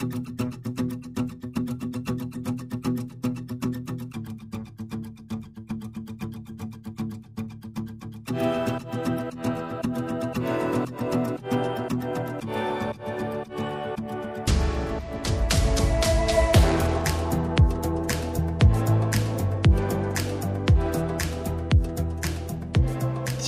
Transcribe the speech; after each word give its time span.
Thank 0.00 0.40
you. 0.40 0.49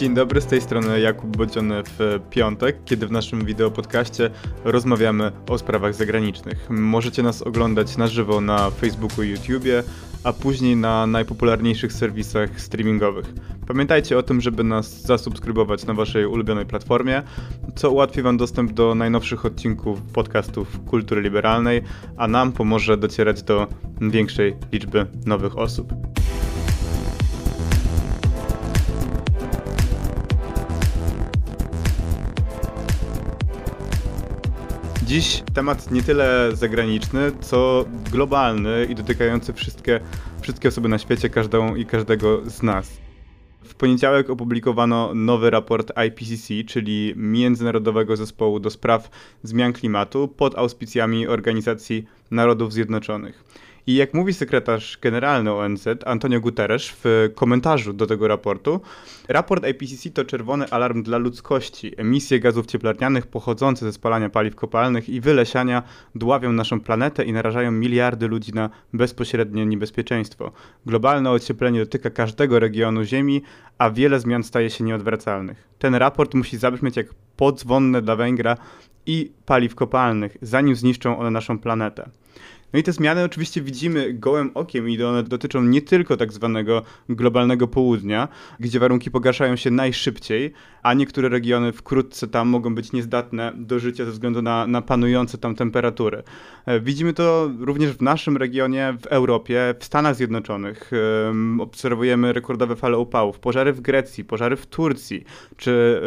Dzień 0.03 0.15
dobry, 0.15 0.41
z 0.41 0.47
tej 0.47 0.61
strony 0.61 1.01
Jakub 1.01 1.37
Bodziony 1.37 1.83
w 1.99 2.21
piątek, 2.31 2.77
kiedy 2.85 3.07
w 3.07 3.11
naszym 3.11 3.45
wideopodcaście 3.45 4.31
rozmawiamy 4.65 5.33
o 5.49 5.59
sprawach 5.59 5.95
zagranicznych. 5.95 6.71
Możecie 6.71 7.23
nas 7.23 7.43
oglądać 7.43 7.97
na 7.97 8.07
żywo 8.07 8.41
na 8.41 8.71
Facebooku 8.71 9.23
i 9.25 9.29
YouTubie, 9.29 9.83
a 10.25 10.33
później 10.33 10.77
na 10.77 11.07
najpopularniejszych 11.07 11.93
serwisach 11.93 12.61
streamingowych. 12.61 13.33
Pamiętajcie 13.67 14.19
o 14.19 14.23
tym, 14.23 14.41
żeby 14.41 14.65
nas 14.65 15.03
zasubskrybować 15.03 15.87
na 15.87 15.95
waszej 15.95 16.27
ulubionej 16.27 16.67
platformie, 16.67 17.23
co 17.77 17.91
ułatwi 17.91 18.23
wam 18.23 18.37
dostęp 18.37 18.73
do 18.73 18.95
najnowszych 18.95 19.45
odcinków 19.47 20.03
podcastów 20.03 20.81
kultury 20.85 21.23
liberalnej, 21.23 21.83
a 22.17 22.29
nam 22.29 22.53
pomoże 22.53 22.97
docierać 22.97 23.43
do 23.43 23.67
większej 24.01 24.57
liczby 24.73 25.07
nowych 25.27 25.59
osób. 25.59 25.93
Dziś 35.13 35.43
temat 35.55 35.91
nie 35.91 36.03
tyle 36.03 36.51
zagraniczny, 36.55 37.33
co 37.41 37.85
globalny 38.13 38.87
i 38.91 38.95
dotykający 38.95 39.53
wszystkie, 39.53 40.01
wszystkie 40.41 40.69
osoby 40.69 40.89
na 40.89 40.99
świecie, 40.99 41.29
każdą 41.29 41.75
i 41.75 41.87
każdego 41.87 42.51
z 42.51 42.63
nas. 42.63 43.01
W 43.63 43.75
poniedziałek 43.75 44.31
opublikowano 44.31 45.15
nowy 45.15 45.51
raport 45.51 45.93
IPCC, 46.07 46.55
czyli 46.67 47.15
Międzynarodowego 47.17 48.17
Zespołu 48.17 48.61
do 48.61 48.71
Spraw 48.71 49.11
Zmian 49.43 49.73
Klimatu, 49.73 50.29
pod 50.29 50.59
auspicjami 50.59 51.27
Organizacji 51.27 52.05
Narodów 52.31 52.73
Zjednoczonych. 52.73 53.45
I 53.87 53.95
jak 53.95 54.15
mówi 54.15 54.35
sekretarz 54.35 54.99
generalny 55.01 55.53
ONZ 55.53 55.89
Antonio 56.07 56.41
Guterres 56.41 56.89
w 57.05 57.31
komentarzu 57.35 57.93
do 57.93 58.07
tego 58.07 58.29
raportu, 58.29 58.81
raport 59.29 59.67
IPCC 59.67 60.11
to 60.11 60.25
czerwony 60.25 60.69
alarm 60.71 61.03
dla 61.03 61.19
ludzkości. 61.19 61.93
Emisje 61.97 62.41
gazów 62.41 62.67
cieplarnianych 62.67 63.27
pochodzące 63.27 63.85
ze 63.85 63.93
spalania 63.93 64.31
paliw 64.31 64.55
kopalnych 64.55 65.09
i 65.09 65.21
wylesiania 65.21 65.83
dławią 66.15 66.53
naszą 66.53 66.81
planetę 66.81 67.25
i 67.25 67.33
narażają 67.33 67.71
miliardy 67.71 68.29
ludzi 68.29 68.53
na 68.53 68.71
bezpośrednie 68.93 69.67
niebezpieczeństwo. 69.67 70.53
Globalne 70.87 71.31
ocieplenie 71.31 71.81
dotyka 71.81 72.11
każdego 72.11 72.59
regionu 72.59 73.05
Ziemi, 73.05 73.43
a 73.79 73.91
wiele 73.91 74.21
zmian 74.21 74.43
staje 74.43 74.71
się 74.71 74.85
nieodwracalnych. 74.85 75.69
Ten 75.79 75.95
raport 75.95 76.35
musi 76.35 76.57
zabrzmieć 76.57 76.97
jak 76.97 77.07
podzwonne 77.37 78.03
dla 78.03 78.17
węgla 78.17 78.57
i 79.07 79.33
paliw 79.47 79.75
kopalnych, 79.75 80.37
zanim 80.43 80.77
zniszczą 80.77 81.19
one 81.19 81.31
naszą 81.31 81.59
planetę. 81.59 82.11
No 82.73 82.79
i 82.79 82.83
te 82.83 82.93
zmiany 82.93 83.25
oczywiście 83.25 83.61
widzimy 83.61 84.15
gołym 84.15 84.51
okiem 84.55 84.89
i 84.89 85.03
one 85.03 85.23
dotyczą 85.23 85.63
nie 85.63 85.83
tylko 85.83 86.17
tak 86.17 86.33
zwanego 86.33 86.83
globalnego 87.09 87.69
południa, 87.69 88.29
gdzie 88.61 88.81
warunki 88.81 89.11
pogarszają 89.11 89.57
się 89.57 89.71
najszybciej, 89.71 90.53
a 90.83 90.95
niektóre 90.95 91.29
regiony 91.29 91.73
wkrótce 91.73 92.29
tam 92.29 92.49
mogą 92.49 92.75
być 92.75 92.93
niezdatne 92.93 93.53
do 93.57 93.79
życia 93.79 94.05
ze 94.05 94.11
względu 94.11 94.43
na, 94.43 94.67
na 94.67 94.83
panujące 94.83 95.39
tam 95.39 95.55
temperatury. 95.55 96.23
E, 96.67 96.81
widzimy 96.81 97.13
to 97.13 97.51
również 97.59 97.91
w 97.91 98.03
naszym 98.03 98.37
regionie, 98.37 98.97
w 99.03 99.07
Europie, 99.07 99.75
w 99.79 99.85
Stanach 99.85 100.17
Zjednoczonych. 100.17 100.91
Obserwujemy 101.61 102.33
rekordowe 102.33 102.77
fale 102.77 102.99
upałów, 102.99 103.39
pożary 103.39 103.73
w 103.73 103.81
Grecji, 103.81 104.25
pożary 104.25 104.57
w 104.57 104.67
Turcji, 104.67 105.25
czy 105.57 106.03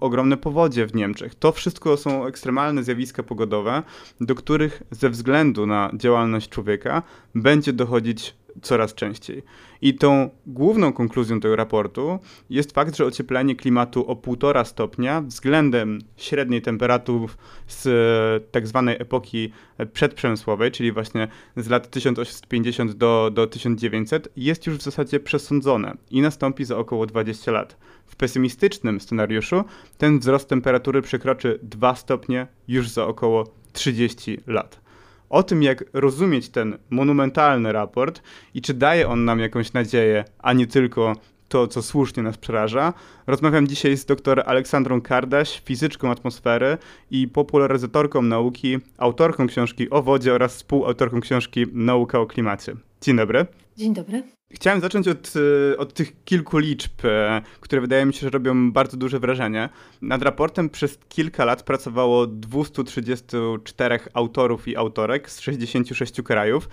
ogromne 0.00 0.36
powodzie 0.36 0.86
w 0.86 0.94
Niemczech. 0.94 1.34
To 1.34 1.52
wszystko 1.52 1.96
są 1.96 2.26
ekstremalne 2.26 2.82
zjawiska 2.84 3.22
pogodowe, 3.22 3.82
do 4.20 4.34
których 4.34 4.82
ze 4.90 5.10
względu 5.10 5.66
na 5.66 5.90
działalność 6.06 6.48
człowieka 6.48 7.02
będzie 7.34 7.72
dochodzić 7.72 8.34
coraz 8.62 8.94
częściej. 8.94 9.42
I 9.82 9.94
tą 9.94 10.30
główną 10.46 10.92
konkluzją 10.92 11.40
tego 11.40 11.56
raportu 11.56 12.18
jest 12.50 12.72
fakt, 12.72 12.96
że 12.96 13.04
ocieplenie 13.04 13.56
klimatu 13.56 14.10
o 14.10 14.14
1,5 14.14 14.64
stopnia 14.64 15.20
względem 15.20 15.98
średniej 16.16 16.62
temperatury 16.62 17.26
z 17.66 17.86
e, 17.86 18.50
tak 18.50 18.66
zwanej 18.66 18.96
epoki 18.98 19.52
przedprzemysłowej, 19.92 20.70
czyli 20.70 20.92
właśnie 20.92 21.28
z 21.56 21.68
lat 21.68 21.90
1850 21.90 22.92
do, 22.92 23.30
do 23.34 23.46
1900, 23.46 24.28
jest 24.36 24.66
już 24.66 24.76
w 24.76 24.82
zasadzie 24.82 25.20
przesądzone 25.20 25.96
i 26.10 26.20
nastąpi 26.20 26.64
za 26.64 26.78
około 26.78 27.06
20 27.06 27.52
lat. 27.52 27.76
W 28.06 28.16
pesymistycznym 28.16 29.00
scenariuszu 29.00 29.64
ten 29.98 30.18
wzrost 30.18 30.48
temperatury 30.48 31.02
przekroczy 31.02 31.58
2 31.62 31.94
stopnie 31.94 32.46
już 32.68 32.88
za 32.88 33.06
około 33.06 33.44
30 33.72 34.38
lat. 34.46 34.85
O 35.30 35.42
tym, 35.42 35.62
jak 35.62 35.84
rozumieć 35.92 36.48
ten 36.48 36.78
monumentalny 36.90 37.72
raport 37.72 38.22
i 38.54 38.62
czy 38.62 38.74
daje 38.74 39.08
on 39.08 39.24
nam 39.24 39.40
jakąś 39.40 39.72
nadzieję, 39.72 40.24
a 40.38 40.52
nie 40.52 40.66
tylko 40.66 41.14
to, 41.48 41.68
co 41.68 41.82
słusznie 41.82 42.22
nas 42.22 42.38
przeraża. 42.38 42.92
Rozmawiam 43.26 43.66
dzisiaj 43.66 43.96
z 43.96 44.04
dr 44.04 44.42
Aleksandrą 44.46 45.00
Kardaś, 45.00 45.62
fizyczką 45.64 46.10
atmosfery 46.10 46.78
i 47.10 47.28
popularyzatorką 47.28 48.22
nauki, 48.22 48.78
autorką 48.98 49.46
książki 49.46 49.90
o 49.90 50.02
wodzie 50.02 50.34
oraz 50.34 50.54
współautorką 50.54 51.20
książki 51.20 51.66
Nauka 51.72 52.20
o 52.20 52.26
klimacie. 52.26 52.74
Dzień 53.00 53.16
dobry. 53.16 53.46
Dzień 53.76 53.94
dobry. 53.94 54.35
Chciałem 54.50 54.80
zacząć 54.80 55.08
od, 55.08 55.32
e, 55.72 55.76
od 55.76 55.94
tych 55.94 56.24
kilku 56.24 56.58
liczb, 56.58 57.04
e, 57.04 57.42
które 57.60 57.80
wydaje 57.80 58.06
mi 58.06 58.14
się, 58.14 58.20
że 58.20 58.30
robią 58.30 58.72
bardzo 58.72 58.96
duże 58.96 59.18
wrażenie. 59.18 59.68
Nad 60.02 60.22
raportem 60.22 60.70
przez 60.70 60.98
kilka 61.08 61.44
lat 61.44 61.62
pracowało 61.62 62.26
234 62.26 63.98
autorów 64.14 64.68
i 64.68 64.76
autorek 64.76 65.30
z 65.30 65.40
66 65.40 66.22
krajów. 66.22 66.68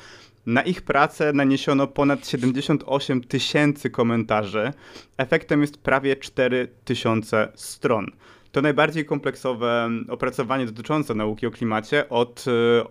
Na 0.45 0.61
ich 0.61 0.81
pracę 0.81 1.33
naniesiono 1.33 1.87
ponad 1.87 2.27
78 2.27 3.23
tysięcy 3.23 3.89
komentarzy. 3.89 4.73
Efektem 5.17 5.61
jest 5.61 5.77
prawie 5.77 6.15
4 6.15 6.67
tysiące 6.85 7.51
stron. 7.55 8.07
To 8.53 8.61
najbardziej 8.61 9.05
kompleksowe 9.05 9.89
opracowanie 10.09 10.65
dotyczące 10.65 11.15
nauki 11.15 11.47
o 11.47 11.51
klimacie 11.51 12.09
od 12.09 12.45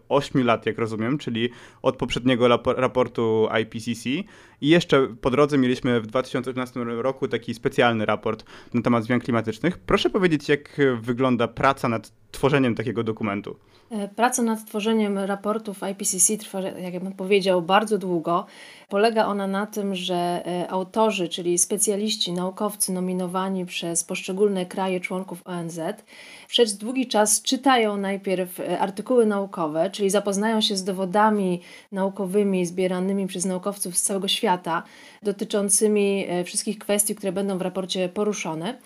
8 0.09 0.41
e, 0.41 0.45
lat, 0.45 0.67
jak 0.67 0.79
rozumiem, 0.79 1.19
czyli 1.19 1.51
od 1.83 1.97
poprzedniego 1.97 2.49
raportu 2.77 3.49
IPCC. 3.63 4.09
I 4.63 4.69
jeszcze 4.69 5.09
po 5.21 5.31
drodze 5.31 5.59
mieliśmy 5.59 6.01
w 6.01 6.07
2018 6.07 6.81
roku 6.85 7.29
taki 7.29 7.55
specjalny 7.55 8.07
raport 8.07 8.45
na 8.75 8.83
temat 8.83 9.05
zmian 9.05 9.21
klimatycznych. 9.21 9.79
Proszę 9.79 10.11
powiedzieć, 10.11 10.49
jak 10.49 10.81
wygląda 11.01 11.49
praca 11.49 11.89
nad 11.89 12.13
tworzeniem 12.31 12.75
takiego 12.75 13.05
dokumentu? 13.05 13.57
E, 13.91 14.09
praca 14.09 14.43
nad 14.43 14.67
tworzeniem 14.67 15.19
raportów 15.19 15.81
IPCC 15.93 16.37
trwa, 16.39 16.61
jak 16.61 17.03
bym 17.03 17.13
powiedział, 17.13 17.63
bardzo 17.63 17.99
długo. 17.99 18.47
Polega 18.89 19.27
ona 19.27 19.47
na 19.47 19.67
tym, 19.67 19.95
że 19.95 20.15
e, 20.15 20.71
autorzy, 20.71 21.29
czyli 21.29 21.59
specjaliści, 21.59 22.33
naukowcy 22.33 22.93
nominowani 22.93 23.67
przez 23.67 24.05
poszczególne 24.05 24.67
kraje 24.67 25.01
członków 25.01 25.43
ONZ, 25.45 25.81
przez 26.53 26.77
długi 26.77 27.07
czas 27.07 27.43
czytają 27.43 27.97
najpierw 27.97 28.61
e, 28.61 28.79
artykuły 28.79 29.27
naukowe, 29.27 29.91
czyli 29.91 30.11
zapoznają 30.11 30.61
się 30.61 30.77
z 30.77 30.85
dowodami 30.85 31.61
naukowymi 31.93 32.67
zbieranymi 32.67 33.27
przez 33.27 33.45
naukowców 33.45 33.97
z 33.97 34.03
całego 34.03 34.29
świata 34.29 34.83
dotyczącymi 35.23 36.27
wszystkich 36.45 36.79
kwestii, 36.79 37.15
które 37.15 37.33
będą 37.33 37.59
w 37.59 37.63
raporcie 37.63 38.09
poruszone 38.09 38.79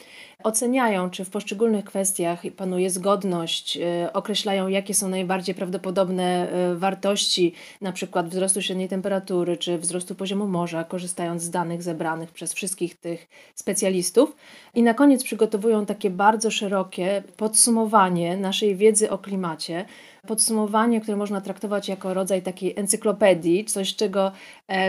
oceniają, 0.46 1.10
czy 1.10 1.24
w 1.24 1.30
poszczególnych 1.30 1.84
kwestiach 1.84 2.42
panuje 2.56 2.90
zgodność, 2.90 3.76
y, 3.76 4.12
określają, 4.12 4.68
jakie 4.68 4.94
są 4.94 5.08
najbardziej 5.08 5.54
prawdopodobne 5.54 6.48
y, 6.72 6.78
wartości, 6.78 7.52
na 7.80 7.92
przykład 7.92 8.28
wzrostu 8.28 8.62
średniej 8.62 8.88
temperatury, 8.88 9.56
czy 9.56 9.78
wzrostu 9.78 10.14
poziomu 10.14 10.46
morza, 10.46 10.84
korzystając 10.84 11.42
z 11.42 11.50
danych 11.50 11.82
zebranych 11.82 12.30
przez 12.30 12.52
wszystkich 12.52 12.94
tych 12.94 13.28
specjalistów. 13.54 14.36
I 14.74 14.82
na 14.82 14.94
koniec 14.94 15.24
przygotowują 15.24 15.86
takie 15.86 16.10
bardzo 16.10 16.50
szerokie 16.50 17.22
podsumowanie 17.36 18.36
naszej 18.36 18.76
wiedzy 18.76 19.10
o 19.10 19.18
klimacie, 19.18 19.84
podsumowanie, 20.26 21.00
które 21.00 21.16
można 21.16 21.40
traktować 21.40 21.88
jako 21.88 22.14
rodzaj 22.14 22.42
takiej 22.42 22.74
encyklopedii, 22.76 23.64
coś 23.64 23.96
czego 23.96 24.32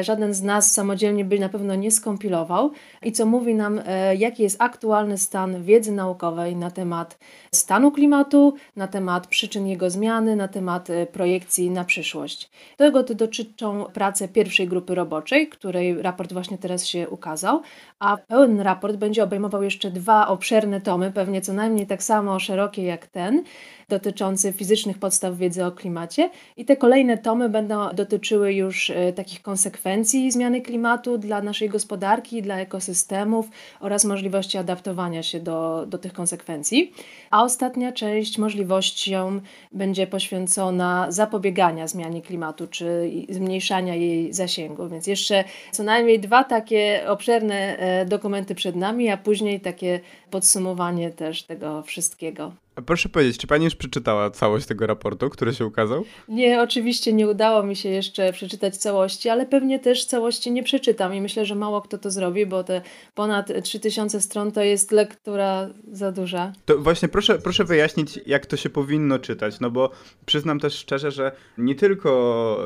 żaden 0.02 0.34
z 0.34 0.44
nas 0.44 0.72
samodzielnie 0.72 1.26
by 1.26 1.40
na 1.40 1.50
pewno 1.50 1.76
nie 1.76 1.92
skompilował 1.92 2.72
i 3.04 3.12
co 3.12 3.26
mówi 3.26 3.56
nam, 3.56 3.82
e, 3.86 4.16
jaki 4.16 4.44
jest 4.44 4.56
aktualny 4.60 5.18
stan 5.18 5.64
wiedzy 5.64 5.92
naukowej 5.92 6.56
na 6.56 6.72
temat 6.72 7.18
stanu 7.52 7.92
klimatu, 7.92 8.54
na 8.76 8.88
temat 8.88 9.28
przyczyn 9.28 9.68
jego 9.68 9.90
zmiany, 9.90 10.36
na 10.36 10.48
temat 10.48 10.90
e, 10.90 11.06
projekcji 11.06 11.72
na 11.72 11.84
przyszłość. 11.84 12.50
Tego 12.78 13.04
dotyczą 13.04 13.86
prace 13.94 14.28
pierwszej 14.28 14.68
grupy 14.68 14.96
roboczej, 14.96 15.48
której 15.48 16.02
raport 16.02 16.34
właśnie 16.34 16.58
teraz 16.58 16.86
się 16.86 17.10
ukazał, 17.10 17.62
a 18.00 18.18
pełen 18.18 18.62
raport 18.62 18.96
będzie 18.96 19.24
obejmował 19.24 19.64
jeszcze 19.64 19.92
dwa 19.92 20.28
obszerne 20.28 20.82
tomy, 20.82 21.12
pewnie 21.12 21.42
co 21.42 21.54
najmniej 21.54 21.88
tak 21.88 22.04
samo 22.04 22.40
szerokie 22.40 22.84
jak 22.84 23.08
ten, 23.08 23.44
dotyczący 23.90 24.54
fizycznych 24.54 24.98
podstaw 24.98 25.38
wiedzy 25.38 25.66
o 25.66 25.72
klimacie. 25.72 26.30
I 26.58 26.66
te 26.66 26.78
kolejne 26.78 27.18
tomy 27.18 27.50
będą 27.50 27.94
dotyczyły 27.94 28.54
już 28.54 28.90
e, 28.90 29.14
takich 29.14 29.42
konsekwencji 29.42 29.67
zmiany 30.30 30.62
klimatu 30.62 31.18
dla 31.18 31.42
naszej 31.42 31.70
gospodarki, 31.70 32.42
dla 32.42 32.60
ekosystemów 32.60 33.50
oraz 33.80 34.06
możliwości 34.06 34.58
adaptowania 34.58 35.24
się 35.24 35.40
do, 35.40 35.86
do 35.88 35.98
tych 35.98 36.14
konsekwencji. 36.14 36.94
A 37.32 37.44
ostatnia 37.44 37.92
część 37.92 38.38
możliwościom 38.38 39.42
będzie 39.72 40.08
poświęcona 40.08 41.06
zapobiegania 41.10 41.88
zmianie 41.88 42.22
klimatu 42.22 42.68
czy 42.68 43.12
zmniejszania 43.30 43.96
jej 43.96 44.34
zasięgu. 44.34 44.90
Więc 44.90 45.08
jeszcze 45.08 45.44
co 45.72 45.84
najmniej 45.84 46.20
dwa 46.20 46.44
takie 46.44 47.04
obszerne 47.08 47.78
e, 47.78 48.06
dokumenty 48.06 48.56
przed 48.56 48.76
nami, 48.76 49.10
a 49.10 49.18
później 49.18 49.60
takie 49.60 50.00
podsumowanie 50.32 51.12
też 51.12 51.44
tego 51.44 51.82
wszystkiego. 51.82 52.67
Proszę 52.86 53.10
powiedzieć, 53.10 53.38
czy 53.38 53.48
pani 53.48 53.66
już 53.66 53.76
przeczytała 53.76 54.30
całość 54.32 54.66
tego 54.66 54.88
raportu, 54.88 55.30
który 55.30 55.54
się 55.54 55.66
ukazał? 55.66 56.06
Nie, 56.28 56.62
oczywiście 56.62 57.14
nie 57.14 57.28
udało 57.28 57.64
mi 57.64 57.76
się 57.76 57.90
jeszcze 57.90 58.34
przeczytać 58.34 58.78
całości, 58.78 59.30
ale 59.30 59.46
pewnie 59.46 59.80
też 59.80 60.06
całości 60.06 60.52
nie 60.52 60.64
przeczytam 60.64 61.14
i 61.14 61.22
myślę, 61.22 61.46
że 61.46 61.56
mało 61.56 61.82
kto 61.82 61.98
to 61.98 62.12
zrobi, 62.12 62.46
bo 62.46 62.64
te 62.64 62.82
ponad 63.16 63.52
3000 63.64 64.22
stron 64.22 64.52
to 64.52 64.62
jest 64.62 64.92
lektura 64.92 65.70
za 65.92 66.12
duża. 66.12 66.54
To 66.66 66.78
właśnie 66.78 67.08
proszę, 67.08 67.40
proszę 67.40 67.64
wyjaśnić, 67.64 68.20
jak 68.26 68.46
to 68.46 68.58
się 68.58 68.70
powinno 68.70 69.20
czytać, 69.20 69.60
no 69.60 69.72
bo 69.72 69.92
przyznam 70.26 70.60
też 70.60 70.74
szczerze, 70.74 71.12
że 71.12 71.32
nie 71.58 71.76
tylko 71.76 72.10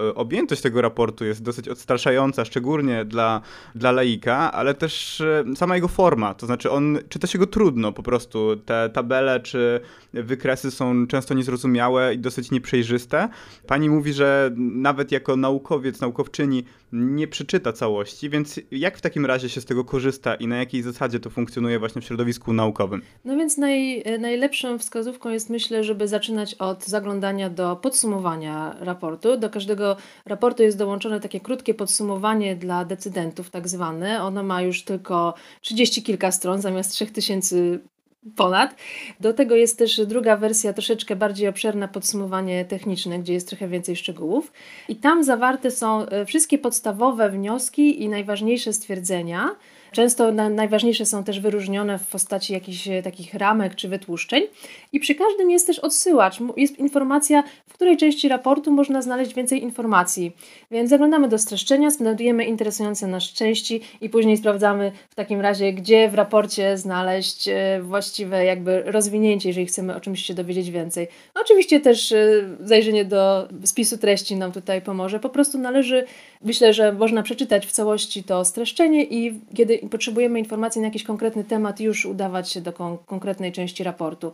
e, 0.09 0.15
objętość 0.15 0.61
tego 0.61 0.81
raportu 0.81 1.25
jest 1.25 1.43
dosyć 1.43 1.69
odstraszająca, 1.69 2.45
szczególnie 2.45 3.05
dla, 3.05 3.41
dla 3.75 3.91
laika, 3.91 4.51
ale 4.51 4.73
też 4.73 5.21
e, 5.21 5.43
sama 5.55 5.75
jego 5.75 5.87
forma, 5.87 6.33
to 6.33 6.45
znaczy 6.45 6.71
on, 6.71 6.99
czyta 7.09 7.27
się 7.27 7.39
go 7.39 7.47
trudno 7.47 7.91
po 7.91 8.03
prostu, 8.03 8.55
te 8.55 8.89
tabele 8.89 9.39
czy 9.39 9.81
wykresy 10.13 10.71
są 10.71 11.07
często 11.07 11.33
niezrozumiałe 11.33 12.13
i 12.13 12.19
dosyć 12.19 12.51
nieprzejrzyste. 12.51 13.29
Pani 13.67 13.89
mówi, 13.89 14.13
że 14.13 14.51
nawet 14.57 15.11
jako 15.11 15.35
naukowiec, 15.35 16.01
naukowczyni 16.01 16.63
nie 16.91 17.27
przeczyta 17.27 17.73
całości, 17.73 18.29
więc 18.29 18.59
jak 18.71 18.97
w 18.97 19.01
takim 19.01 19.25
razie 19.25 19.49
się 19.49 19.61
z 19.61 19.65
tego 19.65 19.85
korzysta 19.85 20.35
i 20.35 20.47
na 20.47 20.57
jakiej 20.57 20.81
zasadzie 20.81 21.19
to 21.19 21.29
funkcjonuje 21.29 21.79
właśnie 21.79 22.01
w 22.01 22.05
środowisku 22.05 22.53
naukowym? 22.53 23.01
No 23.25 23.37
więc 23.37 23.57
naj, 23.57 24.03
najlepszą 24.19 24.77
wskazówką 24.77 25.29
jest 25.29 25.49
myślę, 25.49 25.83
żeby 25.83 26.07
zaczynać 26.07 26.53
od 26.53 26.85
zaglądania 26.85 27.49
do 27.49 27.75
podsumowania 27.75 28.75
raportu. 28.79 29.37
Do 29.37 29.49
każdego 29.49 29.97
raportu 30.25 30.63
jest 30.63 30.77
dołączone 30.77 31.19
takie 31.19 31.39
krótkie 31.39 31.73
podsumowanie 31.73 32.55
dla 32.55 32.85
decydentów, 32.85 33.49
tak 33.49 33.67
zwane. 33.67 34.23
Ono 34.23 34.43
ma 34.43 34.61
już 34.61 34.83
tylko 34.83 35.33
30 35.61 36.03
kilka 36.03 36.31
stron 36.31 36.61
zamiast 36.61 36.91
3000 36.91 37.55
ponad. 38.35 38.75
Do 39.19 39.33
tego 39.33 39.55
jest 39.55 39.77
też 39.77 40.05
druga 40.05 40.37
wersja, 40.37 40.73
troszeczkę 40.73 41.15
bardziej 41.15 41.47
obszerna 41.47 41.87
podsumowanie 41.87 42.65
techniczne, 42.65 43.19
gdzie 43.19 43.33
jest 43.33 43.47
trochę 43.47 43.67
więcej 43.67 43.95
szczegółów. 43.95 44.51
I 44.89 44.95
tam 44.95 45.23
zawarte 45.23 45.71
są 45.71 46.05
e, 46.05 46.25
wszystkie 46.25 46.57
podstawowe 46.57 47.29
wnioski 47.29 48.03
i 48.03 48.09
najważniejsze 48.09 48.73
stwierdzenia 48.73 49.55
Często 49.91 50.31
na, 50.31 50.49
najważniejsze 50.49 51.05
są 51.05 51.23
też 51.23 51.39
wyróżnione 51.39 51.99
w 51.99 52.07
postaci 52.07 52.53
jakichś 52.53 52.87
e, 52.87 53.01
takich 53.03 53.33
ramek 53.33 53.75
czy 53.75 53.87
wytłuszczeń. 53.87 54.43
I 54.93 54.99
przy 54.99 55.15
każdym 55.15 55.51
jest 55.51 55.67
też 55.67 55.79
odsyłacz, 55.79 56.37
jest 56.57 56.79
informacja, 56.79 57.43
w 57.67 57.73
której 57.73 57.97
części 57.97 58.27
raportu 58.27 58.71
można 58.71 59.01
znaleźć 59.01 59.33
więcej 59.33 59.63
informacji. 59.63 60.31
Więc 60.71 60.89
zaglądamy 60.89 61.27
do 61.27 61.37
streszczenia, 61.37 61.89
znajdujemy 61.89 62.45
interesujące 62.45 63.07
nas 63.07 63.23
części 63.23 63.81
i 64.01 64.09
później 64.09 64.37
sprawdzamy 64.37 64.91
w 65.09 65.15
takim 65.15 65.41
razie, 65.41 65.73
gdzie 65.73 66.09
w 66.09 66.13
raporcie 66.13 66.77
znaleźć 66.77 67.47
e, 67.47 67.79
właściwe 67.81 68.45
jakby 68.45 68.83
rozwinięcie, 68.85 69.49
jeżeli 69.49 69.65
chcemy 69.65 69.95
o 69.95 69.99
czymś 69.99 70.25
się 70.25 70.33
dowiedzieć 70.33 70.71
więcej. 70.71 71.07
Oczywiście 71.41 71.79
też 71.79 72.11
e, 72.11 72.27
zajrzenie 72.59 73.05
do 73.05 73.47
spisu 73.65 73.97
treści 73.97 74.35
nam 74.35 74.51
tutaj 74.51 74.81
pomoże. 74.81 75.19
Po 75.19 75.29
prostu 75.29 75.57
należy, 75.57 76.05
myślę, 76.43 76.73
że 76.73 76.93
można 76.93 77.23
przeczytać 77.23 77.67
w 77.67 77.71
całości 77.71 78.23
to 78.23 78.45
streszczenie 78.45 79.03
i 79.03 79.39
kiedy 79.55 79.77
potrzebujemy 79.77 80.39
informacji 80.39 80.81
na 80.81 80.87
jakiś 80.87 81.03
konkretny 81.03 81.43
temat, 81.43 81.79
już 81.79 82.05
udawać 82.05 82.51
się 82.51 82.61
do 82.61 82.73
kon 82.73 82.97
konkretnej 83.05 83.51
części 83.51 83.83
raportu. 83.83 84.33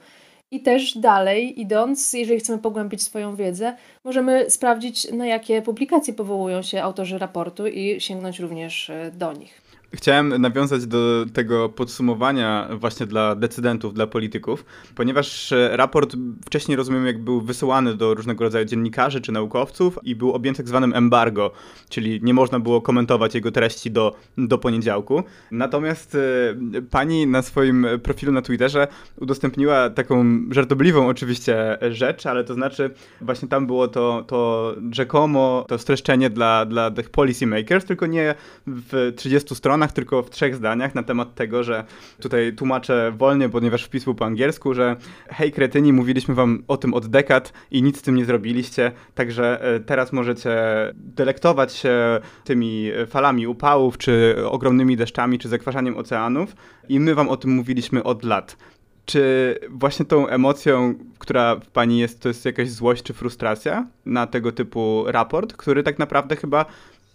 I 0.52 0.60
też 0.60 0.98
dalej 0.98 1.62
idąc, 1.62 2.14
jeżeli 2.14 2.40
chcemy 2.40 2.60
pogłębić 2.60 3.04
swoją 3.04 3.36
wiedzę, 3.36 3.76
możemy 4.04 4.50
sprawdzić, 4.50 5.12
na 5.12 5.26
jakie 5.26 5.62
publikacje 5.62 6.14
powołują 6.14 6.62
się 6.62 6.84
autorzy 6.84 7.18
raportu 7.18 7.68
i 7.68 8.02
sięgnąć 8.02 8.40
również 8.40 8.90
e, 8.90 9.12
do 9.12 9.34
nich. 9.34 9.67
Chciałem 9.94 10.42
nawiązać 10.42 10.88
do 10.88 11.26
tego 11.34 11.70
podsumowania 11.70 12.70
właśnie 12.76 13.06
dla 13.06 13.36
decydentów, 13.36 13.94
dla 13.94 14.08
polityków, 14.08 14.66
ponieważ 14.96 15.52
e, 15.52 15.78
raport 15.78 16.16
wcześniej 16.46 16.76
rozumiem, 16.76 17.06
jak 17.06 17.24
był 17.24 17.42
wysyłany 17.42 17.96
do 17.96 18.14
różnego 18.14 18.44
rodzaju 18.44 18.66
dziennikarzy 18.66 19.22
czy 19.22 19.32
naukowców 19.32 20.00
i 20.04 20.16
był 20.16 20.34
objęty 20.34 20.58
tak 20.58 20.68
zwanym 20.68 20.94
embargo, 20.96 21.52
czyli 21.90 22.20
nie 22.24 22.34
można 22.34 22.60
było 22.60 22.82
komentować 22.82 23.36
jego 23.36 23.52
treści 23.52 23.92
do, 23.92 24.16
do 24.38 24.58
poniedziałku. 24.58 25.24
Natomiast 25.52 26.16
e, 26.16 26.82
pani 26.82 27.28
na 27.28 27.42
swoim 27.42 27.88
profilu 28.04 28.32
na 28.32 28.42
Twitterze 28.42 28.88
udostępniła 29.20 29.90
taką 29.90 30.26
żartobliwą 30.52 31.08
oczywiście 31.08 31.78
rzecz, 31.92 32.26
ale 32.26 32.44
to 32.44 32.54
znaczy 32.54 32.92
właśnie 33.22 33.48
tam 33.48 33.68
było 33.68 33.88
to, 33.88 34.24
to 34.28 34.76
rzekomo 34.92 35.66
to 35.68 35.78
streszczenie 35.78 36.30
dla, 36.30 36.66
dla 36.66 36.92
tych 36.92 37.10
policy 37.10 37.48
makers, 37.48 37.86
tylko 37.86 38.06
nie 38.06 38.36
w 38.68 39.14
30 39.16 39.56
stronach, 39.56 39.77
stronach, 39.78 39.92
tylko 39.92 40.24
w 40.24 40.30
trzech 40.30 40.56
zdaniach 40.56 40.96
na 40.96 41.04
temat 41.04 41.36
tego, 41.36 41.64
że 41.64 41.84
tutaj 42.22 42.54
tłumaczę 42.54 43.12
wolnie, 43.18 43.50
ponieważ 43.50 43.84
wpis 43.84 44.04
był 44.04 44.16
po 44.16 44.26
angielsku, 44.26 44.74
że 44.74 44.96
hej 45.30 45.52
kretyni, 45.52 45.94
mówiliśmy 45.94 46.36
wam 46.36 46.64
o 46.68 46.78
tym 46.78 46.94
od 46.94 47.08
dekad 47.08 47.54
i 47.72 47.84
nic 47.84 47.98
z 47.98 48.02
tym 48.02 48.16
nie 48.16 48.26
zrobiliście, 48.26 48.92
także 49.16 49.62
e, 49.62 49.80
teraz 49.80 50.14
możecie 50.14 50.56
delektować 50.96 51.74
się 51.74 52.20
tymi 52.44 52.92
falami 53.08 53.48
upałów, 53.48 53.98
czy 53.98 54.36
ogromnymi 54.50 54.98
deszczami, 54.98 55.40
czy 55.40 55.50
zakwaszaniem 55.50 55.98
oceanów 55.98 56.56
i 56.90 57.00
my 57.00 57.16
wam 57.16 57.30
o 57.30 57.38
tym 57.38 57.52
mówiliśmy 57.52 58.04
od 58.04 58.24
lat. 58.24 58.58
Czy 59.06 59.56
właśnie 59.70 60.06
tą 60.06 60.28
emocją, 60.28 60.96
która 61.20 61.56
w 61.56 61.70
pani 61.70 62.00
jest, 62.00 62.20
to 62.20 62.28
jest 62.28 62.46
jakaś 62.46 62.70
złość 62.70 63.04
czy 63.04 63.14
frustracja 63.14 63.88
na 64.06 64.28
tego 64.28 64.52
typu 64.52 65.04
raport, 65.08 65.54
który 65.54 65.84
tak 65.84 66.00
naprawdę 66.00 66.36
chyba 66.36 66.66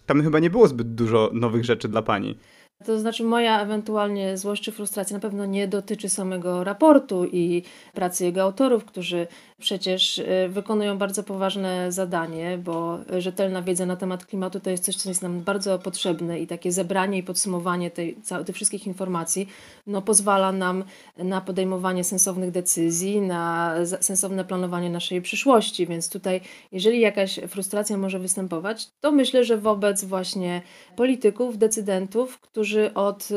tam 0.05 0.23
chyba 0.23 0.39
nie 0.39 0.49
było 0.49 0.67
zbyt 0.67 0.95
dużo 0.95 1.29
nowych 1.33 1.65
rzeczy 1.65 1.87
dla 1.87 2.01
pani. 2.01 2.37
To 2.85 2.99
znaczy, 2.99 3.23
moja 3.23 3.61
ewentualnie 3.61 4.37
złość 4.37 4.63
czy 4.63 4.71
frustracja 4.71 5.17
na 5.17 5.21
pewno 5.21 5.45
nie 5.45 5.67
dotyczy 5.67 6.09
samego 6.09 6.63
raportu 6.63 7.25
i 7.25 7.63
pracy 7.93 8.25
jego 8.25 8.41
autorów, 8.41 8.85
którzy 8.85 9.27
przecież 9.59 10.17
y, 10.17 10.49
wykonują 10.49 10.97
bardzo 10.97 11.23
poważne 11.23 11.91
zadanie, 11.91 12.57
bo 12.57 12.99
rzetelna 13.17 13.61
wiedza 13.61 13.85
na 13.85 13.95
temat 13.95 14.25
klimatu 14.25 14.59
to 14.59 14.69
jest 14.69 14.83
coś, 14.83 14.95
co 14.95 15.09
jest 15.09 15.21
nam 15.21 15.41
bardzo 15.41 15.79
potrzebne 15.79 16.39
i 16.39 16.47
takie 16.47 16.71
zebranie 16.71 17.17
i 17.17 17.23
podsumowanie 17.23 17.91
tej, 17.91 18.17
tych 18.45 18.55
wszystkich 18.55 18.87
informacji 18.87 19.47
no, 19.87 20.01
pozwala 20.01 20.51
nam 20.51 20.83
na 21.17 21.41
podejmowanie 21.41 22.03
sensownych 22.03 22.51
decyzji, 22.51 23.21
na 23.21 23.75
sensowne 24.01 24.45
planowanie 24.45 24.89
naszej 24.89 25.21
przyszłości. 25.21 25.87
Więc 25.87 26.09
tutaj, 26.09 26.41
jeżeli 26.71 26.99
jakaś 26.99 27.39
frustracja 27.47 27.97
może 27.97 28.19
występować, 28.19 28.87
to 28.99 29.11
myślę, 29.11 29.43
że 29.43 29.57
wobec 29.57 30.03
właśnie 30.03 30.61
polityków, 30.95 31.57
decydentów, 31.57 32.39
którzy 32.39 32.72
od 32.95 33.29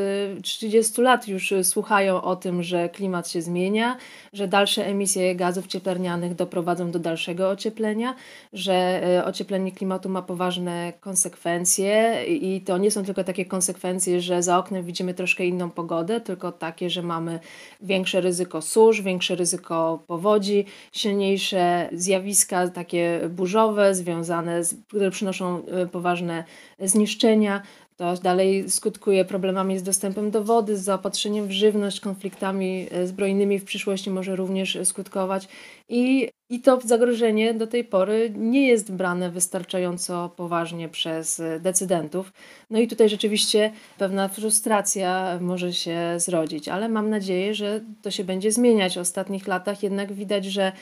30 0.43 1.01
y, 1.01 1.05
lat 1.05 1.29
już 1.29 1.55
słuchają 1.63 2.23
o 2.23 2.37
tym, 2.37 2.63
że 2.63 2.89
klimat 2.89 3.29
się 3.29 3.43
zmienia, 3.43 3.97
że 4.33 4.49
dalsze 4.49 4.87
emisje 4.87 5.35
gazów 5.35 5.67
cieplarnianych 5.67 6.35
doprowadzą 6.35 6.91
do 6.91 6.99
dalszego 6.99 7.51
ocieplenia, 7.51 8.15
że 8.53 8.73
e, 8.73 9.25
ocieplenie 9.25 9.73
klimatu 9.73 10.09
ma 10.09 10.23
poważne 10.23 10.93
konsekwencje 11.01 12.25
i 12.27 12.61
to 12.61 12.79
nie 12.79 12.91
są 12.91 13.05
tylko 13.05 13.25
takie 13.25 13.45
konsekwencje, 13.45 14.21
że 14.21 14.43
za 14.43 14.59
oknem 14.59 14.85
widzimy 14.85 15.15
troszkę 15.15 15.47
inną 15.47 15.71
pogodę, 15.71 16.21
tylko 16.21 16.53
takie, 16.53 16.91
że 16.91 17.03
mamy 17.03 17.41
większe 17.81 18.21
ryzyko 18.21 18.63
susz, 18.63 19.03
większe 19.03 19.35
ryzyko 19.35 20.03
powodzi, 20.07 20.65
silniejsze 20.93 21.89
zjawiska 21.93 22.69
takie 22.69 23.21
burzowe, 23.31 23.95
związane 23.95 24.65
z, 24.65 24.75
które 24.89 25.11
przynoszą 25.11 25.63
poważne 25.93 26.45
zniszczenia. 26.79 27.63
To 27.97 28.15
dalej 28.15 28.71
skutkuje 28.71 29.25
problemami 29.25 29.79
z 29.79 29.83
dostępem 29.83 30.31
do 30.31 30.45
wody, 30.45 30.77
z 30.77 30.81
zaopatrzeniem 30.81 31.47
w 31.47 31.51
żywność, 31.51 32.01
konfliktami 32.01 32.87
e, 32.91 33.07
zbrojnymi 33.07 33.59
w 33.59 33.65
przyszłości 33.65 34.11
może 34.11 34.37
również 34.37 34.79
skutkować. 34.85 35.49
I, 35.89 36.29
I 36.51 36.61
to 36.61 36.81
zagrożenie 36.85 37.55
do 37.55 37.67
tej 37.67 37.85
pory 37.85 38.33
nie 38.37 38.69
jest 38.69 38.93
brane 38.93 39.31
wystarczająco 39.31 40.29
poważnie 40.37 40.89
przez 40.89 41.41
e, 41.41 41.61
decydentów. 41.61 42.33
No 42.71 42.79
i 42.79 42.89
tutaj 42.89 43.09
rzeczywiście 43.09 43.73
pewna 43.99 44.29
frustracja 44.29 45.39
może 45.41 45.73
się 45.73 45.99
zrodzić, 46.17 46.69
ale 46.69 46.89
mam 46.89 47.11
nadzieję, 47.11 47.55
że 47.55 47.81
to 48.03 48.11
się 48.11 48.25
będzie 48.25 48.53
zmieniać. 48.53 48.95
W 48.95 49.01
ostatnich 49.01 49.47
latach 49.47 49.83
jednak 49.83 50.13
widać, 50.13 50.45
że 50.45 50.73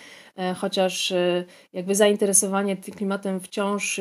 chociaż 0.57 1.13
jakby 1.73 1.95
zainteresowanie 1.95 2.77
tym 2.77 2.95
klimatem 2.95 3.41
wciąż 3.41 4.01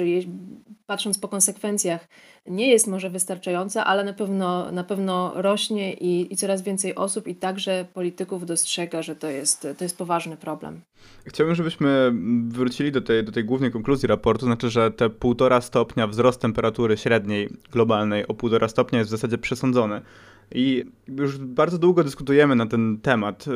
patrząc 0.86 1.18
po 1.18 1.28
konsekwencjach, 1.28 2.08
nie 2.48 2.68
jest 2.68 2.88
może 2.88 3.10
wystarczająca, 3.10 3.86
ale 3.86 4.04
na 4.04 4.13
pewno, 4.13 4.72
na 4.72 4.84
pewno 4.84 5.32
rośnie 5.36 5.94
i, 5.94 6.34
i 6.34 6.38
coraz 6.38 6.62
więcej 6.62 6.96
osób 6.96 7.28
i 7.28 7.36
także 7.36 7.86
polityków 7.94 8.46
dostrzega, 8.46 9.02
że 9.02 9.16
to 9.16 9.28
jest, 9.28 9.68
to 9.78 9.84
jest 9.84 9.98
poważny 9.98 10.38
problem. 10.38 10.82
Chciałbym, 11.25 11.56
żebyśmy 11.56 12.12
wrócili 12.48 12.92
do 12.92 13.02
tej, 13.02 13.24
do 13.24 13.32
tej 13.32 13.46
głównej 13.46 13.72
konkluzji 13.72 14.08
raportu, 14.08 14.46
znaczy, 14.46 14.70
że 14.70 14.92
te 14.92 15.10
półtora 15.10 15.62
stopnia 15.62 16.08
wzrost 16.08 16.42
temperatury 16.42 16.98
średniej 16.98 17.50
globalnej 17.72 18.28
o 18.28 18.34
półtora 18.34 18.68
stopnia 18.68 19.00
jest 19.00 19.10
w 19.10 19.12
zasadzie 19.12 19.38
przesądzony. 19.38 20.02
I 20.51 20.85
już 21.07 21.38
bardzo 21.38 21.77
długo 21.77 22.03
dyskutujemy 22.03 22.55
na 22.55 22.65
ten 22.65 22.97
temat 23.01 23.41
e, 23.41 23.51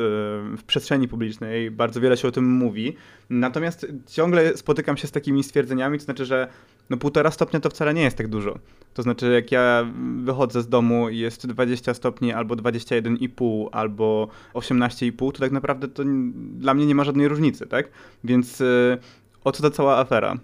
w 0.56 0.62
przestrzeni 0.66 1.08
publicznej, 1.08 1.70
bardzo 1.70 2.00
wiele 2.00 2.16
się 2.16 2.28
o 2.28 2.32
tym 2.32 2.50
mówi. 2.50 2.96
Natomiast 3.30 3.86
ciągle 4.06 4.56
spotykam 4.56 4.96
się 4.96 5.08
z 5.08 5.10
takimi 5.10 5.44
stwierdzeniami, 5.44 5.98
to 5.98 6.04
znaczy, 6.04 6.24
że 6.24 6.48
no 6.90 6.96
półtora 6.96 7.30
stopnia 7.30 7.60
to 7.60 7.70
wcale 7.70 7.94
nie 7.94 8.02
jest 8.02 8.16
tak 8.16 8.28
dużo. 8.28 8.58
To 8.94 9.02
znaczy, 9.02 9.32
jak 9.32 9.52
ja 9.52 9.86
wychodzę 10.22 10.62
z 10.62 10.68
domu 10.68 11.08
i 11.08 11.18
jest 11.18 11.46
20 11.46 11.94
stopni, 11.94 12.32
albo 12.32 12.54
21,5, 12.54 13.68
albo 13.72 14.28
18,5, 14.54 15.32
to 15.32 15.38
tak 15.38 15.52
naprawdę 15.52 15.88
to 15.88 16.02
dla 16.36 16.74
mnie 16.74 16.86
nie 16.86 16.94
ma 16.94 17.04
żadnej 17.04 17.28
różnicy, 17.28 17.66
tak? 17.66 17.88
Więc 18.24 18.60
e, 18.60 18.98
o 19.44 19.52
co 19.52 19.62
ta 19.62 19.70
cała 19.70 19.98
afera? 19.98 20.36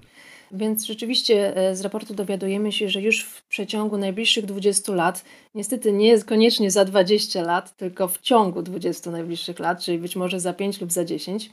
Więc 0.56 0.84
rzeczywiście 0.84 1.56
e, 1.56 1.76
z 1.76 1.80
raportu 1.80 2.14
dowiadujemy 2.14 2.72
się, 2.72 2.88
że 2.88 3.02
już 3.02 3.24
w 3.24 3.46
przeciągu 3.46 3.98
najbliższych 3.98 4.46
20 4.46 4.92
lat, 4.92 5.24
niestety 5.54 5.92
nie 5.92 6.22
koniecznie 6.22 6.70
za 6.70 6.84
20 6.84 7.42
lat, 7.42 7.76
tylko 7.76 8.08
w 8.08 8.20
ciągu 8.20 8.62
20 8.62 9.10
najbliższych 9.10 9.58
lat, 9.58 9.84
czyli 9.84 9.98
być 9.98 10.16
może 10.16 10.40
za 10.40 10.52
5 10.52 10.80
lub 10.80 10.92
za 10.92 11.04
10, 11.04 11.50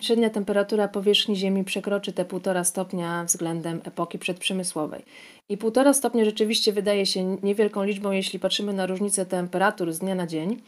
średnia 0.00 0.30
temperatura 0.30 0.88
powierzchni 0.88 1.36
Ziemi 1.36 1.64
przekroczy 1.64 2.12
te 2.12 2.24
1,5 2.24 2.64
stopnia 2.64 3.24
względem 3.24 3.80
epoki 3.84 4.18
przedprzemysłowej. 4.18 5.02
I 5.48 5.58
1,5 5.58 5.94
stopnia 5.94 6.24
rzeczywiście 6.24 6.72
wydaje 6.72 7.06
się 7.06 7.36
niewielką 7.42 7.84
liczbą, 7.84 8.10
jeśli 8.10 8.38
patrzymy 8.38 8.72
na 8.72 8.86
różnicę 8.86 9.26
temperatur 9.26 9.92
z 9.92 9.98
dnia 9.98 10.14
na 10.14 10.26
dzień, 10.26 10.62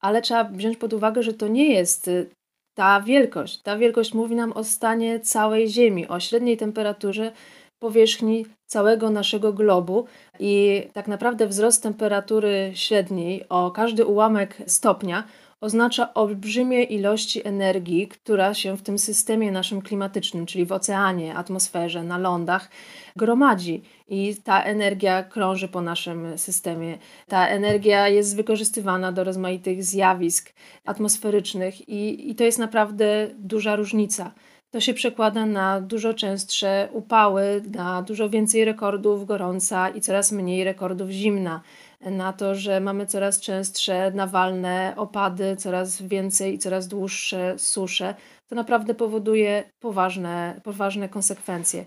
ale 0.00 0.22
trzeba 0.22 0.44
wziąć 0.44 0.76
pod 0.76 0.92
uwagę, 0.92 1.22
że 1.22 1.34
to 1.34 1.48
nie 1.48 1.74
jest 1.74 2.10
ta 2.74 3.00
wielkość. 3.00 3.62
Ta 3.62 3.76
wielkość 3.76 4.14
mówi 4.14 4.34
nam 4.36 4.52
o 4.52 4.64
stanie 4.64 5.20
całej 5.20 5.68
Ziemi, 5.68 6.08
o 6.08 6.20
średniej 6.20 6.56
temperaturze 6.56 7.32
powierzchni 7.78 8.46
całego 8.66 9.10
naszego 9.10 9.52
globu 9.52 10.04
i 10.38 10.82
tak 10.92 11.08
naprawdę 11.08 11.46
wzrost 11.46 11.82
temperatury 11.82 12.70
średniej 12.74 13.48
o 13.48 13.70
każdy 13.70 14.06
ułamek 14.06 14.56
stopnia 14.66 15.24
oznacza 15.60 16.14
olbrzymie 16.14 16.82
ilości 16.82 17.46
energii, 17.46 18.08
która 18.08 18.54
się 18.54 18.76
w 18.76 18.82
tym 18.82 18.98
systemie 18.98 19.52
naszym 19.52 19.82
klimatycznym, 19.82 20.46
czyli 20.46 20.64
w 20.64 20.72
oceanie, 20.72 21.34
atmosferze, 21.34 22.04
na 22.04 22.18
lądach, 22.18 22.70
gromadzi. 23.16 23.82
I 24.08 24.36
ta 24.44 24.62
energia 24.62 25.22
krąży 25.22 25.68
po 25.68 25.80
naszym 25.80 26.38
systemie. 26.38 26.98
Ta 27.28 27.48
energia 27.48 28.08
jest 28.08 28.36
wykorzystywana 28.36 29.12
do 29.12 29.24
rozmaitych 29.24 29.84
zjawisk 29.84 30.52
atmosferycznych, 30.84 31.88
i, 31.88 32.30
i 32.30 32.34
to 32.34 32.44
jest 32.44 32.58
naprawdę 32.58 33.28
duża 33.38 33.76
różnica. 33.76 34.32
To 34.70 34.80
się 34.80 34.94
przekłada 34.94 35.46
na 35.46 35.80
dużo 35.80 36.14
częstsze 36.14 36.88
upały, 36.92 37.62
na 37.74 38.02
dużo 38.02 38.30
więcej 38.30 38.64
rekordów 38.64 39.26
gorąca 39.26 39.88
i 39.88 40.00
coraz 40.00 40.32
mniej 40.32 40.64
rekordów 40.64 41.10
zimna 41.10 41.60
na 42.00 42.32
to, 42.32 42.54
że 42.54 42.80
mamy 42.80 43.06
coraz 43.06 43.40
częstsze 43.40 44.10
nawalne 44.10 44.94
opady, 44.96 45.56
coraz 45.56 46.02
więcej 46.02 46.54
i 46.54 46.58
coraz 46.58 46.88
dłuższe 46.88 47.58
susze, 47.58 48.14
to 48.48 48.54
naprawdę 48.54 48.94
powoduje 48.94 49.64
poważne, 49.80 50.60
poważne 50.64 51.08
konsekwencje. 51.08 51.84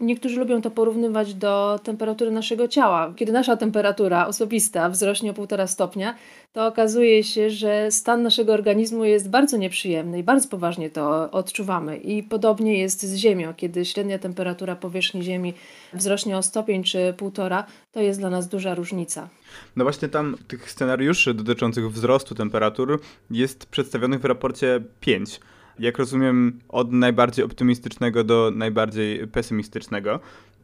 Niektórzy 0.00 0.40
lubią 0.40 0.62
to 0.62 0.70
porównywać 0.70 1.34
do 1.34 1.80
temperatury 1.82 2.30
naszego 2.30 2.68
ciała. 2.68 3.14
Kiedy 3.16 3.32
nasza 3.32 3.56
temperatura 3.56 4.26
osobista 4.26 4.88
wzrośnie 4.88 5.30
o 5.30 5.34
1,5 5.34 5.66
stopnia, 5.66 6.14
to 6.52 6.66
okazuje 6.66 7.24
się, 7.24 7.50
że 7.50 7.90
stan 7.90 8.22
naszego 8.22 8.52
organizmu 8.52 9.04
jest 9.04 9.30
bardzo 9.30 9.56
nieprzyjemny 9.56 10.18
i 10.18 10.22
bardzo 10.22 10.48
poważnie 10.48 10.90
to 10.90 11.30
odczuwamy. 11.30 11.96
I 11.96 12.22
podobnie 12.22 12.78
jest 12.78 13.02
z 13.02 13.14
Ziemią. 13.14 13.54
Kiedy 13.56 13.84
średnia 13.84 14.18
temperatura 14.18 14.76
powierzchni 14.76 15.22
Ziemi 15.22 15.54
wzrośnie 15.92 16.36
o 16.36 16.42
stopień 16.42 16.84
czy 16.84 17.14
półtora, 17.16 17.64
to 17.92 18.00
jest 18.00 18.20
dla 18.20 18.30
nas 18.30 18.48
duża 18.48 18.74
różnica. 18.74 19.28
No 19.76 19.84
właśnie 19.84 20.08
tam 20.08 20.36
tych 20.48 20.70
scenariuszy 20.70 21.34
dotyczących 21.34 21.92
wzrostu 21.92 22.34
temperatur 22.34 23.00
jest 23.30 23.66
przedstawionych 23.66 24.20
w 24.20 24.24
raporcie 24.24 24.80
5 25.00 25.40
jak 25.78 25.98
rozumiem, 25.98 26.60
od 26.68 26.92
najbardziej 26.92 27.44
optymistycznego 27.44 28.24
do 28.24 28.52
najbardziej 28.54 29.28
pesymistycznego. 29.28 30.20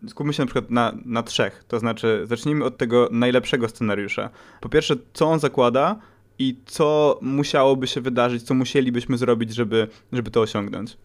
Skupmy 0.08 0.32
się 0.32 0.42
na 0.42 0.46
przykład 0.46 0.70
na, 0.70 0.92
na 1.04 1.22
trzech. 1.22 1.64
To 1.68 1.78
znaczy, 1.78 2.22
zacznijmy 2.24 2.64
od 2.64 2.76
tego 2.76 3.08
najlepszego 3.12 3.68
scenariusza. 3.68 4.30
Po 4.60 4.68
pierwsze, 4.68 4.94
co 5.12 5.26
on 5.26 5.38
zakłada 5.38 5.96
i 6.38 6.56
co 6.66 7.18
musiałoby 7.22 7.86
się 7.86 8.00
wydarzyć, 8.00 8.42
co 8.42 8.54
musielibyśmy 8.54 9.18
zrobić, 9.18 9.54
żeby, 9.54 9.88
żeby 10.12 10.30
to 10.30 10.40
osiągnąć. 10.40 10.96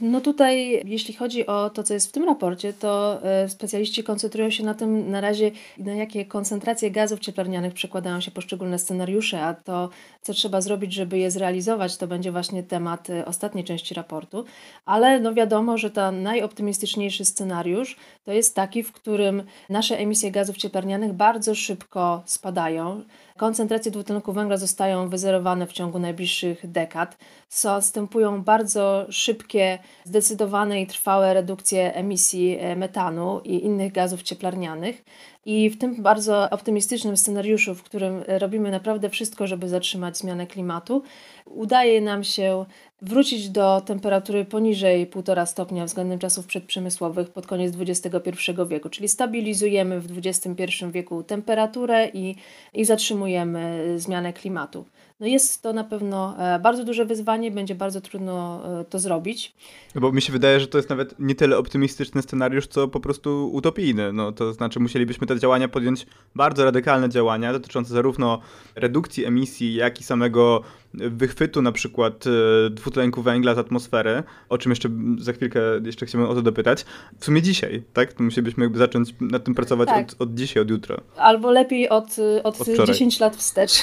No 0.00 0.20
tutaj, 0.20 0.82
jeśli 0.84 1.14
chodzi 1.14 1.46
o 1.46 1.70
to, 1.70 1.82
co 1.82 1.94
jest 1.94 2.08
w 2.08 2.12
tym 2.12 2.24
raporcie, 2.24 2.72
to 2.72 3.22
e, 3.22 3.48
specjaliści 3.48 4.04
koncentrują 4.04 4.50
się 4.50 4.64
na 4.64 4.74
tym 4.74 5.10
na 5.10 5.20
razie, 5.20 5.50
na 5.78 5.94
jakie 5.94 6.26
koncentracje 6.26 6.90
gazów 6.90 7.20
cieplarnianych 7.20 7.74
przekładają 7.74 8.20
się 8.20 8.30
poszczególne 8.30 8.78
scenariusze, 8.78 9.42
a 9.42 9.54
to, 9.54 9.90
co 10.22 10.32
trzeba 10.32 10.60
zrobić, 10.60 10.92
żeby 10.92 11.18
je 11.18 11.30
zrealizować, 11.30 11.96
to 11.96 12.06
będzie 12.06 12.32
właśnie 12.32 12.62
temat 12.62 13.10
e, 13.10 13.24
ostatniej 13.24 13.64
części 13.64 13.94
raportu. 13.94 14.44
Ale 14.84 15.20
no 15.20 15.34
wiadomo, 15.34 15.78
że 15.78 15.90
ten 15.90 16.22
najoptymistyczniejszy 16.22 17.24
scenariusz 17.24 17.96
to 18.24 18.32
jest 18.32 18.54
taki, 18.54 18.82
w 18.82 18.92
którym 18.92 19.42
nasze 19.68 19.98
emisje 19.98 20.30
gazów 20.30 20.56
cieplarnianych 20.56 21.12
bardzo 21.12 21.54
szybko 21.54 22.22
spadają. 22.26 23.02
Koncentracje 23.36 23.90
dwutlenku 23.90 24.32
węgla 24.32 24.56
zostają 24.56 25.08
wyzerowane 25.08 25.66
w 25.66 25.72
ciągu 25.72 25.98
najbliższych 25.98 26.70
dekad. 26.70 27.18
Następują 27.64 28.42
bardzo 28.42 29.06
szybkie, 29.10 29.78
zdecydowane 30.04 30.82
i 30.82 30.86
trwałe 30.86 31.34
redukcje 31.34 31.94
emisji 31.94 32.58
e, 32.60 32.76
metanu 32.76 33.40
i 33.44 33.64
innych 33.64 33.92
gazów 33.92 34.22
cieplarnianych. 34.22 35.04
I 35.44 35.70
w 35.70 35.78
tym 35.78 36.02
bardzo 36.02 36.50
optymistycznym 36.50 37.16
scenariuszu, 37.16 37.74
w 37.74 37.82
którym 37.82 38.22
robimy 38.26 38.70
naprawdę 38.70 39.10
wszystko, 39.10 39.46
żeby 39.46 39.68
zatrzymać 39.68 40.18
zmianę 40.18 40.46
klimatu, 40.46 41.02
udaje 41.46 42.00
nam 42.00 42.24
się 42.24 42.64
wrócić 43.02 43.48
do 43.48 43.80
temperatury 43.80 44.44
poniżej 44.44 45.10
1,5 45.10 45.46
stopnia 45.46 45.84
względem 45.84 46.18
czasów 46.18 46.46
przedprzemysłowych 46.46 47.30
pod 47.30 47.46
koniec 47.46 47.74
XXI 47.80 48.30
wieku, 48.68 48.88
czyli 48.88 49.08
stabilizujemy 49.08 50.00
w 50.00 50.18
XXI 50.18 50.84
wieku 50.90 51.22
temperaturę 51.22 52.08
i, 52.14 52.36
i 52.74 52.84
zatrzymujemy 52.84 53.94
zmianę 53.96 54.32
klimatu. 54.32 54.84
No 55.22 55.28
jest 55.28 55.62
to 55.62 55.72
na 55.72 55.84
pewno 55.84 56.34
e, 56.38 56.58
bardzo 56.58 56.84
duże 56.84 57.04
wyzwanie, 57.04 57.50
będzie 57.50 57.74
bardzo 57.74 58.00
trudno 58.00 58.62
e, 58.80 58.84
to 58.84 58.98
zrobić. 58.98 59.54
No 59.94 60.00
bo 60.00 60.12
mi 60.12 60.22
się 60.22 60.32
wydaje, 60.32 60.60
że 60.60 60.66
to 60.66 60.78
jest 60.78 60.90
nawet 60.90 61.14
nie 61.18 61.34
tyle 61.34 61.58
optymistyczny 61.58 62.22
scenariusz, 62.22 62.66
co 62.66 62.88
po 62.88 63.00
prostu 63.00 63.50
utopijny. 63.52 64.12
No 64.12 64.32
to 64.32 64.52
znaczy 64.52 64.80
musielibyśmy 64.80 65.26
te 65.26 65.38
działania 65.38 65.68
podjąć, 65.68 66.06
bardzo 66.34 66.64
radykalne 66.64 67.08
działania 67.08 67.52
dotyczące 67.52 67.94
zarówno 67.94 68.40
redukcji 68.74 69.24
emisji, 69.24 69.74
jak 69.74 70.00
i 70.00 70.04
samego 70.04 70.62
wychwytu 70.94 71.62
na 71.62 71.72
przykład 71.72 72.24
e, 72.26 72.70
dwutlenku 72.70 73.22
węgla 73.22 73.54
z 73.54 73.58
atmosfery, 73.58 74.22
o 74.48 74.58
czym 74.58 74.72
jeszcze 74.72 74.88
za 75.18 75.32
chwilkę 75.32 75.60
jeszcze 75.84 76.06
chciałbym 76.06 76.30
o 76.30 76.34
to 76.34 76.42
dopytać. 76.42 76.84
W 77.18 77.24
sumie 77.24 77.42
dzisiaj, 77.42 77.82
tak? 77.92 78.12
To 78.12 78.22
musielibyśmy 78.22 78.64
jakby 78.64 78.78
zacząć 78.78 79.14
nad 79.20 79.44
tym 79.44 79.54
pracować 79.54 79.88
tak. 79.88 80.08
od, 80.08 80.22
od 80.22 80.34
dzisiaj, 80.34 80.62
od 80.62 80.70
jutra. 80.70 80.96
Albo 81.16 81.50
lepiej 81.50 81.88
od, 81.88 82.16
od, 82.42 82.60
od 82.60 82.86
10 82.86 83.20
lat 83.20 83.36
wstecz. 83.36 83.80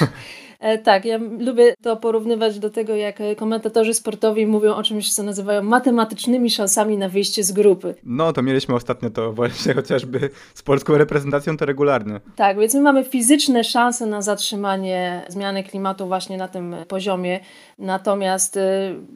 E, 0.60 0.78
tak, 0.78 1.04
ja 1.04 1.18
lubię 1.38 1.74
to 1.82 1.96
porównywać 1.96 2.58
do 2.58 2.70
tego, 2.70 2.94
jak 2.94 3.18
komentatorzy 3.36 3.94
sportowi 3.94 4.46
mówią 4.46 4.74
o 4.74 4.82
czymś, 4.82 5.14
co 5.14 5.22
nazywają 5.22 5.62
matematycznymi 5.62 6.50
szansami 6.50 6.96
na 6.98 7.08
wyjście 7.08 7.44
z 7.44 7.52
grupy. 7.52 7.94
No, 8.04 8.32
to 8.32 8.42
mieliśmy 8.42 8.74
ostatnio 8.74 9.10
to 9.10 9.32
właśnie 9.32 9.74
chociażby 9.80 10.30
z 10.54 10.62
polską 10.62 10.98
reprezentacją 10.98 11.56
to 11.56 11.66
regularnie. 11.66 12.20
Tak, 12.36 12.58
więc 12.58 12.74
my 12.74 12.80
mamy 12.80 13.04
fizyczne 13.04 13.64
szanse 13.64 14.06
na 14.06 14.22
zatrzymanie 14.22 15.22
zmiany 15.28 15.64
klimatu 15.64 16.06
właśnie 16.06 16.36
na 16.36 16.48
tym 16.48 16.76
poziomie, 16.88 17.40
natomiast 17.78 18.56
y, 18.56 18.60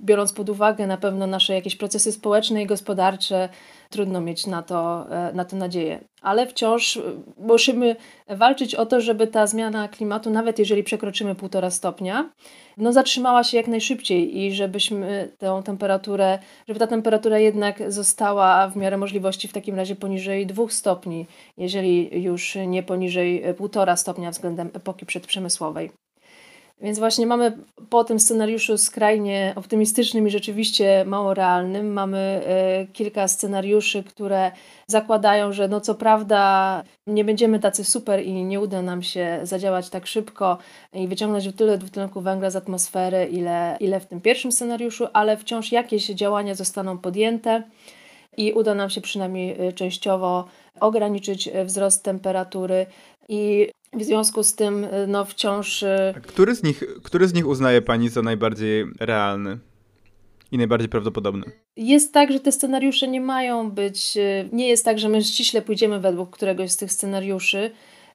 biorąc 0.04 0.32
pod 0.32 0.50
uwagę 0.50 0.86
na 0.86 0.96
pewno 0.96 1.26
nasze 1.26 1.54
jakieś 1.54 1.76
procesy 1.76 2.12
społeczne 2.12 2.62
i 2.62 2.66
gospodarcze, 2.66 3.48
trudno 3.94 4.20
mieć 4.20 4.46
na 4.46 4.62
to, 4.62 5.06
e, 5.10 5.32
na 5.32 5.44
to 5.44 5.56
nadzieję. 5.56 6.04
Ale 6.22 6.46
wciąż 6.46 6.96
e, 6.96 7.00
musimy 7.38 7.96
walczyć 8.28 8.74
o 8.74 8.86
to, 8.86 9.00
żeby 9.00 9.26
ta 9.26 9.46
zmiana 9.46 9.88
klimatu, 9.88 10.30
nawet 10.30 10.58
jeżeli 10.58 10.84
przekroczymy 10.84 11.34
półtora 11.34 11.70
stopnia, 11.70 12.32
no 12.76 12.92
zatrzymała 12.92 13.44
się 13.44 13.56
jak 13.56 13.68
najszybciej 13.68 14.38
i 14.38 14.52
żebyśmy 14.54 15.32
tę 15.38 15.62
temperaturę, 15.64 16.38
żeby 16.68 16.80
ta 16.80 16.86
temperatura 16.86 17.38
jednak 17.38 17.92
została 17.92 18.68
w 18.68 18.76
miarę 18.76 18.96
możliwości 18.96 19.48
w 19.48 19.52
takim 19.52 19.76
razie 19.76 19.96
poniżej 19.96 20.46
dwóch 20.46 20.72
stopni, 20.72 21.26
jeżeli 21.56 22.22
już 22.22 22.58
nie 22.66 22.82
poniżej 22.82 23.44
półtora 23.56 23.96
stopnia 23.96 24.30
względem 24.30 24.70
epoki 24.74 25.06
przedprzemysłowej. 25.06 26.03
Więc 26.80 26.98
właśnie 26.98 27.26
mamy 27.26 27.58
po 27.90 28.04
tym 28.04 28.20
scenariuszu 28.20 28.78
skrajnie 28.78 29.52
optymistycznym 29.56 30.26
i 30.26 30.30
rzeczywiście 30.30 31.04
mało 31.06 31.34
realnym, 31.34 31.92
mamy 31.92 32.18
e, 32.18 32.86
kilka 32.92 33.28
scenariuszy, 33.28 34.02
które 34.02 34.52
zakładają, 34.86 35.52
że 35.52 35.68
no 35.68 35.80
co 35.80 35.94
prawda 35.94 36.82
nie 37.06 37.24
będziemy 37.24 37.60
tacy 37.60 37.84
super 37.84 38.24
i 38.24 38.32
nie 38.32 38.60
uda 38.60 38.82
nam 38.82 39.02
się 39.02 39.40
zadziałać 39.42 39.90
tak 39.90 40.06
szybko 40.06 40.58
i 40.92 41.08
wyciągnąć 41.08 41.56
tyle 41.56 41.78
dwutlenku 41.78 42.20
węgla 42.20 42.50
z 42.50 42.56
atmosfery, 42.56 43.24
ile, 43.24 43.76
ile 43.80 44.00
w 44.00 44.06
tym 44.06 44.20
pierwszym 44.20 44.52
scenariuszu, 44.52 45.06
ale 45.12 45.36
wciąż 45.36 45.72
jakieś 45.72 46.06
działania 46.06 46.54
zostaną 46.54 46.98
podjęte 46.98 47.62
i 48.36 48.52
uda 48.52 48.74
nam 48.74 48.90
się 48.90 49.00
przynajmniej 49.00 49.60
e, 49.60 49.72
częściowo 49.72 50.44
ograniczyć 50.80 51.48
e, 51.48 51.64
wzrost 51.64 52.02
temperatury 52.02 52.86
i 53.28 53.68
w 53.96 54.04
związku 54.04 54.42
z 54.42 54.54
tym 54.54 54.84
y, 54.84 55.06
no 55.08 55.24
wciąż... 55.24 55.82
Y, 55.82 56.14
który 56.26 56.54
z 56.54 56.62
nich, 56.62 56.84
który 57.02 57.28
z 57.28 57.34
nich 57.34 57.46
uznaje 57.46 57.82
Pani 57.82 58.08
za 58.08 58.22
najbardziej 58.22 58.86
realny? 59.00 59.58
i 60.52 60.58
najbardziej 60.58 60.88
prawdopodobny. 60.88 61.44
Jest 61.76 62.12
tak, 62.12 62.32
że 62.32 62.40
te 62.40 62.52
scenariusze 62.52 63.08
nie 63.08 63.20
mają 63.20 63.70
być. 63.70 64.16
Y, 64.16 64.48
nie 64.52 64.68
jest 64.68 64.84
tak, 64.84 64.98
że 64.98 65.08
my 65.08 65.22
ściśle 65.22 65.62
pójdziemy 65.62 66.00
według 66.00 66.30
któregoś 66.30 66.70
z 66.70 66.76
tych 66.76 66.92
scenariuszy. 66.92 67.70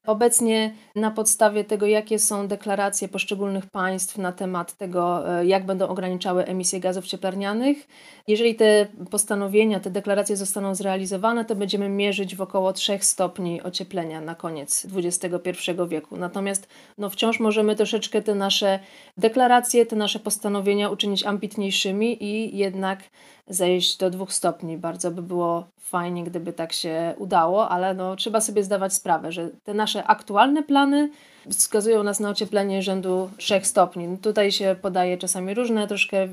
Obecnie 0.06 0.74
na 0.96 1.12
podstawie 1.12 1.64
tego, 1.64 1.86
jakie 1.86 2.20
są 2.20 2.48
deklaracje 2.48 3.08
poszczególnych 3.08 3.66
państw 3.66 4.18
na 4.18 4.32
temat 4.32 4.78
tego, 4.78 5.30
e, 5.40 5.46
jak 5.46 5.66
będą 5.66 5.88
ograniczały 5.88 6.46
emisję 6.46 6.80
gazów 6.80 7.06
cieplarnianych, 7.06 7.88
jeżeli 8.28 8.56
te 8.56 8.88
postanowienia, 9.12 9.80
te 9.80 9.92
deklaracje 9.92 10.38
zostaną 10.38 10.76
zrealizowane, 10.76 11.46
to 11.46 11.56
będziemy 11.56 11.90
mierzyć 11.90 12.36
w 12.36 12.42
około 12.42 12.74
3 12.74 13.00
stopni 13.02 13.62
ocieplenia 13.62 14.22
na 14.22 14.36
koniec 14.36 14.88
XXI 14.96 15.72
wieku. 15.88 16.18
Natomiast 16.18 16.68
no, 16.98 17.10
wciąż 17.10 17.40
możemy 17.40 17.76
troszeczkę 17.76 18.22
te 18.22 18.36
nasze 18.36 18.80
deklaracje, 19.18 19.86
te 19.86 19.96
nasze 19.96 20.20
postanowienia 20.20 20.90
uczynić 20.90 21.24
ambitniejszymi 21.24 22.24
i 22.24 22.58
jednak 22.58 23.00
zejść 23.50 23.98
do 23.98 24.10
dwóch 24.10 24.34
stopni. 24.34 24.78
Bardzo 24.78 25.12
by 25.12 25.22
było 25.22 25.68
fajnie, 25.80 26.24
gdyby 26.24 26.54
tak 26.54 26.74
się 26.74 27.14
udało, 27.18 27.70
ale 27.70 27.94
no, 27.94 28.16
trzeba 28.16 28.42
sobie 28.42 28.64
zdawać 28.64 28.94
sprawę, 28.94 29.32
że 29.32 29.50
te 29.64 29.74
nasze 29.74 30.04
aktualne 30.04 30.64
plany 30.64 31.10
wskazują 31.52 32.04
nas 32.04 32.20
na 32.20 32.30
ocieplenie 32.30 32.82
rzędu 32.82 33.30
3 33.38 33.62
stopni. 33.64 34.08
No 34.08 34.18
tutaj 34.18 34.52
się 34.52 34.76
podaje 34.82 35.18
czasami 35.18 35.54
różne 35.54 35.88
troszkę 35.88 36.28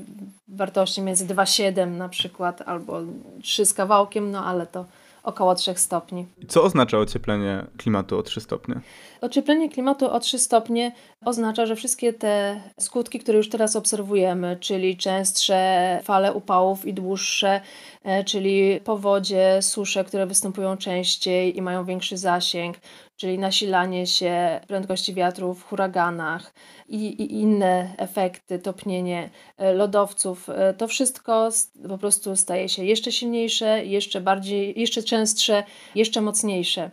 wartości 0.47 1.01
między 1.01 1.25
2,7 1.25 1.87
na 1.87 2.09
przykład 2.09 2.61
albo 2.65 3.01
3 3.41 3.65
z 3.65 3.73
kawałkiem, 3.73 4.31
no 4.31 4.45
ale 4.45 4.67
to 4.67 4.85
około 5.27 5.55
3 5.55 5.73
stopni. 5.75 6.25
Co 6.47 6.63
oznacza 6.63 6.97
ocieplenie 6.97 7.65
klimatu 7.77 8.17
o 8.17 8.23
3 8.23 8.41
stopnie? 8.41 8.81
Ocieplenie 9.21 9.69
klimatu 9.69 10.11
o 10.11 10.19
3 10.19 10.39
stopnie 10.39 10.91
oznacza, 11.25 11.65
że 11.65 11.75
wszystkie 11.75 12.13
te 12.13 12.61
skutki, 12.79 13.19
które 13.19 13.37
już 13.37 13.49
teraz 13.49 13.75
obserwujemy, 13.75 14.57
czyli 14.59 14.97
częstsze 14.97 15.99
fale 16.03 16.33
upałów 16.33 16.85
i 16.85 16.93
dłuższe, 16.93 17.61
e, 18.03 18.23
czyli 18.23 18.79
powodzie, 18.83 19.61
susze, 19.61 20.03
które 20.03 20.25
występują 20.25 20.77
częściej 20.77 21.57
i 21.57 21.61
mają 21.61 21.85
większy 21.85 22.17
zasięg, 22.17 22.77
czyli 23.17 23.39
nasilanie 23.39 24.07
się 24.07 24.59
prędkości 24.67 25.13
wiatru 25.13 25.53
w 25.53 25.63
huraganach 25.63 26.53
i, 26.89 27.07
i, 27.07 27.41
inne 27.41 27.95
efekty, 27.97 28.59
topnienie 28.59 29.29
e, 29.57 29.73
lodowców, 29.73 30.49
e, 30.49 30.73
to 30.73 30.87
wszystko 30.87 31.49
po 31.87 31.97
prostu 31.97 32.35
staje 32.35 32.69
się 32.69 32.85
jeszcze 32.85 33.11
silniejsze, 33.11 33.85
jeszcze 33.85 34.21
bardziej, 34.21 34.79
jeszcze 34.79 35.03
częstsze, 35.03 35.63
jeszcze 35.95 36.21
mocniejsze. 36.21 36.91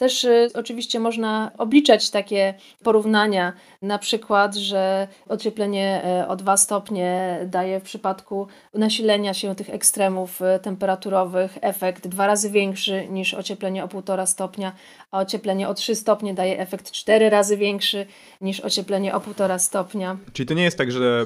Też 0.00 0.24
y, 0.24 0.48
oczywiście 0.54 1.00
można 1.00 1.50
obliczać 1.58 2.10
takie 2.10 2.54
porównania, 2.82 3.52
na 3.82 3.98
przykład, 3.98 4.54
że 4.54 5.08
ocieplenie 5.28 6.02
y, 6.22 6.28
o 6.28 6.36
2 6.36 6.56
stopnie 6.56 7.38
daje 7.46 7.80
w 7.80 7.82
przypadku 7.82 8.46
nasilenia 8.74 9.34
się 9.34 9.54
tych 9.54 9.70
ekstremów 9.70 10.40
y, 10.42 10.44
temperaturowych 10.62 11.58
efekt 11.60 12.08
dwa 12.08 12.26
razy 12.26 12.50
większy 12.50 13.08
niż 13.08 13.34
ocieplenie 13.34 13.84
o 13.84 13.86
1,5 13.86 14.26
stopnia, 14.26 14.72
a 15.10 15.20
ocieplenie 15.20 15.68
o 15.68 15.74
3 15.74 15.94
stopnie 15.94 16.34
daje 16.34 16.58
efekt 16.58 16.90
cztery 16.90 17.30
razy 17.30 17.56
większy 17.56 18.06
niż 18.40 18.60
ocieplenie 18.60 19.14
o 19.14 19.20
1,5 19.20 19.58
stopnia. 19.58 20.16
Czyli 20.32 20.46
to 20.46 20.54
nie 20.54 20.64
jest 20.64 20.78
tak, 20.78 20.92
że 20.92 21.24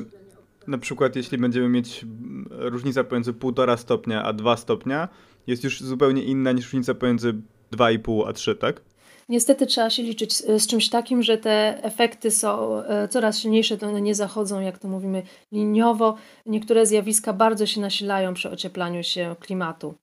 na 0.67 0.79
przykład 0.79 1.17
jeśli 1.17 1.39
będziemy 1.39 1.69
mieć 1.69 2.07
różnica 2.51 3.05
pomiędzy 3.05 3.33
1,5 3.33 3.77
stopnia 3.77 4.23
a 4.23 4.33
2 4.33 4.57
stopnia, 4.57 5.09
jest 5.47 5.65
już 5.65 5.81
zupełnie 5.81 6.23
inna 6.23 6.53
niż 6.53 6.65
różnica 6.65 6.95
pomiędzy 6.95 7.35
2,5 7.77 8.29
a 8.29 8.33
3, 8.33 8.55
tak? 8.55 8.81
Niestety 9.29 9.67
trzeba 9.67 9.91
się 9.91 10.03
liczyć 10.03 10.33
z, 10.33 10.63
z, 10.63 10.67
czymś 10.67 10.89
takim, 10.89 11.23
że 11.23 11.39
te 11.39 11.85
efekty 11.85 12.31
są 12.31 12.83
e, 12.83 13.09
coraz 13.09 13.39
silniejsze, 13.39 13.79
to 13.79 13.87
one 13.87 14.01
nie 14.01 14.15
zachodzą, 14.15 14.61
jak 14.61 14.79
to 14.79 14.89
mówimy, 14.89 15.23
liniowo. 15.53 16.17
Niektóre 16.47 16.87
zjawiska 16.87 17.33
bardzo 17.33 17.67
się 17.67 17.81
nasilają 17.81 18.35
przy 18.35 18.51
ocieplaniu 18.51 19.03
się 19.03 19.37
klimatu. 19.41 19.95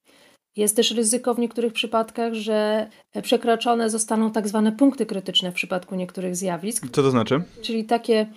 Jest 0.56 0.76
też 0.76 0.92
ryzyko 0.92 1.34
w 1.34 1.40
niektórych 1.40 1.74
przypadkach, 1.74 2.34
że 2.34 2.90
przekroczone 3.24 3.90
zostaną 3.90 4.32
tak 4.32 4.48
zwane 4.48 4.72
punkty 4.72 5.06
krytyczne 5.06 5.52
w 5.52 5.56
przypadku 5.56 5.96
niektórych 5.96 6.36
zjawisk. 6.36 6.86
Co 6.92 7.04
to 7.04 7.12
znaczy? 7.12 7.44
Czyli 7.62 7.86
takie 7.86 8.28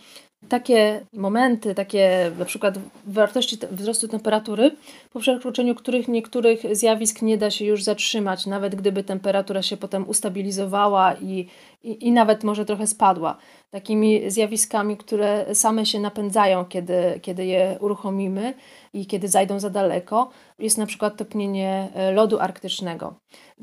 takie 0.48 1.00
momenty, 1.12 1.74
takie 1.74 2.30
na 2.38 2.44
przykład 2.44 2.78
wartości 3.06 3.58
wzrostu 3.70 4.08
temperatury, 4.08 4.76
po 5.12 5.20
przekroczeniu 5.20 5.74
których 5.74 6.08
niektórych 6.08 6.76
zjawisk 6.76 7.22
nie 7.22 7.38
da 7.38 7.50
się 7.50 7.64
już 7.64 7.82
zatrzymać, 7.82 8.46
nawet 8.46 8.74
gdyby 8.74 9.04
temperatura 9.04 9.62
się 9.62 9.76
potem 9.76 10.08
ustabilizowała 10.08 11.14
i, 11.14 11.46
i, 11.84 12.06
i 12.06 12.12
nawet 12.12 12.44
może 12.44 12.64
trochę 12.64 12.86
spadła. 12.86 13.36
Takimi 13.70 14.30
zjawiskami, 14.30 14.96
które 14.96 15.54
same 15.54 15.86
się 15.86 16.00
napędzają, 16.00 16.64
kiedy, 16.64 17.20
kiedy 17.22 17.46
je 17.46 17.76
uruchomimy 17.80 18.54
i 18.92 19.06
kiedy 19.06 19.28
zajdą 19.28 19.60
za 19.60 19.70
daleko, 19.70 20.30
jest 20.58 20.78
na 20.78 20.86
przykład 20.86 21.16
topnienie 21.16 21.88
e, 21.94 22.12
lodu 22.12 22.40
arktycznego. 22.40 23.14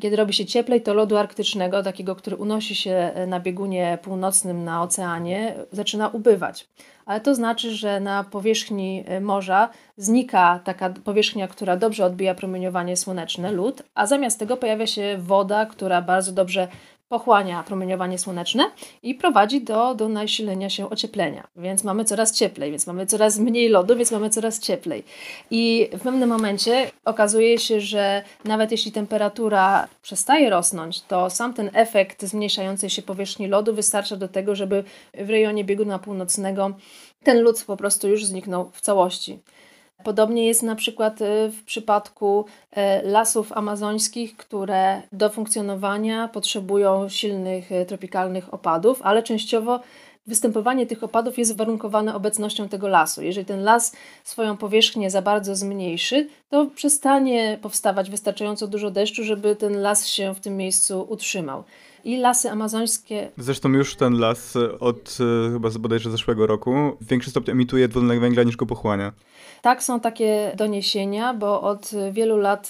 Kiedy 0.01 0.15
robi 0.15 0.33
się 0.33 0.45
cieplej, 0.45 0.81
to 0.81 0.93
lodu 0.93 1.17
arktycznego, 1.17 1.83
takiego, 1.83 2.15
który 2.15 2.35
unosi 2.35 2.75
się 2.75 2.91
e, 2.91 3.27
na 3.27 3.39
biegunie 3.39 3.97
północnym 4.01 4.63
na 4.63 4.83
oceanie, 4.83 5.55
zaczyna 5.71 6.07
ubywać. 6.07 6.67
Ale 7.05 7.21
to 7.21 7.35
znaczy, 7.35 7.71
że 7.71 7.99
na 7.99 8.23
powierzchni 8.23 9.03
e, 9.07 9.21
morza 9.21 9.69
znika 9.97 10.59
taka 10.63 10.89
powierzchnia, 10.89 11.47
która 11.47 11.77
dobrze 11.77 12.05
odbija 12.05 12.35
promieniowanie 12.35 12.97
słoneczne, 12.97 13.51
lód, 13.51 13.83
a 13.95 14.07
zamiast 14.07 14.39
tego 14.39 14.57
pojawia 14.57 14.87
się 14.87 15.17
woda, 15.19 15.65
która 15.65 16.01
bardzo 16.01 16.31
dobrze 16.31 16.67
pochłania 17.11 17.63
promieniowanie 17.63 18.17
słoneczne 18.17 18.71
i 19.03 19.15
prowadzi 19.15 19.61
do, 19.61 19.95
do 19.95 20.09
nasilenia 20.09 20.69
się 20.69 20.89
ocieplenia. 20.89 21.47
Więc 21.55 21.83
mamy 21.83 22.05
coraz 22.05 22.31
cieplej, 22.31 22.71
więc 22.71 22.87
mamy 22.87 23.05
coraz 23.05 23.39
mniej 23.39 23.69
lodu, 23.69 23.95
więc 23.95 24.11
mamy 24.11 24.29
coraz 24.29 24.59
cieplej. 24.59 25.03
I 25.49 25.89
w 25.93 26.01
pewnym 26.01 26.29
momencie 26.29 26.91
okazuje 27.05 27.57
się, 27.59 27.81
że 27.81 28.23
nawet 28.45 28.71
jeśli 28.71 28.91
temperatura 28.91 29.87
przestaje 30.01 30.49
rosnąć, 30.49 31.01
to 31.01 31.29
sam 31.29 31.53
ten 31.53 31.69
efekt 31.73 32.23
zmniejszającej 32.23 32.89
się 32.89 33.01
powierzchni 33.01 33.47
lodu 33.47 33.73
wystarcza 33.73 34.15
do 34.15 34.27
tego, 34.27 34.55
żeby 34.55 34.83
w 35.13 35.29
rejonie 35.29 35.63
bieguna 35.63 35.99
północnego 35.99 36.71
ten 37.23 37.41
lód 37.41 37.63
po 37.67 37.77
prostu 37.77 38.07
już 38.07 38.25
zniknął 38.25 38.71
w 38.73 38.81
całości. 38.81 39.39
Podobnie 40.03 40.47
jest 40.47 40.63
na 40.63 40.75
przykład 40.75 41.21
y, 41.21 41.25
w 41.51 41.63
przypadku 41.63 42.45
y, 42.71 42.75
lasów 43.03 43.51
amazońskich, 43.51 44.37
które 44.37 45.01
do 45.11 45.29
funkcjonowania 45.29 46.27
potrzebują 46.27 47.09
silnych 47.09 47.71
y, 47.71 47.85
tropikalnych 47.85 48.53
opadów, 48.53 49.01
ale 49.03 49.23
częściowo 49.23 49.79
występowanie 50.27 50.85
tych 50.85 51.03
opadów 51.03 51.37
jest 51.37 51.57
warunkowane 51.57 52.15
obecnością 52.15 52.69
tego 52.69 52.87
lasu. 52.87 53.21
Jeżeli 53.21 53.45
ten 53.45 53.63
las 53.63 53.95
swoją 54.23 54.57
powierzchnię 54.57 55.11
za 55.11 55.21
bardzo 55.21 55.55
zmniejszy, 55.55 56.27
to 56.49 56.65
przestanie 56.65 57.59
powstawać 57.61 58.09
wystarczająco 58.09 58.67
dużo 58.67 58.91
deszczu, 58.91 59.23
żeby 59.23 59.55
ten 59.55 59.81
las 59.81 60.07
się 60.07 60.35
w 60.35 60.39
tym 60.39 60.57
miejscu 60.57 61.05
utrzymał 61.09 61.63
i 62.03 62.17
lasy 62.17 62.49
amazońskie. 62.49 63.31
Zresztą 63.37 63.69
już 63.69 63.95
ten 63.95 64.19
las 64.19 64.57
od 64.79 65.17
chyba 65.53 65.69
bodajże 65.79 66.11
zeszłego 66.11 66.47
roku 66.47 66.97
w 67.01 67.07
większym 67.07 67.31
stopniu 67.31 67.51
emituje 67.51 67.87
dwutlenek 67.87 68.19
węgla 68.19 68.43
niż 68.43 68.55
go 68.55 68.65
pochłania. 68.65 69.11
Tak, 69.61 69.83
są 69.83 69.99
takie 69.99 70.51
doniesienia, 70.55 71.33
bo 71.33 71.61
od 71.61 71.91
wielu 72.11 72.37
lat 72.37 72.69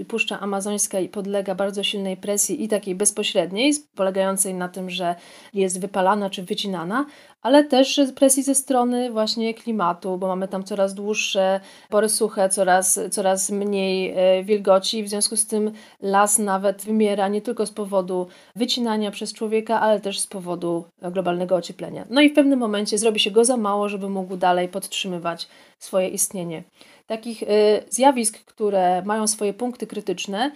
y, 0.00 0.04
Puszcza 0.04 0.40
Amazońska 0.40 0.98
podlega 1.12 1.54
bardzo 1.54 1.82
silnej 1.82 2.16
presji 2.16 2.64
i 2.64 2.68
takiej 2.68 2.94
bezpośredniej, 2.94 3.74
polegającej 3.94 4.54
na 4.54 4.68
tym, 4.68 4.90
że 4.90 5.14
jest 5.54 5.80
wypalana 5.80 6.30
czy 6.30 6.42
wycinana, 6.42 7.06
ale 7.44 7.64
też 7.64 8.00
presji 8.16 8.42
ze 8.42 8.54
strony 8.54 9.10
właśnie 9.10 9.54
klimatu, 9.54 10.18
bo 10.18 10.26
mamy 10.26 10.48
tam 10.48 10.64
coraz 10.64 10.94
dłuższe 10.94 11.60
pory 11.88 12.08
suche, 12.08 12.48
coraz, 12.48 13.00
coraz 13.10 13.50
mniej 13.50 14.14
y, 14.40 14.44
wilgoci, 14.44 15.04
w 15.04 15.08
związku 15.08 15.36
z 15.36 15.46
tym 15.46 15.72
las 16.02 16.38
nawet 16.38 16.84
wymiera 16.84 17.28
nie 17.28 17.42
tylko 17.42 17.66
z 17.66 17.70
powodu 17.70 18.26
wycinania 18.56 19.10
przez 19.10 19.32
człowieka, 19.32 19.80
ale 19.80 20.00
też 20.00 20.20
z 20.20 20.26
powodu 20.26 20.84
globalnego 21.02 21.54
ocieplenia. 21.56 22.04
No 22.10 22.20
i 22.20 22.30
w 22.30 22.34
pewnym 22.34 22.58
momencie 22.58 22.98
zrobi 22.98 23.20
się 23.20 23.30
go 23.30 23.44
za 23.44 23.56
mało, 23.56 23.88
żeby 23.88 24.08
mógł 24.08 24.36
dalej 24.36 24.68
podtrzymywać 24.68 25.48
swoje 25.78 26.08
istnienie. 26.08 26.62
Takich 27.06 27.42
y, 27.42 27.46
zjawisk, 27.90 28.44
które 28.44 29.02
mają 29.02 29.26
swoje 29.26 29.54
punkty 29.54 29.86
krytyczne, 29.86 30.52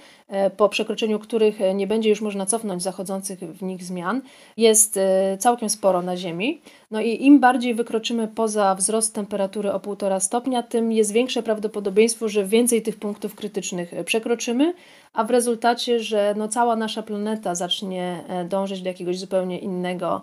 y, 0.47 0.51
po 0.51 0.69
przekroczeniu 0.69 1.19
których 1.19 1.59
nie 1.75 1.87
będzie 1.87 2.11
już 2.11 2.21
można 2.21 2.47
cofnąć 2.47 2.83
zachodzących 2.83 3.39
w 3.39 3.63
nich 3.63 3.85
zmian, 3.85 4.23
jest 4.57 4.97
y, 4.97 5.01
całkiem 5.39 5.71
sporo 5.71 6.03
na 6.03 6.17
Ziemi. 6.17 6.61
No 6.91 7.01
i 7.01 7.25
im 7.25 7.41
bardziej 7.41 7.75
wykroczymy 7.75 8.29
poza 8.29 8.75
wzrost 8.75 9.15
temperatury 9.15 9.73
o 9.73 9.79
1,5 9.79 10.21
stopnia, 10.21 10.63
tym 10.63 10.93
jest 10.93 11.13
większe 11.13 11.43
prawdopodobieństwo, 11.43 12.29
że 12.29 12.45
więcej 12.45 12.83
tych 12.83 12.97
punktów 12.97 13.35
krytycznych 13.35 13.93
przekroczymy, 14.05 14.75
a 15.13 15.25
w 15.25 15.31
rezultacie, 15.31 16.01
że 16.01 16.35
no 16.37 16.49
cała 16.49 16.77
nasza 16.77 17.03
planeta 17.03 17.55
zacznie 17.55 18.25
e, 18.29 18.45
dążyć 18.45 18.83
do 18.83 18.89
jakiegoś 18.89 19.19
zupełnie 19.19 19.59
innego 19.59 20.23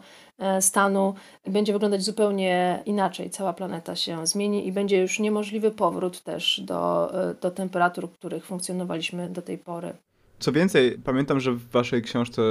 stanu, 0.59 1.13
będzie 1.47 1.73
wyglądać 1.73 2.03
zupełnie 2.03 2.83
inaczej. 2.85 3.29
Cała 3.29 3.53
planeta 3.53 3.95
się 3.95 4.27
zmieni 4.27 4.67
i 4.67 4.71
będzie 4.71 5.01
już 5.01 5.19
niemożliwy 5.19 5.71
powrót 5.71 6.21
też 6.21 6.61
do, 6.63 7.13
e, 7.29 7.33
do 7.33 7.51
temperatur, 7.51 8.11
których 8.11 8.45
funkcjonowaliśmy 8.45 9.29
do 9.29 9.41
tej 9.41 9.57
pory. 9.57 9.93
Co 10.39 10.51
więcej, 10.51 10.97
pamiętam, 11.03 11.39
że 11.39 11.51
w 11.51 11.69
waszej 11.69 12.01
książce 12.01 12.41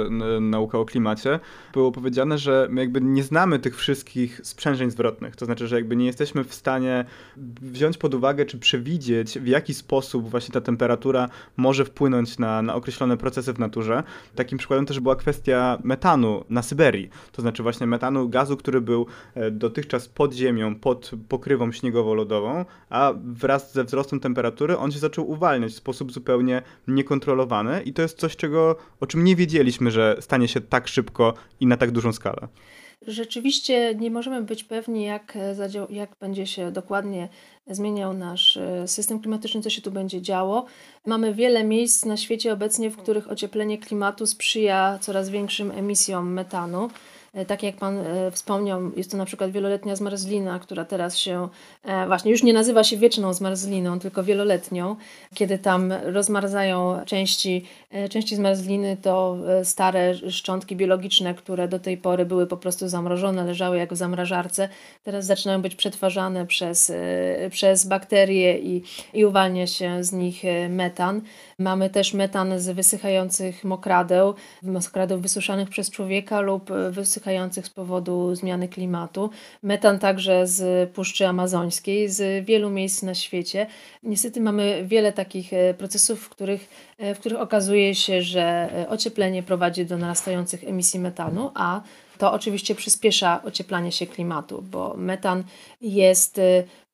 Nauka 0.41 0.79
o 0.79 0.85
klimacie 0.85 1.39
było 1.73 1.91
powiedziane, 1.91 2.37
że 2.37 2.67
my 2.69 2.81
jakby 2.81 3.01
nie 3.01 3.23
znamy 3.23 3.59
tych 3.59 3.77
wszystkich 3.77 4.41
sprzężeń 4.43 4.91
zwrotnych. 4.91 5.35
To 5.35 5.45
znaczy, 5.45 5.67
że 5.67 5.75
jakby 5.75 5.95
nie 5.95 6.05
jesteśmy 6.05 6.43
w 6.43 6.53
stanie 6.53 7.05
wziąć 7.61 7.97
pod 7.97 8.13
uwagę 8.13 8.45
czy 8.45 8.59
przewidzieć, 8.59 9.39
w 9.39 9.47
jaki 9.47 9.73
sposób 9.73 10.29
właśnie 10.29 10.53
ta 10.53 10.61
temperatura 10.61 11.29
może 11.57 11.85
wpłynąć 11.85 12.39
na, 12.39 12.61
na 12.61 12.75
określone 12.75 13.17
procesy 13.17 13.53
w 13.53 13.59
naturze. 13.59 14.03
Takim 14.35 14.57
przykładem 14.57 14.85
też 14.85 14.99
była 14.99 15.15
kwestia 15.15 15.77
metanu 15.83 16.43
na 16.49 16.61
Syberii. 16.61 17.09
To 17.31 17.41
znaczy 17.41 17.63
właśnie 17.63 17.87
metanu, 17.87 18.29
gazu, 18.29 18.57
który 18.57 18.81
był 18.81 19.05
e, 19.35 19.51
dotychczas 19.51 20.07
pod 20.07 20.33
ziemią, 20.33 20.75
pod 20.75 21.11
pokrywą 21.29 21.71
śniegowo-lodową, 21.71 22.65
a 22.89 23.13
wraz 23.25 23.73
ze 23.73 23.83
wzrostem 23.83 24.19
temperatury 24.19 24.77
on 24.77 24.91
się 24.91 24.99
zaczął 24.99 25.29
uwalniać 25.29 25.71
w 25.71 25.75
sposób 25.75 26.11
zupełnie 26.11 26.61
niekontrolowany 26.87 27.74
i 27.81 27.93
to 27.93 28.01
jest 28.01 28.19
coś, 28.19 28.35
czego, 28.35 28.75
o 28.99 29.07
czym 29.07 29.23
nie 29.23 29.35
wiedzieliśmy, 29.35 29.91
że 29.91 30.17
stanie 30.19 30.47
się 30.47 30.61
tak 30.61 30.87
szybko 30.87 31.33
i 31.59 31.67
na 31.67 31.77
tak 31.77 31.91
dużą 31.91 32.13
skalę. 32.13 32.47
Rzeczywiście 33.07 33.95
nie 33.95 34.11
możemy 34.11 34.41
być 34.41 34.63
pewni, 34.63 35.03
jak, 35.03 35.37
jak 35.89 36.15
będzie 36.19 36.47
się 36.47 36.71
dokładnie 36.71 37.29
zmieniał 37.67 38.13
nasz 38.13 38.57
e, 38.57 38.87
system 38.87 39.19
klimatyczny, 39.19 39.61
co 39.61 39.69
się 39.69 39.81
tu 39.81 39.91
będzie 39.91 40.21
działo. 40.21 40.65
Mamy 41.05 41.33
wiele 41.33 41.63
miejsc 41.63 42.05
na 42.05 42.17
świecie 42.17 42.53
obecnie, 42.53 42.89
w 42.89 42.97
których 42.97 43.31
ocieplenie 43.31 43.77
klimatu 43.77 44.27
sprzyja 44.27 44.99
coraz 45.01 45.29
większym 45.29 45.71
emisjom 45.71 46.33
metanu. 46.33 46.89
E, 47.35 47.45
tak 47.45 47.63
jak 47.63 47.75
Pan 47.75 47.97
e, 47.97 48.31
wspomniał, 48.31 48.91
jest 48.97 49.11
to 49.11 49.17
na 49.17 49.25
przykład 49.25 49.51
wieloletnia 49.51 49.95
zmarzlina, 49.95 50.59
która 50.59 50.85
teraz 50.85 51.17
się 51.17 51.49
e, 51.83 52.07
właśnie 52.07 52.31
już 52.31 52.43
nie 52.43 52.53
nazywa 52.53 52.83
się 52.83 52.97
wieczną 52.97 53.33
zmarzliną, 53.33 53.99
tylko 53.99 54.23
wieloletnią, 54.23 54.95
kiedy 55.33 55.57
tam 55.57 55.93
rozmarzają 56.03 57.05
części, 57.05 57.65
części 58.09 58.35
zmarzliny, 58.35 58.97
to 59.01 59.37
stare 59.63 60.15
szczątki 60.31 60.75
biologiczne, 60.75 61.33
które 61.33 61.67
do 61.67 61.79
tej 61.79 61.97
pory 61.97 62.25
były 62.25 62.47
po 62.47 62.57
prostu 62.57 62.87
zamrożone, 62.87 63.43
leżały 63.43 63.77
jak 63.77 63.93
w 63.93 63.97
zamrażarce, 63.97 64.69
teraz 65.03 65.25
zaczynają 65.25 65.61
być 65.61 65.75
przetwarzane 65.75 66.45
przez, 66.45 66.91
przez 67.51 67.85
bakterie 67.85 68.59
i, 68.59 68.83
i 69.13 69.25
uwalnia 69.25 69.67
się 69.67 70.03
z 70.03 70.11
nich 70.11 70.43
metan. 70.69 71.21
Mamy 71.59 71.89
też 71.89 72.13
metan 72.13 72.59
z 72.59 72.69
wysychających 72.69 73.63
mokradeł, 73.63 74.33
mokradeł 74.63 75.19
wysuszanych 75.19 75.69
przez 75.69 75.91
człowieka 75.91 76.41
lub 76.41 76.69
wysychających 76.91 77.24
z 77.63 77.69
powodu 77.69 78.35
zmiany 78.35 78.67
klimatu. 78.67 79.29
Metan 79.63 79.99
także 79.99 80.47
z 80.47 80.89
Puszczy 80.89 81.27
Amazońskiej, 81.27 82.09
z 82.09 82.45
wielu 82.45 82.69
miejsc 82.69 83.03
na 83.03 83.13
świecie. 83.15 83.67
Niestety 84.03 84.41
mamy 84.41 84.83
wiele 84.87 85.13
takich 85.13 85.53
e, 85.53 85.73
procesów, 85.73 86.19
w 86.19 86.29
których, 86.29 86.69
e, 86.97 87.15
w 87.15 87.19
których 87.19 87.39
okazuje 87.39 87.95
się, 87.95 88.21
że 88.21 88.69
e, 88.73 88.89
ocieplenie 88.89 89.43
prowadzi 89.43 89.85
do 89.85 89.97
narastających 89.97 90.63
emisji 90.63 90.99
metanu, 90.99 91.51
a 91.55 91.81
to 92.17 92.33
oczywiście 92.33 92.75
przyspiesza 92.75 93.41
ocieplanie 93.43 93.91
się 93.91 94.07
klimatu, 94.07 94.61
bo 94.71 94.93
metan 94.97 95.43
jest 95.81 96.39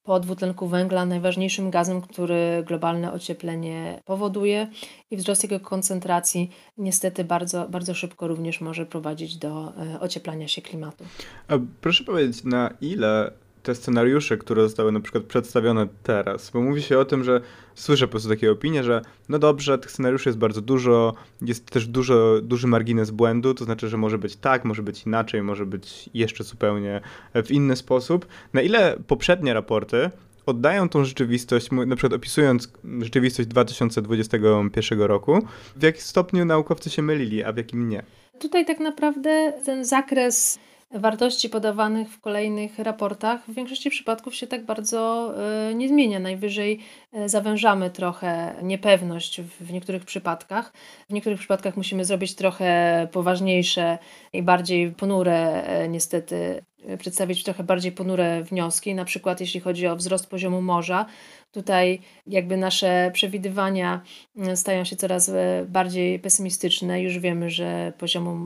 po 0.03 0.19
dwutlenku 0.19 0.67
węgla 0.67 1.05
najważniejszym 1.05 1.71
gazem, 1.71 2.01
który 2.01 2.63
globalne 2.67 3.13
ocieplenie 3.13 4.01
powoduje 4.05 4.67
i 5.11 5.17
wzrost 5.17 5.43
jego 5.43 5.59
koncentracji 5.59 6.49
niestety 6.77 7.23
bardzo, 7.23 7.69
bardzo 7.69 7.93
szybko 7.93 8.27
również 8.27 8.61
może 8.61 8.85
prowadzić 8.85 9.37
do 9.37 9.73
e, 9.77 9.99
ocieplania 9.99 10.47
się 10.47 10.61
klimatu. 10.61 11.03
A 11.47 11.53
proszę 11.81 12.03
powiedzieć, 12.03 12.43
na 12.43 12.73
ile 12.81 13.31
te 13.63 13.75
scenariusze, 13.75 14.37
które 14.37 14.61
zostały 14.63 14.91
na 14.91 14.99
przykład 14.99 15.23
przedstawione 15.23 15.87
teraz, 16.03 16.49
bo 16.49 16.61
mówi 16.61 16.81
się 16.81 16.99
o 16.99 17.05
tym, 17.05 17.23
że 17.23 17.41
słyszę 17.75 18.07
po 18.07 18.11
prostu 18.11 18.29
takie 18.29 18.51
opinie, 18.51 18.83
że 18.83 19.01
no 19.29 19.39
dobrze, 19.39 19.77
tych 19.77 19.91
scenariuszy 19.91 20.29
jest 20.29 20.39
bardzo 20.39 20.61
dużo, 20.61 21.13
jest 21.41 21.65
też 21.65 21.87
dużo, 21.87 22.41
duży 22.41 22.67
margines 22.67 23.11
błędu, 23.11 23.53
to 23.53 23.65
znaczy, 23.65 23.89
że 23.89 23.97
może 23.97 24.17
być 24.17 24.35
tak, 24.35 24.65
może 24.65 24.83
być 24.83 25.05
inaczej, 25.05 25.43
może 25.43 25.65
być 25.65 26.09
jeszcze 26.13 26.43
zupełnie 26.43 27.01
w 27.45 27.51
inny 27.51 27.75
sposób. 27.75 28.25
Na 28.53 28.61
ile 28.61 28.97
poprzednie 29.07 29.53
raporty 29.53 30.09
oddają 30.45 30.89
tą 30.89 31.05
rzeczywistość, 31.05 31.69
na 31.71 31.95
przykład 31.95 32.13
opisując 32.13 32.69
rzeczywistość 33.01 33.49
2021 33.49 35.01
roku, 35.01 35.47
w 35.75 35.83
jakim 35.83 36.01
stopniu 36.01 36.45
naukowcy 36.45 36.89
się 36.89 37.01
mylili, 37.01 37.43
a 37.43 37.53
w 37.53 37.57
jakim 37.57 37.89
nie? 37.89 38.03
Tutaj 38.39 38.65
tak 38.65 38.79
naprawdę 38.79 39.53
ten 39.65 39.85
zakres 39.85 40.59
wartości 40.93 41.49
podawanych 41.49 42.09
w 42.09 42.21
kolejnych 42.21 42.79
raportach 42.79 43.45
w 43.47 43.53
większości 43.53 43.89
przypadków 43.89 44.35
się 44.35 44.47
tak 44.47 44.65
bardzo 44.65 45.33
e, 45.69 45.75
nie 45.75 45.87
zmienia. 45.87 46.19
Najwyżej 46.19 46.79
e, 47.13 47.29
zawężamy 47.29 47.89
trochę 47.89 48.55
niepewność 48.63 49.41
w 49.41 49.73
niektórych 49.73 50.05
przypadkach. 50.05 50.73
W 51.09 51.13
niektórych 51.13 51.39
przypadkach 51.39 51.77
musimy 51.77 52.05
zrobić 52.05 52.35
trochę 52.35 53.07
poważniejsze 53.11 53.97
i 54.33 54.43
bardziej 54.43 54.91
ponure, 54.91 55.63
e, 55.63 55.87
niestety, 55.87 56.63
przedstawić 56.97 57.43
trochę 57.43 57.63
bardziej 57.63 57.91
ponure 57.91 58.43
wnioski. 58.43 58.95
Na 58.95 59.05
przykład, 59.05 59.41
jeśli 59.41 59.59
chodzi 59.59 59.87
o 59.87 59.95
wzrost 59.95 60.29
poziomu 60.29 60.61
morza, 60.61 61.05
Tutaj 61.51 61.99
jakby 62.27 62.57
nasze 62.57 63.11
przewidywania 63.13 64.01
e, 64.37 64.57
stają 64.57 64.83
się 64.83 64.95
coraz 64.95 65.29
e, 65.29 65.65
bardziej 65.67 66.19
pesymistyczne. 66.19 67.01
Już 67.01 67.19
wiemy, 67.19 67.49
że 67.49 67.93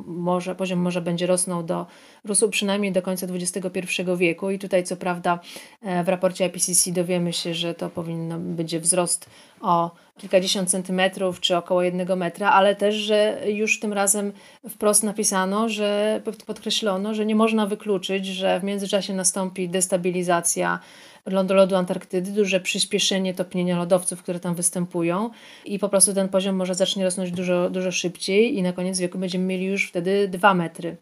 morza, 0.05 0.55
poziom 0.55 0.79
morza 0.79 1.01
będzie 1.01 1.27
rosnął 1.27 1.63
do, 1.63 1.85
rósł 2.23 2.49
przynajmniej 2.49 2.91
do 2.91 3.01
końca 3.01 3.27
XXI 3.27 3.81
wieku 4.17 4.49
i 4.51 4.59
tutaj 4.59 4.83
co 4.83 4.97
prawda 4.97 5.39
e, 5.81 6.03
w 6.03 6.09
raporcie 6.09 6.45
IPCC 6.45 6.91
dowiemy 6.91 7.33
się, 7.33 7.53
że 7.53 7.73
to 7.73 7.89
powinno 7.89 8.39
będzie 8.39 8.79
wzrost 8.79 9.29
o 9.61 9.91
kilkadziesiąt 10.17 10.69
centymetrów 10.69 11.39
czy 11.39 11.57
około 11.57 11.83
jednego 11.83 12.15
metra, 12.15 12.51
ale 12.51 12.75
też, 12.75 12.95
że 12.95 13.41
już 13.47 13.79
tym 13.79 13.93
razem 13.93 14.33
wprost 14.69 15.03
napisano, 15.03 15.69
że 15.69 16.21
podkreślono, 16.45 17.13
że 17.13 17.25
nie 17.25 17.35
można 17.35 17.65
wykluczyć, 17.65 18.25
że 18.25 18.59
w 18.59 18.63
międzyczasie 18.63 19.13
nastąpi 19.13 19.69
destabilizacja 19.69 20.79
lodu 21.25 21.75
Antarktydy, 21.75 22.31
duże 22.31 22.59
przyspieszenie 22.59 23.33
topnienia 23.33 23.77
lodowców, 23.77 24.23
które 24.23 24.39
tam 24.39 24.55
występują 24.55 25.29
i 25.65 25.79
po 25.79 25.89
prostu 25.89 26.13
ten 26.13 26.29
poziom 26.29 26.55
może 26.55 26.75
zacznie 26.75 27.03
rosnąć 27.03 27.31
dużo, 27.31 27.69
dużo 27.69 27.91
szybciej 27.91 28.57
i 28.57 28.63
na 28.63 28.73
koniec 28.73 28.99
wieku 28.99 29.17
będziemy 29.17 29.45
mieli 29.45 29.65
już 29.65 29.89
wtedy 29.89 30.27
dwa 30.27 30.53
metry. 30.53 30.97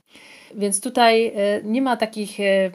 Więc 0.55 0.81
tutaj 0.81 1.27
e, 1.27 1.61
nie 1.63 1.81
ma 1.81 1.97
takich 1.97 2.39
e, 2.39 2.71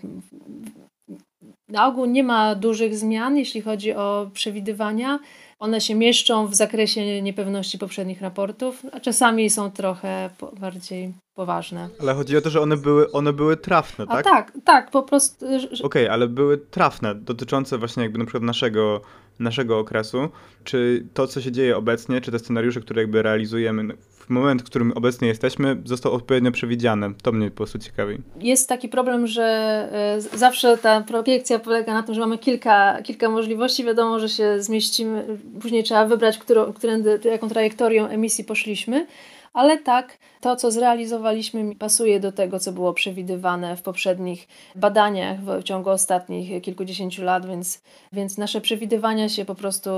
na 1.69 1.87
ogół 1.87 2.05
nie 2.05 2.23
ma 2.23 2.55
dużych 2.55 2.97
zmian, 2.97 3.37
jeśli 3.37 3.61
chodzi 3.63 3.93
o 3.93 4.31
przewidywania. 4.35 5.19
One 5.59 5.81
się 5.81 5.95
mieszczą 5.95 6.47
w 6.47 6.55
zakresie 6.55 7.23
niepewności 7.23 7.79
poprzednich 7.79 8.21
raportów, 8.21 8.83
a 8.93 9.01
czasami 9.01 9.51
są 9.51 9.71
trochę 9.71 10.31
bardziej 10.61 11.15
poważne. 11.35 11.89
Ale 12.01 12.15
chodzi 12.15 12.37
o 12.37 12.41
to, 12.41 12.51
że 12.51 12.61
one 12.61 12.77
były, 12.77 13.13
one 13.13 13.33
były 13.33 13.57
trafne, 13.57 14.07
tak? 14.07 14.27
A 14.27 14.31
tak, 14.31 14.53
tak, 14.65 14.91
po 14.91 15.03
prostu. 15.03 15.47
Okej, 15.47 15.83
okay, 15.83 16.11
ale 16.11 16.29
były 16.29 16.59
trafne, 16.59 17.15
dotyczące 17.15 17.79
właśnie 17.79 18.03
jakby 18.03 18.19
na 18.19 18.25
przykład 18.25 18.43
naszego, 18.43 19.01
naszego 19.39 19.79
okresu. 19.79 20.29
Czy 20.65 21.07
to, 21.15 21.27
co 21.27 21.41
się 21.41 21.53
dzieje 21.53 21.77
obecnie, 21.77 22.21
czy 22.21 22.31
te 22.31 22.39
scenariusze, 22.39 22.81
które 22.81 23.03
jakby 23.03 23.23
realizujemy 23.23 23.95
w 24.29 24.31
moment, 24.31 24.63
w 24.63 24.65
którym 24.65 24.93
obecnie 24.93 25.29
jesteśmy, 25.29 25.83
został 25.85 26.13
odpowiednio 26.13 26.53
przewidziane? 26.53 27.13
To 27.23 27.33
mnie 27.33 27.51
po 27.51 27.57
prostu 27.57 27.79
ciekawi. 27.79 28.19
Jest 28.41 28.69
taki 28.69 28.89
problem, 28.89 29.27
że 29.27 29.43
e, 30.33 30.39
zawsze 30.39 30.79
ta 30.79 31.01
projekcja 31.01 31.59
polega 31.59 31.95
na 31.95 32.03
tym, 32.03 32.15
że 32.15 32.21
mamy 32.21 32.39
kilka, 32.39 33.03
kilka 33.03 33.29
możliwości. 33.29 33.85
Wiadomo, 33.85 34.19
że 34.19 34.29
się 34.29 34.63
zmieścimy, 34.63 35.39
później 35.61 35.83
trzeba 35.83 36.07
wybrać, 36.07 36.39
którą, 36.39 36.73
którędy, 36.73 37.21
jaką 37.25 37.49
trajektorią 37.49 38.07
emisji 38.07 38.45
poszliśmy 38.45 39.07
ale 39.53 39.79
tak, 39.79 40.19
to 40.41 40.57
co 40.57 40.71
zrealizowaliśmy 40.71 41.77
pasuje 41.77 42.21
do 42.21 42.33
tego, 42.33 42.59
co 42.59 42.73
było 42.73 42.93
przewidywane 42.93 43.77
w 43.77 43.83
poprzednich 43.83 44.49
badaniach 44.77 45.41
w 45.41 45.63
ciągu 45.63 45.91
ostatnich 45.91 46.63
kilkudziesięciu 46.63 47.25
lat, 47.25 47.47
więc, 47.47 47.83
więc 48.13 48.39
nasze 48.39 48.61
przewidywania 48.61 49.29
się 49.29 49.45
po 49.45 49.55
prostu 49.55 49.91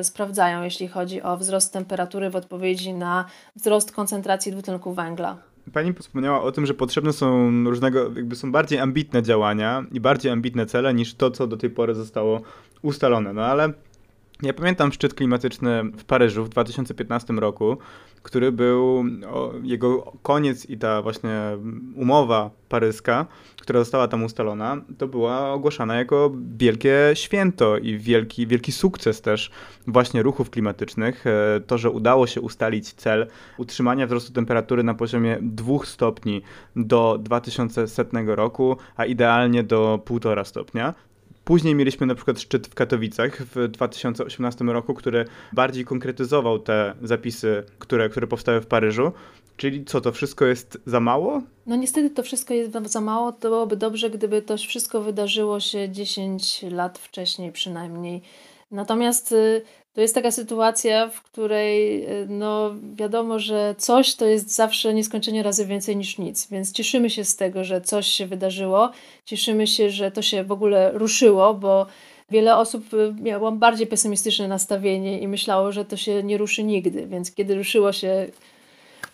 y, 0.00 0.04
sprawdzają, 0.04 0.62
jeśli 0.62 0.88
chodzi 0.88 1.22
o 1.22 1.36
wzrost 1.36 1.72
temperatury 1.72 2.30
w 2.30 2.36
odpowiedzi 2.36 2.92
na 2.92 3.24
wzrost 3.56 3.92
koncentracji 3.92 4.52
dwutlenku 4.52 4.94
węgla. 4.94 5.36
Pani 5.72 5.92
wspomniała 5.92 6.42
o 6.42 6.52
tym, 6.52 6.66
że 6.66 6.74
potrzebne 6.74 7.12
są 7.12 7.50
różnego, 7.64 8.02
jakby 8.02 8.36
są 8.36 8.52
bardziej 8.52 8.78
ambitne 8.78 9.22
działania 9.22 9.84
i 9.92 10.00
bardziej 10.00 10.32
ambitne 10.32 10.66
cele 10.66 10.94
niż 10.94 11.14
to, 11.14 11.30
co 11.30 11.46
do 11.46 11.56
tej 11.56 11.70
pory 11.70 11.94
zostało 11.94 12.40
ustalone. 12.82 13.32
No 13.32 13.44
ale 13.44 13.72
Ja 14.42 14.52
pamiętam 14.52 14.92
szczyt 14.92 15.14
klimatyczny 15.14 15.84
w 15.84 16.04
Paryżu 16.04 16.44
w 16.44 16.48
2015 16.48 17.32
roku, 17.32 17.76
który 18.24 18.52
był 18.52 19.04
o, 19.28 19.52
jego 19.62 20.12
koniec 20.22 20.70
i 20.70 20.78
ta 20.78 21.02
właśnie 21.02 21.40
umowa 21.96 22.50
paryska, 22.68 23.26
która 23.60 23.80
została 23.80 24.08
tam 24.08 24.24
ustalona, 24.24 24.76
to 24.98 25.08
była 25.08 25.52
ogłaszana 25.52 25.96
jako 25.96 26.32
wielkie 26.56 27.10
święto 27.14 27.78
i 27.78 27.98
wielki, 27.98 28.46
wielki 28.46 28.72
sukces 28.72 29.20
też 29.20 29.50
właśnie 29.86 30.22
ruchów 30.22 30.50
klimatycznych. 30.50 31.26
E, 31.26 31.60
to, 31.66 31.78
że 31.78 31.90
udało 31.90 32.26
się 32.26 32.40
ustalić 32.40 32.92
cel 32.92 33.26
utrzymania 33.58 34.06
wzrostu 34.06 34.32
temperatury 34.32 34.82
na 34.82 34.94
poziomie 34.94 35.38
2 35.42 35.78
stopni 35.84 36.42
do 36.76 37.18
2100 37.20 38.18
roku, 38.26 38.76
a 38.96 39.04
idealnie 39.04 39.62
do 39.62 40.00
1,5 40.06 40.44
stopnia. 40.44 40.94
Później 41.44 41.74
mieliśmy 41.74 42.06
na 42.06 42.14
przykład 42.14 42.40
szczyt 42.40 42.66
w 42.66 42.74
Katowicach 42.74 43.42
w 43.42 43.68
2018 43.68 44.64
roku, 44.64 44.94
który 44.94 45.24
bardziej 45.52 45.84
konkretyzował 45.84 46.58
te 46.58 46.94
zapisy, 47.02 47.62
które, 47.78 48.08
które 48.08 48.26
powstały 48.26 48.60
w 48.60 48.66
Paryżu. 48.66 49.12
Czyli 49.56 49.84
co, 49.84 50.00
to 50.00 50.12
wszystko 50.12 50.44
jest 50.44 50.78
za 50.86 51.00
mało? 51.00 51.42
No 51.66 51.76
niestety 51.76 52.10
to 52.10 52.22
wszystko 52.22 52.54
jest 52.54 52.72
za 52.84 53.00
mało. 53.00 53.32
To 53.32 53.48
byłoby 53.48 53.76
dobrze, 53.76 54.10
gdyby 54.10 54.42
to 54.42 54.56
wszystko 54.56 55.00
wydarzyło 55.00 55.60
się 55.60 55.88
10 55.90 56.62
lat 56.70 56.98
wcześniej 56.98 57.52
przynajmniej. 57.52 58.22
Natomiast 58.70 59.32
y, 59.32 59.62
to 59.94 60.00
jest 60.00 60.14
taka 60.14 60.30
sytuacja, 60.30 61.08
w 61.08 61.22
której 61.22 62.04
y, 62.04 62.26
no, 62.28 62.70
wiadomo, 62.94 63.38
że 63.38 63.74
coś 63.78 64.14
to 64.14 64.26
jest 64.26 64.54
zawsze 64.54 64.94
nieskończenie 64.94 65.42
razy 65.42 65.66
więcej 65.66 65.96
niż 65.96 66.18
nic, 66.18 66.48
więc 66.50 66.72
cieszymy 66.72 67.10
się 67.10 67.24
z 67.24 67.36
tego, 67.36 67.64
że 67.64 67.80
coś 67.80 68.06
się 68.06 68.26
wydarzyło, 68.26 68.90
cieszymy 69.24 69.66
się, 69.66 69.90
że 69.90 70.10
to 70.10 70.22
się 70.22 70.44
w 70.44 70.52
ogóle 70.52 70.90
ruszyło, 70.92 71.54
bo 71.54 71.86
wiele 72.30 72.56
osób 72.56 72.94
y, 72.94 73.14
miało 73.22 73.52
bardziej 73.52 73.86
pesymistyczne 73.86 74.48
nastawienie 74.48 75.20
i 75.20 75.28
myślało, 75.28 75.72
że 75.72 75.84
to 75.84 75.96
się 75.96 76.22
nie 76.22 76.38
ruszy 76.38 76.64
nigdy, 76.64 77.06
więc 77.06 77.34
kiedy 77.34 77.54
ruszyło 77.54 77.92
się 77.92 78.26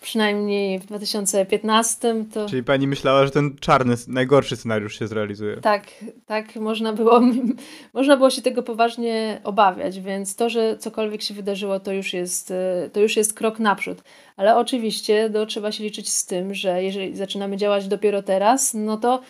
przynajmniej 0.00 0.78
w 0.78 0.86
2015 0.86 2.24
to... 2.34 2.48
Czyli 2.48 2.64
pani 2.64 2.86
myślała, 2.86 3.24
że 3.24 3.30
ten 3.30 3.56
czarny, 3.60 3.94
najgorszy 4.08 4.56
scenariusz 4.56 4.98
się 4.98 5.06
zrealizuje. 5.06 5.56
Tak, 5.56 5.86
tak 6.26 6.56
można 6.56 6.92
było, 6.92 7.20
można 7.94 8.16
było 8.16 8.30
się 8.30 8.42
tego 8.42 8.62
poważnie 8.62 9.40
obawiać, 9.44 10.00
więc 10.00 10.36
to, 10.36 10.50
że 10.50 10.78
cokolwiek 10.78 11.22
się 11.22 11.34
wydarzyło, 11.34 11.80
to 11.80 11.92
już 11.92 12.12
jest, 12.12 12.52
to 12.92 13.00
już 13.00 13.16
jest 13.16 13.34
krok 13.34 13.58
naprzód. 13.58 14.02
Ale 14.36 14.56
oczywiście 14.56 15.30
no, 15.32 15.46
trzeba 15.46 15.72
się 15.72 15.84
liczyć 15.84 16.12
z 16.12 16.26
tym, 16.26 16.54
że 16.54 16.82
jeżeli 16.82 17.16
zaczynamy 17.16 17.56
działać 17.56 17.88
dopiero 17.88 18.22
teraz, 18.22 18.74
no 18.74 18.96
to 18.96 19.20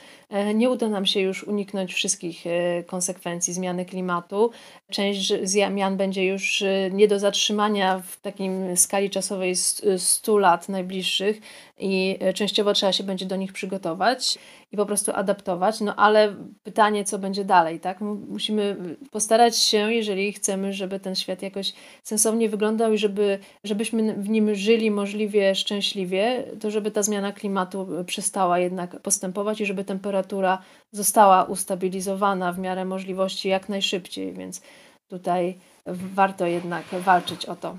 nie 0.54 0.70
uda 0.70 0.88
nam 0.88 1.06
się 1.06 1.20
już 1.20 1.44
uniknąć 1.44 1.94
wszystkich 1.94 2.46
e, 2.46 2.82
konsekwencji 2.82 3.52
zmiany 3.52 3.84
klimatu. 3.84 4.50
Część 4.90 5.32
zmian 5.42 5.96
będzie 5.96 6.26
już 6.26 6.62
e, 6.62 6.90
nie 6.92 7.08
do 7.08 7.18
zatrzymania 7.18 8.02
w 8.06 8.20
takim 8.20 8.76
skali 8.76 9.10
czasowej 9.10 9.56
100 9.98 10.38
lat 10.38 10.68
najbliższych 10.68 11.40
i 11.78 12.18
częściowo 12.34 12.72
trzeba 12.72 12.92
się 12.92 13.04
będzie 13.04 13.26
do 13.26 13.36
nich 13.36 13.52
przygotować 13.52 14.38
i 14.72 14.76
po 14.76 14.86
prostu 14.86 15.12
adaptować. 15.14 15.80
No 15.80 15.96
ale 15.96 16.34
pytanie, 16.62 17.04
co 17.04 17.18
będzie 17.18 17.44
dalej, 17.44 17.80
tak? 17.80 18.00
Musimy 18.28 18.76
postarać 19.10 19.58
się, 19.58 19.92
jeżeli 19.92 20.32
chcemy, 20.32 20.72
żeby 20.72 21.00
ten 21.00 21.14
świat 21.14 21.42
jakoś 21.42 21.72
sensownie 22.02 22.48
wyglądał 22.48 22.92
i 22.92 22.98
żeby, 22.98 23.38
żebyśmy 23.64 24.14
w 24.14 24.28
nim 24.28 24.54
żyli 24.54 24.90
możliwie 24.90 25.54
szczęśliwie, 25.54 26.44
to 26.60 26.70
żeby 26.70 26.90
ta 26.90 27.02
zmiana 27.02 27.32
klimatu 27.32 27.88
przestała 28.06 28.58
jednak 28.58 29.00
postępować 29.00 29.60
i 29.60 29.66
żeby 29.66 29.84
temperatura 29.84 30.62
została 30.92 31.44
ustabilizowana 31.44 32.52
w 32.52 32.58
miarę 32.58 32.84
możliwości 32.84 33.48
jak 33.48 33.68
najszybciej, 33.68 34.32
więc 34.32 34.62
tutaj 35.08 35.58
warto 35.86 36.46
jednak 36.46 36.84
walczyć 37.04 37.46
o 37.46 37.56
to. 37.56 37.76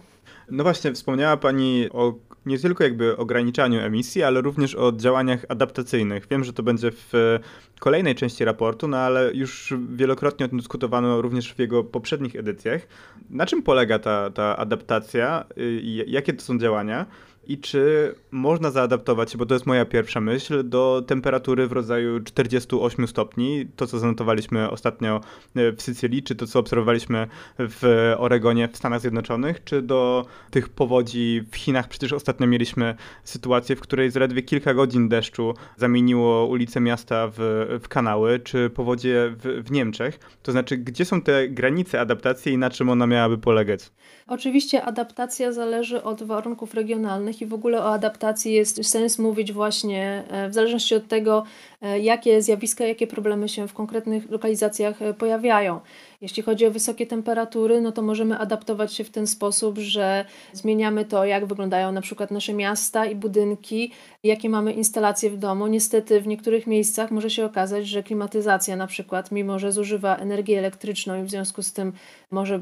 No 0.52 0.64
właśnie, 0.64 0.94
wspomniała 0.94 1.38
Pani 1.38 1.90
o 1.94 2.14
nie 2.46 2.60
tylko 2.60 2.84
jakby 2.84 3.18
ograniczaniu 3.18 3.80
emisji, 3.80 4.24
ale 4.24 4.42
również 4.42 4.76
o 4.76 4.92
działaniach 4.92 5.46
adaptacyjnych. 5.50 6.28
Wiem, 6.32 6.44
że 6.44 6.54
to 6.54 6.64
będzie 6.64 6.92
w 6.92 7.40
kolejnej 7.80 8.16
części 8.16 8.46
raportu, 8.46 8.88
no 8.88 8.98
ale 8.98 9.34
już 9.34 9.74
wielokrotnie 9.90 10.46
o 10.46 10.50
tym 10.50 10.58
dyskutowano 10.58 11.22
również 11.22 11.54
w 11.54 11.60
jego 11.60 11.84
poprzednich 11.84 12.36
edycjach. 12.36 12.82
Na 13.30 13.46
czym 13.46 13.64
polega 13.64 14.00
ta, 14.00 14.30
ta 14.30 14.58
adaptacja 14.58 15.46
i 15.58 16.04
jakie 16.08 16.34
to 16.34 16.42
są 16.42 16.60
działania? 16.60 17.06
I 17.48 17.58
czy 17.58 18.16
można 18.32 18.72
zaadaptować 18.72 19.32
się, 19.32 19.38
bo 19.38 19.46
to 19.46 19.56
jest 19.56 19.66
moja 19.66 19.86
pierwsza 19.86 20.22
myśl, 20.22 20.70
do 20.70 21.04
temperatury 21.08 21.68
w 21.68 21.72
rodzaju 21.72 22.20
48 22.20 23.08
stopni, 23.08 23.68
to 23.76 23.88
co 23.88 24.00
zanotowaliśmy 24.00 24.70
ostatnio 24.70 25.22
e, 25.56 25.72
w 25.72 25.82
Sycylii, 25.82 26.24
czy 26.24 26.36
to 26.36 26.48
co 26.48 26.60
obserwowaliśmy 26.60 27.28
w 27.60 28.14
Oregonie 28.18 28.68
w 28.68 28.78
Stanach 28.78 29.02
Zjednoczonych, 29.02 29.64
czy 29.64 29.82
do 29.82 30.26
tych 30.52 30.70
powodzi 30.70 31.42
w 31.52 31.56
Chinach. 31.56 31.88
Przecież 31.88 32.14
ostatnio 32.14 32.48
mieliśmy 32.48 32.96
sytuację, 33.24 33.76
w 33.76 33.82
której 33.82 34.12
zaledwie 34.12 34.42
kilka 34.42 34.74
godzin 34.74 35.10
deszczu 35.10 35.54
zamieniło 35.78 36.46
ulice 36.46 36.80
miasta 36.80 37.28
w, 37.28 37.40
w 37.84 37.88
kanały, 37.88 38.40
czy 38.40 38.70
powodzie 38.70 39.34
w, 39.38 39.64
w 39.68 39.72
Niemczech. 39.72 40.20
To 40.44 40.52
znaczy, 40.52 40.78
gdzie 40.78 41.06
są 41.06 41.22
te 41.22 41.50
granice 41.50 42.02
adaptacji 42.02 42.54
i 42.54 42.58
na 42.58 42.70
czym 42.70 42.90
ona 42.90 43.08
miałaby 43.08 43.38
polegać? 43.38 43.92
Oczywiście 44.28 44.84
adaptacja 44.84 45.52
zależy 45.52 46.04
od 46.04 46.24
warunków 46.24 46.74
regionalnych 46.74 47.31
i 47.42 47.46
w 47.46 47.54
ogóle 47.54 47.80
o 47.80 47.94
adaptacji 47.94 48.54
jest 48.54 48.86
sens 48.86 49.20
mówić 49.20 49.54
właśnie 49.54 50.24
e, 50.30 50.50
w 50.50 50.54
zależności 50.54 50.96
od 50.96 51.08
tego, 51.08 51.44
e, 51.82 52.00
jakie 52.00 52.42
zjawiska, 52.42 52.86
jakie 52.86 53.08
problemy 53.08 53.50
się 53.50 53.68
w 53.68 53.74
konkretnych 53.74 54.32
lokalizacjach 54.32 55.02
e, 55.02 55.14
pojawiają. 55.14 55.80
Jeśli 56.22 56.44
chodzi 56.44 56.66
o 56.66 56.72
wysokie 56.72 57.08
temperatury, 57.08 57.82
no 57.82 57.92
to 57.92 58.02
możemy 58.02 58.38
adaptować 58.38 58.94
się 58.94 59.04
w 59.04 59.10
ten 59.10 59.28
sposób, 59.28 59.78
że 59.78 60.26
zmieniamy 60.54 61.06
to, 61.06 61.26
jak 61.26 61.46
wyglądają 61.46 61.92
na 61.92 62.02
przykład 62.02 62.32
nasze 62.32 62.54
miasta 62.54 63.06
i 63.06 63.16
budynki, 63.16 63.92
jakie 64.24 64.50
mamy 64.50 64.74
instalacje 64.74 65.30
w 65.30 65.38
domu. 65.38 65.68
Niestety 65.68 66.22
w 66.22 66.28
niektórych 66.28 66.68
miejscach 66.68 67.12
może 67.12 67.30
się 67.30 67.46
okazać, 67.46 67.88
że 67.88 68.04
klimatyzacja 68.04 68.76
na 68.76 68.88
przykład, 68.88 69.32
mimo 69.32 69.60
że 69.60 69.72
zużywa 69.72 70.16
energię 70.16 70.60
elektryczną 70.60 71.22
i 71.22 71.26
w 71.26 71.30
związku 71.30 71.64
z 71.64 71.74
tym 71.74 71.94
może 72.32 72.62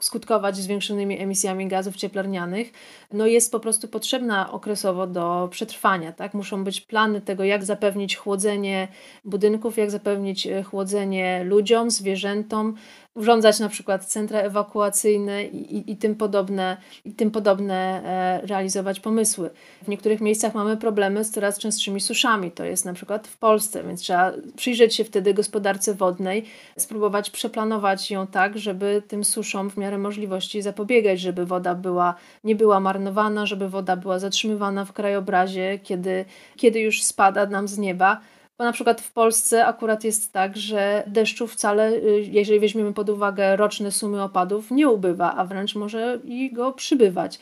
skutkować 0.00 0.56
zwiększonymi 0.56 1.20
emisjami 1.20 1.68
gazów 1.68 1.96
cieplarnianych, 1.96 2.72
no 3.12 3.26
jest 3.26 3.52
po 3.52 3.60
prostu 3.60 3.88
potrzebna 3.88 4.52
okresowo 4.52 5.06
do 5.06 5.48
przetrwania. 5.50 6.12
Tak? 6.12 6.34
Muszą 6.34 6.64
być 6.64 6.80
plany 6.80 7.20
tego, 7.20 7.44
jak 7.44 7.64
zapewnić 7.64 8.16
chłodzenie 8.16 8.88
budynków, 9.24 9.76
jak 9.76 9.90
zapewnić 9.90 10.48
chłodzenie 10.64 11.44
ludziom, 11.44 11.90
zwierzętom, 11.90 12.74
urządzać 13.14 13.60
na 13.60 13.68
przykład 13.68 14.04
centra 14.04 14.40
ewakuacyjne 14.40 15.44
i, 15.44 15.76
i, 15.76 15.92
i, 15.92 15.96
tym, 15.96 16.14
podobne, 16.14 16.76
i 17.04 17.12
tym 17.12 17.30
podobne 17.30 18.02
e, 18.04 18.46
realizować 18.46 19.00
pomysły. 19.00 19.50
W 19.82 19.88
niektórych 19.88 20.20
miejscach 20.20 20.54
mamy 20.54 20.76
problemy 20.76 21.24
z 21.24 21.30
coraz 21.30 21.58
częstszymi 21.58 22.00
suszami, 22.00 22.50
to 22.50 22.64
jest 22.64 22.84
na 22.84 22.92
przykład 22.92 23.28
w 23.28 23.36
Polsce, 23.36 23.84
więc 23.84 24.00
trzeba 24.00 24.32
przyjrzeć 24.56 24.94
się 24.94 25.04
wtedy 25.04 25.34
gospodarce 25.34 25.94
wodnej, 25.94 26.44
spróbować 26.78 27.30
przeplanować 27.30 28.10
ją 28.10 28.26
tak, 28.26 28.58
żeby 28.58 29.02
tym 29.08 29.24
suszom 29.24 29.70
w 29.70 29.76
miarę 29.76 29.98
możliwości 29.98 30.62
zapobiegać, 30.62 31.20
żeby 31.20 31.46
woda 31.46 31.74
była, 31.74 32.14
nie 32.44 32.54
była 32.54 32.80
marnowana, 32.80 33.46
żeby 33.46 33.68
woda 33.68 33.96
była 33.96 34.18
zatrzymywana 34.18 34.84
w 34.84 34.92
krajobrazie, 34.92 35.78
kiedy, 35.82 36.24
kiedy 36.56 36.80
już 36.80 37.02
spada 37.02 37.46
nam 37.46 37.68
z 37.68 37.78
nieba 37.78 38.20
bo 38.58 38.64
na 38.64 38.72
przykład 38.72 39.00
w 39.00 39.12
Polsce 39.12 39.66
akurat 39.66 40.04
jest 40.04 40.32
tak, 40.32 40.56
że 40.56 41.04
deszczu 41.06 41.46
wcale, 41.46 41.92
y, 41.92 42.28
jeżeli 42.30 42.60
weźmiemy 42.60 42.92
pod 42.92 43.10
uwagę 43.10 43.56
roczne 43.56 43.92
sumy 43.92 44.22
opadów, 44.22 44.70
nie 44.70 44.88
ubywa, 44.88 45.34
a 45.36 45.44
wręcz 45.44 45.74
może 45.74 46.18
i 46.24 46.52
go 46.52 46.72
przybywać. 46.72 47.38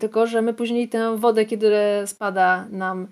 Tylko, 0.00 0.26
że 0.26 0.42
my 0.42 0.54
później 0.54 0.88
tę 0.88 1.16
wodę, 1.16 1.44
kiedy 1.44 1.70
spada 2.06 2.66
nam 2.70 3.08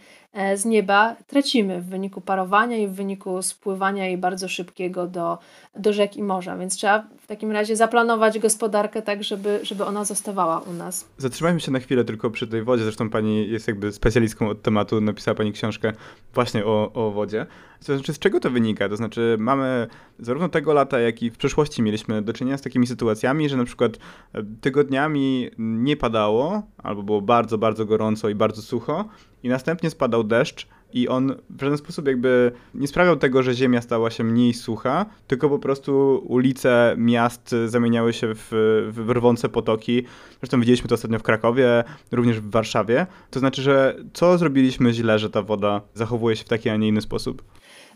z 0.54 0.64
nieba 0.64 1.16
tracimy 1.26 1.80
w 1.80 1.86
wyniku 1.86 2.20
parowania 2.20 2.76
i 2.76 2.88
w 2.88 2.92
wyniku 2.92 3.42
spływania 3.42 4.06
jej 4.06 4.18
bardzo 4.18 4.48
szybkiego 4.48 5.06
do, 5.06 5.38
do 5.76 5.92
rzek 5.92 6.16
i 6.16 6.22
morza. 6.22 6.56
Więc 6.56 6.76
trzeba 6.76 7.04
w 7.20 7.26
takim 7.26 7.52
razie 7.52 7.76
zaplanować 7.76 8.38
gospodarkę 8.38 9.02
tak, 9.02 9.24
żeby, 9.24 9.60
żeby 9.62 9.84
ona 9.84 10.04
zostawała 10.04 10.60
u 10.60 10.72
nas. 10.72 11.08
Zatrzymajmy 11.18 11.60
się 11.60 11.70
na 11.70 11.78
chwilę 11.78 12.04
tylko 12.04 12.30
przy 12.30 12.46
tej 12.46 12.62
wodzie. 12.62 12.84
Zresztą 12.84 13.10
pani 13.10 13.50
jest 13.50 13.68
jakby 13.68 13.92
specjalistką 13.92 14.48
od 14.48 14.62
tematu, 14.62 15.00
napisała 15.00 15.34
pani 15.34 15.52
książkę 15.52 15.92
właśnie 16.34 16.64
o, 16.64 16.92
o 16.92 17.10
wodzie. 17.10 17.46
To 17.86 17.94
znaczy, 17.94 18.12
z 18.12 18.18
czego 18.18 18.40
to 18.40 18.50
wynika? 18.50 18.88
To 18.88 18.96
znaczy, 18.96 19.36
mamy 19.38 19.86
zarówno 20.18 20.48
tego 20.48 20.72
lata, 20.72 21.00
jak 21.00 21.22
i 21.22 21.30
w 21.30 21.36
przeszłości 21.36 21.82
mieliśmy 21.82 22.22
do 22.22 22.32
czynienia 22.32 22.58
z 22.58 22.62
takimi 22.62 22.86
sytuacjami, 22.86 23.48
że 23.48 23.56
na 23.56 23.64
przykład 23.64 23.92
e, 24.32 24.42
tygodniami 24.60 25.50
nie 25.58 25.96
padało, 25.96 26.62
albo 26.78 27.02
było 27.02 27.20
bardzo, 27.20 27.58
bardzo 27.58 27.84
gorąco 27.86 28.28
i 28.28 28.34
bardzo 28.34 28.62
sucho, 28.62 29.04
i 29.44 29.48
następnie 29.48 29.90
spadał 29.90 30.24
deszcz 30.24 30.66
i 30.92 31.08
on 31.08 31.34
w 31.50 31.60
żaden 31.62 31.78
sposób 31.78 32.08
jakby 32.08 32.52
nie 32.74 32.86
sprawiał 32.86 33.16
tego, 33.16 33.42
że 33.42 33.54
ziemia 33.54 33.80
stała 33.80 34.10
się 34.10 34.24
mniej 34.24 34.54
sucha, 34.54 35.06
tylko 35.26 35.48
po 35.48 35.58
prostu 35.58 36.22
ulice 36.28 36.94
miast 36.98 37.54
zamieniały 37.66 38.12
się 38.12 38.34
w, 38.34 38.48
w 38.90 39.10
rwące 39.10 39.48
potoki. 39.48 40.02
Zresztą 40.40 40.60
widzieliśmy 40.60 40.88
to 40.88 40.94
ostatnio 40.94 41.18
w 41.18 41.22
Krakowie, 41.22 41.84
również 42.12 42.40
w 42.40 42.50
Warszawie. 42.50 43.06
To 43.30 43.40
znaczy, 43.40 43.62
że 43.62 43.96
co 44.12 44.38
zrobiliśmy 44.38 44.92
źle, 44.92 45.18
że 45.18 45.30
ta 45.30 45.42
woda 45.42 45.80
zachowuje 45.94 46.36
się 46.36 46.44
w 46.44 46.48
taki, 46.48 46.68
a 46.68 46.76
nie 46.76 46.88
inny 46.88 47.00
sposób? 47.00 47.42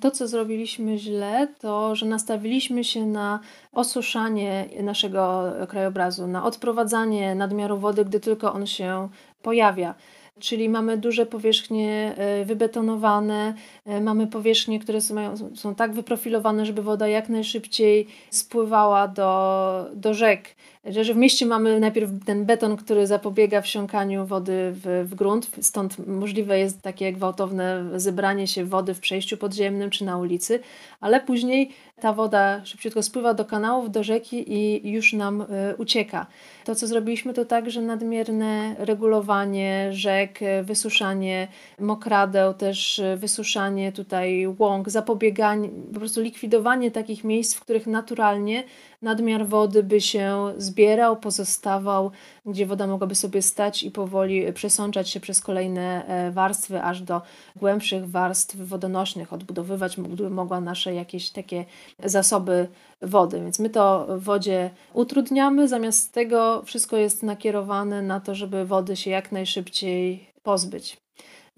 To, 0.01 0.11
co 0.11 0.29
zrobiliśmy 0.29 0.99
źle, 0.99 1.49
to 1.61 1.97
że 1.97 2.07
nastawiliśmy 2.07 2.85
się 2.85 3.07
na 3.07 3.41
osuszanie 3.73 4.69
naszego 4.83 5.53
krajobrazu, 5.69 6.27
na 6.27 6.45
odprowadzanie 6.45 7.35
nadmiaru 7.35 7.79
wody, 7.79 8.05
gdy 8.05 8.21
tylko 8.21 8.53
on 8.53 8.67
się 8.67 9.09
pojawia. 9.43 9.95
Czyli 10.41 10.69
mamy 10.69 10.99
duże 10.99 11.27
powierzchnie 11.27 12.15
e, 12.17 12.45
wybetonowane, 12.45 13.55
e, 13.87 14.01
mamy 14.01 14.27
powierzchnie, 14.27 14.81
które 14.81 15.01
są, 15.01 15.15
są 15.55 15.75
tak 15.75 15.93
wyprofilowane, 15.93 16.67
żeby 16.67 16.83
woda 16.83 17.09
jak 17.09 17.29
najszybciej 17.29 18.07
spływała 18.31 19.09
do, 19.09 19.87
do 19.95 20.15
rzek 20.15 20.55
że 20.91 21.15
w 21.15 21.17
mieście 21.17 21.47
mamy 21.47 21.81
najpierw 21.81 22.11
ten 22.27 22.45
beton, 22.45 22.77
który 22.77 23.07
zapobiega 23.07 23.61
wsiąkaniu 23.61 24.27
wody 24.27 24.73
w, 24.75 25.07
w 25.11 25.15
grunt, 25.15 25.51
stąd 25.61 26.07
możliwe 26.07 26.59
jest 26.59 26.83
takie 26.83 27.13
gwałtowne 27.13 27.85
zebranie 27.97 28.47
się 28.47 28.65
wody 28.65 28.95
w 28.95 29.01
przejściu 29.01 29.37
podziemnym 29.37 29.91
czy 29.91 30.05
na 30.05 30.19
ulicy, 30.19 30.61
ale 31.01 31.21
później 31.21 31.71
ta 32.01 32.13
woda 32.13 32.65
szybciutko 32.65 33.03
spływa 33.03 33.35
do 33.35 33.45
kanałów, 33.45 33.91
do 33.91 34.03
rzeki 34.03 34.53
i 34.53 34.91
już 34.91 35.13
nam 35.13 35.41
y, 35.41 35.47
ucieka. 35.79 36.27
To, 36.65 36.75
co 36.75 36.87
zrobiliśmy, 36.87 37.35
to 37.35 37.45
także 37.45 37.83
nadmierne 37.83 38.77
regulowanie 38.79 39.89
rzek, 39.93 40.41
wysuszanie 40.63 41.49
mokradeł, 41.79 42.55
też 42.55 43.03
wysuszanie 43.17 43.93
tutaj 43.93 44.47
łąk, 44.59 44.91
zapobieganie, 44.91 45.69
po 45.93 46.01
prostu 46.01 46.21
likwidowanie 46.21 46.91
takich 46.91 47.25
miejsc, 47.25 47.55
w 47.55 47.61
których 47.61 47.87
naturalnie 47.87 48.65
nadmiar 49.03 49.47
wody 49.47 49.83
by 49.83 50.01
się 50.01 50.53
zbierał, 50.57 51.17
pozostawał, 51.17 52.11
gdzie 52.47 52.67
woda 52.67 52.87
mogłaby 52.87 53.15
sobie 53.15 53.43
stać 53.43 53.83
i 53.83 53.91
powoli 53.91 54.53
przesączać 54.53 55.11
się 55.11 55.21
przez 55.21 55.41
kolejne 55.41 56.07
e, 56.07 56.31
warstwy, 56.31 56.83
aż 56.83 57.03
do 57.03 57.23
głębszych 57.57 58.11
warstw 58.11 58.57
wodonośnych, 58.57 59.33
odbudowywać 59.33 59.97
gdyby 60.01 60.31
mogła 60.31 60.61
nasze 60.61 60.95
jakieś 60.95 61.31
takie 61.31 61.65
zasoby 62.05 62.69
wody. 63.03 63.41
Więc 63.41 63.59
my 63.59 63.71
to 63.71 64.07
wodzie 64.19 64.71
utrudniamy, 64.93 65.69
zamiast 65.69 66.13
tego 66.13 66.63
wszystko 66.63 66.97
jest 66.97 67.23
nakierowane 67.23 68.03
na 68.03 68.21
to, 68.21 68.35
żeby 68.35 68.65
wody 68.65 68.97
się 68.97 69.11
jak 69.11 69.33
najszybciej 69.33 70.31
pozbyć. 70.43 71.08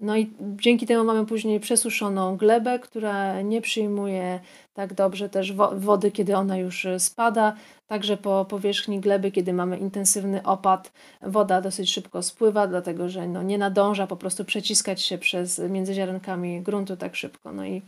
No 0.01 0.17
i 0.17 0.29
dzięki 0.39 0.87
temu 0.87 1.03
mamy 1.03 1.25
później 1.25 1.59
przesuszoną 1.59 2.37
glebę, 2.37 2.79
która 2.79 3.41
nie 3.41 3.61
przyjmuje 3.61 4.39
tak 4.73 4.93
dobrze 4.93 5.29
też 5.29 5.53
wody, 5.75 6.11
kiedy 6.11 6.37
ona 6.37 6.57
już 6.57 6.87
spada. 6.97 7.55
Także 7.87 8.17
po 8.17 8.45
powierzchni 8.45 8.99
gleby, 8.99 9.31
kiedy 9.31 9.53
mamy 9.53 9.77
intensywny 9.77 10.43
opad, 10.43 10.91
woda 11.21 11.61
dosyć 11.61 11.91
szybko 11.91 12.23
spływa, 12.23 12.67
dlatego 12.67 13.09
że 13.09 13.27
no 13.27 13.43
nie 13.43 13.57
nadąża 13.57 14.07
po 14.07 14.15
prostu 14.15 14.45
przeciskać 14.45 15.01
się 15.01 15.17
przez 15.17 15.59
między 15.59 15.93
ziarenkami 15.93 16.61
gruntu 16.61 16.97
tak 16.97 17.15
szybko. 17.15 17.51
No 17.51 17.65
i, 17.65 17.81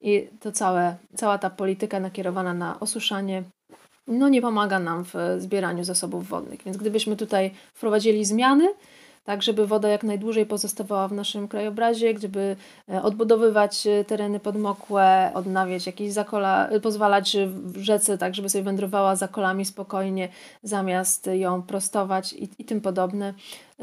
i 0.00 0.28
to 0.40 0.52
całe, 0.52 0.96
cała 1.14 1.38
ta 1.38 1.50
polityka 1.50 2.00
nakierowana 2.00 2.54
na 2.54 2.80
osuszanie 2.80 3.42
no 4.06 4.28
nie 4.28 4.42
pomaga 4.42 4.78
nam 4.78 5.04
w 5.04 5.14
zbieraniu 5.38 5.84
zasobów 5.84 6.28
wodnych. 6.28 6.62
Więc 6.64 6.76
gdybyśmy 6.76 7.16
tutaj 7.16 7.50
wprowadzili 7.74 8.24
zmiany, 8.24 8.68
tak 9.26 9.42
żeby 9.42 9.66
woda 9.66 9.88
jak 9.88 10.02
najdłużej 10.02 10.46
pozostawała 10.46 11.08
w 11.08 11.12
naszym 11.12 11.48
krajobrazie, 11.48 12.14
gdyby 12.14 12.56
e, 12.88 13.02
odbudowywać 13.02 13.86
e, 13.86 14.04
tereny 14.04 14.40
podmokłe, 14.40 15.30
odnawiać 15.34 15.86
jakieś 15.86 16.12
zakola, 16.12 16.68
e, 16.68 16.80
pozwalać 16.80 17.36
rzece 17.76 18.18
tak, 18.18 18.34
żeby 18.34 18.48
sobie 18.48 18.64
wędrowała 18.64 19.16
za 19.16 19.28
kolami 19.28 19.64
spokojnie, 19.64 20.28
zamiast 20.62 21.26
ją 21.32 21.62
prostować 21.62 22.32
i, 22.32 22.48
i 22.58 22.64
tym 22.64 22.80
podobne, 22.80 23.34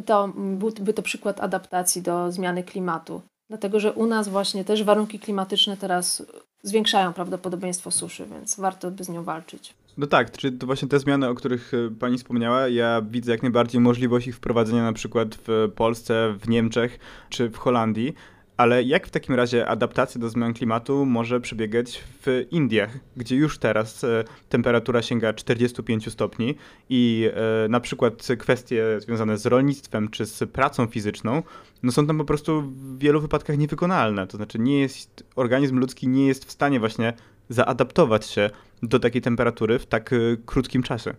to 0.06 0.34
byłby 0.36 0.94
to 0.94 1.02
przykład 1.02 1.42
adaptacji 1.42 2.02
do 2.02 2.32
zmiany 2.32 2.64
klimatu. 2.64 3.22
Dlatego, 3.50 3.80
że 3.80 3.94
u 3.94 4.06
nas 4.06 4.28
właśnie 4.28 4.66
też 4.66 4.84
warunki 4.84 5.20
klimatyczne 5.20 5.78
teraz 5.78 6.24
zwiększają 6.64 7.14
prawdopodobieństwo 7.14 7.92
suszy, 7.92 8.26
więc 8.26 8.56
warto 8.56 8.92
by 8.92 9.04
z 9.04 9.10
nią 9.10 9.24
walczyć. 9.24 9.74
No 9.98 10.08
tak, 10.08 10.32
czy 10.32 10.52
to 10.52 10.66
właśnie 10.66 10.88
te 10.88 11.00
zmiany, 11.00 11.30
o 11.30 11.36
których 11.36 11.72
e, 11.74 11.96
pani 12.00 12.18
wspomniała, 12.18 12.68
ja 12.68 13.02
widzę 13.10 13.32
jak 13.32 13.42
najbardziej 13.42 13.82
możliwość 13.82 14.28
ich 14.28 14.36
wprowadzenia 14.36 14.84
na 14.84 14.94
przykład 14.94 15.38
w 15.48 15.72
Polsce, 15.76 16.36
w 16.40 16.50
Niemczech 16.50 17.00
czy 17.30 17.50
w 17.50 17.58
Holandii. 17.58 18.14
Ale 18.58 18.84
jak 18.84 19.08
w 19.08 19.12
takim 19.12 19.36
razie 19.36 19.68
adaptacja 19.68 20.22
do 20.22 20.30
zmian 20.30 20.54
klimatu 20.54 21.06
może 21.06 21.42
przebiegać 21.42 22.04
w 22.26 22.46
Indiach, 22.52 22.90
gdzie 23.18 23.36
już 23.36 23.58
teraz 23.58 24.04
e, 24.04 24.24
temperatura 24.50 25.02
sięga 25.02 25.34
45 25.34 26.12
stopni 26.12 26.56
i 26.90 27.30
e, 27.34 27.68
na 27.68 27.80
przykład 27.80 28.28
kwestie 28.40 28.86
związane 29.00 29.38
z 29.38 29.46
rolnictwem 29.46 30.10
czy 30.10 30.26
z 30.26 30.52
pracą 30.52 30.88
fizyczną, 30.88 31.44
no 31.84 31.92
są 31.92 32.08
tam 32.08 32.18
po 32.18 32.26
prostu 32.26 32.62
w 32.62 33.00
wielu 33.00 33.22
wypadkach 33.22 33.58
niewykonalne. 33.58 34.28
To 34.28 34.38
znaczy 34.38 34.60
nie 34.60 34.80
jest, 34.80 35.24
organizm 35.36 35.80
ludzki 35.80 36.08
nie 36.08 36.28
jest 36.28 36.46
w 36.46 36.52
stanie 36.52 36.80
właśnie 36.80 37.14
zaadaptować 37.50 38.26
się 38.26 38.50
do 38.84 39.00
takiej 39.00 39.22
temperatury 39.22 39.80
w 39.80 39.86
tak 39.86 40.14
y, 40.14 40.38
krótkim 40.46 40.84
czasie. 40.84 41.14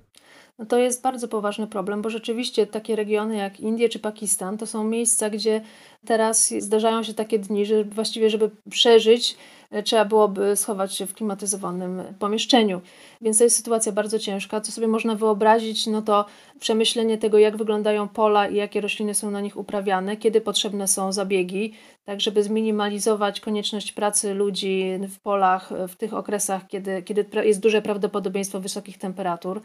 No 0.58 0.66
to 0.66 0.78
jest 0.78 1.02
bardzo 1.02 1.28
poważny 1.28 1.66
problem, 1.66 2.02
bo 2.02 2.10
rzeczywiście 2.10 2.66
takie 2.66 2.96
regiony 2.96 3.36
jak 3.36 3.60
Indie 3.60 3.88
czy 3.88 3.98
Pakistan 3.98 4.58
to 4.58 4.66
są 4.66 4.84
miejsca, 4.84 5.30
gdzie 5.30 5.60
teraz 6.06 6.54
zdarzają 6.58 7.02
się 7.02 7.14
takie 7.14 7.38
dni, 7.38 7.66
że 7.66 7.84
właściwie, 7.84 8.30
żeby 8.30 8.50
przeżyć, 8.70 9.36
e, 9.70 9.82
trzeba 9.82 10.04
byłoby 10.04 10.56
schować 10.56 10.94
się 10.94 11.06
w 11.06 11.14
klimatyzowanym 11.14 12.02
pomieszczeniu. 12.18 12.80
Więc 13.20 13.38
to 13.38 13.44
jest 13.44 13.56
sytuacja 13.56 13.92
bardzo 13.92 14.18
ciężka. 14.18 14.60
Co 14.60 14.72
sobie 14.72 14.88
można 14.88 15.14
wyobrazić, 15.14 15.86
no 15.86 16.02
to 16.02 16.24
przemyślenie 16.60 17.18
tego, 17.18 17.38
jak 17.38 17.56
wyglądają 17.56 18.08
pola 18.08 18.48
i 18.48 18.56
jakie 18.56 18.80
rośliny 18.80 19.14
są 19.14 19.30
na 19.30 19.40
nich 19.40 19.56
uprawiane, 19.56 20.16
kiedy 20.16 20.40
potrzebne 20.40 20.88
są 20.88 21.12
zabiegi, 21.12 21.72
tak 22.04 22.20
żeby 22.20 22.42
zminimalizować 22.42 23.40
konieczność 23.40 23.92
pracy 23.92 24.34
ludzi 24.34 24.84
w 25.08 25.20
polach 25.20 25.70
w 25.88 25.96
tych 25.96 26.14
okresach, 26.14 26.66
kiedy, 26.68 27.02
kiedy 27.02 27.26
jest 27.44 27.60
duże 27.60 27.82
prawdopodobieństwo 27.82 28.60
wysokich 28.60 28.98
temperatur. 28.98 29.60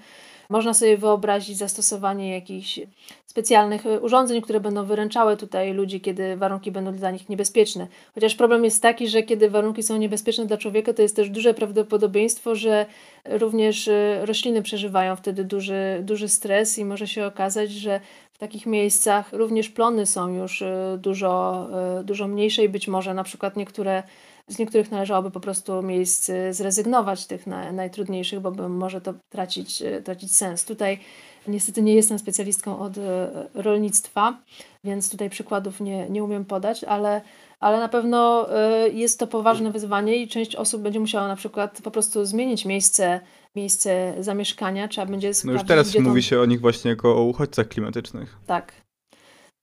Można 0.49 0.73
sobie 0.73 0.97
wyobrazić 0.97 1.57
zastosowanie 1.57 2.33
jakichś 2.33 2.79
specjalnych 3.25 3.85
e, 3.85 3.99
urządzeń, 3.99 4.41
które 4.41 4.59
będą 4.59 4.85
wyręczały 4.85 5.37
tutaj 5.37 5.73
ludzi, 5.73 6.01
kiedy 6.01 6.37
warunki 6.37 6.71
będą 6.71 6.91
dla 6.91 7.11
nich 7.11 7.29
niebezpieczne. 7.29 7.87
Chociaż 8.15 8.35
problem 8.35 8.63
jest 8.63 8.81
taki, 8.81 9.07
że 9.07 9.23
kiedy 9.23 9.49
warunki 9.49 9.83
są 9.83 9.97
niebezpieczne 9.97 10.45
dla 10.45 10.57
człowieka, 10.57 10.93
to 10.93 11.01
jest 11.01 11.15
też 11.15 11.29
duże 11.29 11.53
prawdopodobieństwo, 11.53 12.55
że 12.55 12.85
również 13.25 13.87
e, 13.87 14.25
rośliny 14.25 14.61
przeżywają 14.61 15.15
wtedy 15.15 15.43
duży, 15.43 15.99
duży 16.01 16.27
stres 16.27 16.77
i 16.77 16.85
może 16.85 17.07
się 17.07 17.25
okazać, 17.25 17.71
że 17.71 17.99
w 18.33 18.37
takich 18.37 18.65
miejscach 18.65 19.33
również 19.33 19.69
plony 19.69 20.05
są 20.05 20.33
już 20.33 20.61
e, 20.61 20.97
dużo, 21.01 21.67
dużo 22.03 22.27
mniejsze 22.27 22.63
i 22.63 22.69
być 22.69 22.87
może 22.87 23.13
na 23.13 23.23
przykład 23.23 23.55
niektóre 23.55 24.03
z 24.49 24.59
niektórych 24.59 24.91
należałoby 24.91 25.31
po 25.31 25.39
prostu 25.39 25.83
miejsc 25.83 26.31
zrezygnować, 26.51 27.25
tych 27.25 27.47
na, 27.47 27.71
najtrudniejszych, 27.71 28.39
bo 28.39 28.69
może 28.69 29.01
to 29.01 29.13
tracić, 29.29 29.83
tracić 30.03 30.35
sens. 30.35 30.65
Tutaj 30.65 30.99
niestety 31.47 31.81
nie 31.81 31.95
jestem 31.95 32.19
specjalistką 32.19 32.79
od 32.79 32.97
e, 32.97 33.29
rolnictwa, 33.53 34.41
więc 34.83 35.09
tutaj 35.09 35.29
przykładów 35.29 35.81
nie, 35.81 36.09
nie 36.09 36.23
umiem 36.23 36.45
podać, 36.45 36.83
ale, 36.83 37.21
ale 37.59 37.79
na 37.79 37.89
pewno 37.89 38.49
jest 38.93 39.19
to 39.19 39.27
poważne 39.27 39.71
wyzwanie 39.71 40.15
i 40.15 40.27
część 40.27 40.55
osób 40.55 40.81
będzie 40.81 40.99
musiała 40.99 41.27
na 41.27 41.35
przykład 41.35 41.81
po 41.83 41.91
prostu 41.91 42.25
zmienić 42.25 42.65
miejsce 42.65 43.19
miejsce 43.55 44.13
zamieszkania, 44.19 44.87
trzeba 44.87 45.07
będzie 45.07 45.31
No 45.43 45.53
już 45.53 45.63
teraz 45.63 45.99
mówi 45.99 46.23
się 46.23 46.39
o 46.39 46.45
nich 46.45 46.61
właśnie 46.61 46.89
jako 46.89 47.17
o 47.17 47.23
uchodźcach 47.23 47.67
klimatycznych. 47.67 48.37
Tak, 48.45 48.73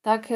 tak, 0.07 0.31
e, 0.31 0.35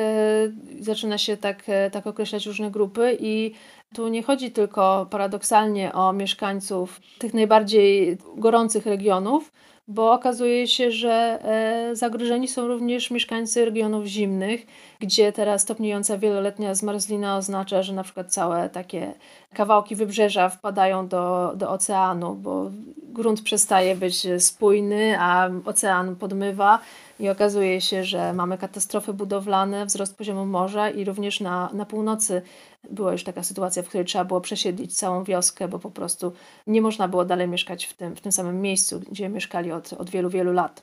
zaczyna 0.80 1.18
się 1.18 1.38
tak, 1.38 1.64
e, 1.68 1.92
tak 1.92 2.08
określać 2.08 2.46
różne 2.46 2.72
grupy 2.72 3.18
i 3.20 3.54
tu 3.96 4.08
nie 4.08 4.24
chodzi 4.24 4.52
tylko 4.52 5.08
paradoksalnie 5.10 5.94
o 5.94 6.14
mieszkańców 6.14 7.02
tych 7.20 7.34
najbardziej 7.34 8.18
gorących 8.38 8.86
regionów, 8.86 9.52
bo 9.88 10.12
okazuje 10.12 10.68
się, 10.68 10.92
że 10.92 11.40
e, 11.44 11.96
zagrożeni 11.96 12.48
są 12.48 12.68
również 12.68 13.12
mieszkańcy 13.12 13.66
regionów 13.66 14.06
zimnych, 14.06 14.66
gdzie 15.00 15.32
teraz 15.32 15.62
stopniująca 15.62 16.18
wieloletnia 16.18 16.76
zmarzlina 16.76 17.38
oznacza, 17.38 17.84
że 17.84 17.94
na 17.94 18.04
przykład 18.04 18.34
całe 18.34 18.70
takie 18.70 19.14
kawałki 19.54 19.96
wybrzeża 19.96 20.50
wpadają 20.50 21.08
do, 21.08 21.54
do 21.56 21.70
oceanu, 21.70 22.36
bo 22.36 22.72
grunt 22.98 23.42
przestaje 23.42 23.96
być 23.96 24.28
spójny, 24.40 25.16
a 25.20 25.50
ocean 25.66 26.16
podmywa 26.16 26.80
i 27.22 27.30
okazuje 27.30 27.82
się, 27.82 28.04
że 28.04 28.34
mamy 28.34 28.58
katastrofy 28.58 29.14
budowlane, 29.14 29.86
wzrost 29.86 30.18
poziomu 30.18 30.46
morza 30.46 30.90
i 30.90 31.06
również 31.06 31.40
na, 31.40 31.70
na 31.74 31.86
północy 31.86 32.42
była 32.90 33.12
już 33.12 33.24
taka 33.24 33.44
sytuacja, 33.44 33.84
w 33.84 33.88
której 33.88 34.06
trzeba 34.06 34.26
było 34.26 34.42
przesiedlić 34.42 34.96
całą 34.96 35.24
wioskę, 35.24 35.68
bo 35.68 35.80
po 35.80 35.92
prostu 35.92 36.34
nie 36.68 36.82
można 36.82 37.08
było 37.08 37.26
dalej 37.26 37.48
mieszkać 37.48 37.86
w 37.86 37.94
tym, 37.94 38.16
w 38.16 38.22
tym 38.22 38.32
samym 38.32 38.62
miejscu, 38.62 39.00
gdzie 39.00 39.30
mieszkali 39.30 39.72
od, 39.72 39.94
od 39.94 40.10
wielu, 40.10 40.30
wielu 40.30 40.54
lat. 40.54 40.82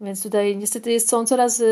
Więc 0.00 0.22
tutaj 0.22 0.56
niestety 0.56 0.92
jest, 0.92 1.08
są 1.08 1.26
coraz, 1.26 1.62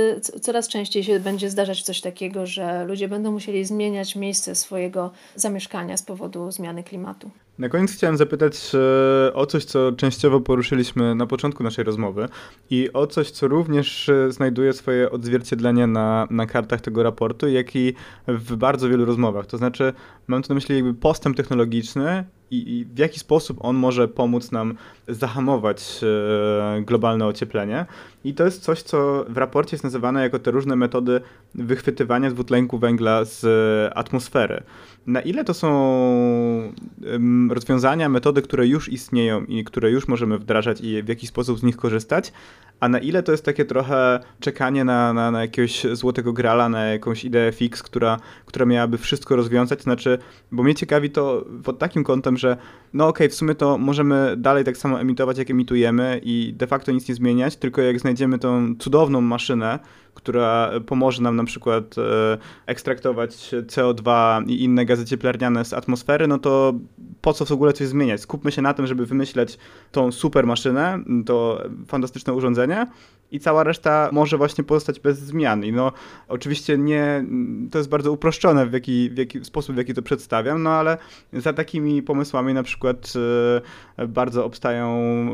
coraz 0.42 0.68
częściej 0.68 1.05
się 1.05 1.20
będzie 1.20 1.50
zdarzać 1.50 1.83
coś 1.83 2.00
takiego, 2.00 2.46
że 2.46 2.85
ludzie 2.85 3.09
będą 3.09 3.33
musieli 3.33 3.64
zmieniać 3.64 4.16
miejsce 4.16 4.55
swojego 4.55 5.11
zamieszkania 5.37 5.96
z 5.96 6.02
powodu 6.02 6.50
zmiany 6.50 6.85
klimatu. 6.85 7.31
Na 7.59 7.69
koniec 7.69 7.93
chciałem 7.93 8.17
zapytać 8.17 8.73
e, 8.75 9.35
o 9.35 9.47
coś, 9.47 9.64
co 9.64 9.93
częściowo 9.93 10.41
poruszyliśmy 10.41 11.14
na 11.14 11.26
początku 11.26 11.62
naszej 11.62 11.85
rozmowy 11.85 12.29
i 12.70 12.91
o 12.93 13.07
coś, 13.07 13.31
co 13.31 13.49
również 13.49 14.09
e, 14.09 14.33
znajduje 14.33 14.72
swoje 14.72 15.11
odzwierciedlenie 15.11 15.87
na, 15.87 16.29
na 16.31 16.47
kartach 16.47 16.81
tego 16.81 17.03
raportu, 17.03 17.49
jak 17.49 17.76
i 17.76 17.95
w 18.29 18.57
bardzo 18.57 18.89
wielu 18.89 19.05
rozmowach. 19.05 19.47
To 19.47 19.59
znaczy, 19.59 19.93
mam 20.26 20.43
tu 20.43 20.49
na 20.49 20.55
myśli 20.55 20.74
jakby 20.74 20.95
postęp 20.95 21.37
technologiczny 21.37 22.24
i, 22.53 22.78
i 22.78 22.84
w 22.84 22.98
jaki 22.98 23.20
sposób 23.20 23.59
on 23.61 23.76
może 23.76 24.09
pomóc 24.09 24.53
nam 24.53 24.74
zahamować 25.09 26.00
e, 26.03 26.82
globalne 26.82 27.26
ocieplenie. 27.26 27.86
I 28.24 28.34
to 28.34 28.44
jest 28.44 28.62
coś, 28.62 28.82
co 28.82 29.24
w 29.28 29.36
raporcie 29.36 29.74
jest 29.74 29.84
nazywane 29.84 30.22
jako 30.22 30.38
te 30.38 30.50
różne 30.50 30.76
metody 30.76 31.20
wychwytywania 31.55 32.30
dwutlenku 32.30 32.78
węgla 32.78 33.24
z 33.24 33.42
atmosfery. 33.96 34.62
Na 35.07 35.20
ile 35.20 35.44
to 35.44 35.55
są 35.55 35.72
rozwiązania, 37.50 38.09
metody, 38.09 38.42
które 38.42 38.66
już 38.66 38.88
istnieją 38.88 39.44
i 39.44 39.64
które 39.64 39.90
już 39.90 40.09
możemy 40.09 40.38
wdrażać 40.38 40.80
i 40.80 41.03
w 41.03 41.09
jaki 41.09 41.26
sposób 41.26 41.59
z 41.59 41.62
nich 41.62 41.76
korzystać, 41.76 42.32
a 42.80 42.88
na 42.88 42.98
ile 42.98 43.22
to 43.22 43.32
jest 43.32 43.44
takie 43.44 43.64
trochę 43.64 44.20
czekanie 44.40 44.84
na, 44.84 45.12
na, 45.12 45.30
na 45.30 45.40
jakiegoś 45.40 45.86
złotego 45.92 46.32
grala, 46.32 46.68
na 46.68 46.84
jakąś 46.84 47.24
ideę 47.24 47.53
fix, 47.53 47.82
która, 47.82 48.16
która 48.46 48.66
miałaby 48.66 48.98
wszystko 48.98 49.36
rozwiązać, 49.36 49.82
znaczy, 49.82 50.18
bo 50.53 50.62
mnie 50.62 50.74
ciekawi 50.74 51.11
to 51.11 51.44
pod 51.64 51.78
takim 51.78 52.05
kątem, 52.05 52.36
że 52.43 52.57
no 52.93 53.09
okej, 53.09 53.26
okay, 53.26 53.28
w 53.28 53.34
sumie 53.34 53.55
to 53.55 53.78
możemy 53.78 54.34
dalej 54.36 54.64
tak 54.64 54.76
samo 54.76 55.01
emitować, 55.01 55.38
jak 55.38 55.51
emitujemy 55.51 56.20
i 56.22 56.55
de 56.57 56.66
facto 56.66 56.93
nic 56.93 57.09
nie 57.09 57.14
zmieniać, 57.14 57.57
tylko 57.57 57.82
jak 57.82 58.01
znajdziemy 58.01 58.38
tą 58.38 58.74
cudowną 58.78 59.20
maszynę, 59.20 59.78
która 60.14 60.70
pomoże 60.86 61.22
nam 61.22 61.36
na 61.36 61.45
przykład 61.45 61.99
e, 61.99 62.38
ekstraktować 62.66 63.55
CO2 63.66 64.43
i 64.49 64.64
inne 64.64 64.84
gazy 64.84 65.05
cieplarniane 65.05 65.64
z 65.64 65.72
atmosfery, 65.72 66.26
no 66.26 66.38
to 66.38 66.74
po 67.20 67.32
co 67.32 67.45
w 67.45 67.53
ogóle 67.53 67.72
coś 67.72 67.86
zmieniać? 67.86 68.20
Skupmy 68.20 68.53
się 68.53 68.62
na 68.62 68.74
tym, 68.74 68.86
żeby 68.86 69.07
wymyśleć 69.07 69.59
tą 69.93 70.12
super 70.12 70.47
maszynę, 70.47 70.99
to 71.26 71.62
fantastyczne 71.86 72.32
urządzenie, 72.32 72.86
i 73.33 73.41
cała 73.41 73.64
reszta 73.64 74.09
może 74.12 74.37
właśnie 74.37 74.64
pozostać 74.64 75.01
bez 75.01 75.18
zmian. 75.18 75.64
I 75.64 75.72
no, 75.72 75.93
oczywiście 76.28 76.78
nie, 76.78 77.24
to 77.70 77.78
jest 77.78 77.91
bardzo 77.91 78.12
uproszczone 78.12 78.66
w 78.66 78.72
jaki, 78.72 79.11
w 79.11 79.18
jaki 79.18 79.45
sposób, 79.45 79.74
w 79.74 79.78
jaki 79.78 79.95
to 79.95 80.03
przedstawiam, 80.03 80.62
no 80.62 80.70
ale 80.70 80.99
za 81.33 81.53
takimi 81.53 82.03
pomysłami 82.03 82.55
na 82.55 82.62
przykład 82.62 83.12
e, 83.99 84.07
bardzo 84.09 84.45
obstają 84.45 84.93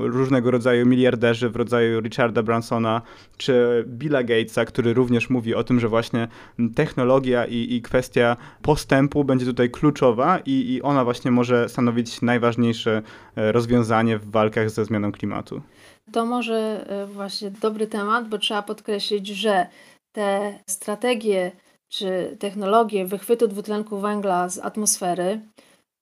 różnego 0.09 0.51
rodzaju 0.51 0.87
miliarderzy 0.87 1.51
w 1.51 1.57
rodzaju 1.57 2.01
Richarda 2.01 2.43
Bransona 2.43 3.03
czy 3.37 3.85
Billa 3.87 4.23
Gatesa, 4.23 4.65
który 4.65 4.95
również 4.95 5.31
mówi 5.31 5.55
o 5.55 5.65
tym, 5.65 5.81
że 5.81 5.89
właśnie 5.89 6.29
technologia 6.75 7.47
i, 7.47 7.75
i 7.75 7.83
kwestia 7.83 8.37
postępu 8.63 9.25
będzie 9.25 9.47
tutaj 9.47 9.71
kluczowa 9.71 10.39
i, 10.39 10.75
i 10.75 10.83
ona 10.83 11.05
właśnie 11.05 11.31
może 11.31 11.69
stanowić 11.69 12.23
najważniejsze 12.23 13.03
e, 13.37 13.53
rozwiązanie 13.53 14.19
w 14.19 14.31
walkach 14.31 14.71
ze 14.71 14.85
zmianą 14.85 15.13
klimatu. 15.13 15.63
To 16.13 16.27
może 16.27 16.87
e, 16.89 17.07
właśnie 17.07 17.51
dobry 17.51 17.87
temat, 17.87 18.29
bo 18.29 18.39
trzeba 18.39 18.63
podkreślić, 18.63 19.27
że 19.27 19.67
te 20.13 20.59
strategie 20.71 21.53
czy 21.89 22.37
technologie 22.39 23.07
wychwytu 23.07 23.49
dwutlenku 23.49 23.99
węgla 23.99 24.49
z 24.49 24.59
atmosfery 24.59 25.41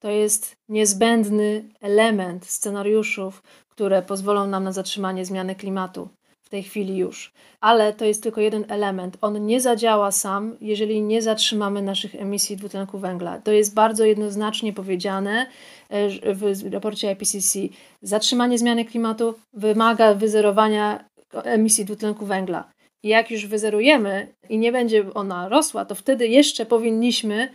to 0.02 0.10
jest 0.10 0.56
niezbędny 0.68 1.68
element 1.80 2.46
scenariuszów, 2.46 3.42
które 3.68 4.02
pozwolą 4.02 4.46
nam 4.46 4.64
na 4.64 4.72
zatrzymanie 4.72 5.24
zmiany 5.24 5.54
klimatu 5.54 6.08
w 6.46 6.48
tej 6.48 6.62
chwili 6.62 6.96
już. 6.96 7.32
Ale 7.60 7.92
to 7.92 8.04
jest 8.04 8.22
tylko 8.22 8.40
jeden 8.40 8.64
element. 8.68 9.16
On 9.20 9.46
nie 9.46 9.60
zadziała 9.60 10.10
sam, 10.10 10.56
jeżeli 10.60 11.02
nie 11.02 11.22
zatrzymamy 11.22 11.82
naszych 11.82 12.14
emisji 12.14 12.56
dwutlenku 12.56 12.98
węgla. 12.98 13.40
To 13.40 13.52
jest 13.52 13.74
bardzo 13.74 14.04
jednoznacznie 14.04 14.72
powiedziane 14.72 15.46
e, 15.88 16.34
w 16.34 16.72
raporcie 16.72 17.12
IPCC. 17.12 17.58
Zatrzymanie 18.02 18.58
zmiany 18.58 18.84
klimatu 18.84 19.34
wymaga 19.52 20.14
wyzerowania 20.14 21.04
emisji 21.32 21.84
dwutlenku 21.84 22.26
węgla. 22.26 22.70
Jak 23.02 23.30
już 23.30 23.46
wyzerujemy 23.46 24.34
i 24.48 24.58
nie 24.58 24.72
będzie 24.72 25.14
ona 25.14 25.48
rosła, 25.48 25.84
to 25.84 25.94
wtedy 25.94 26.28
jeszcze 26.28 26.66
powinniśmy 26.66 27.48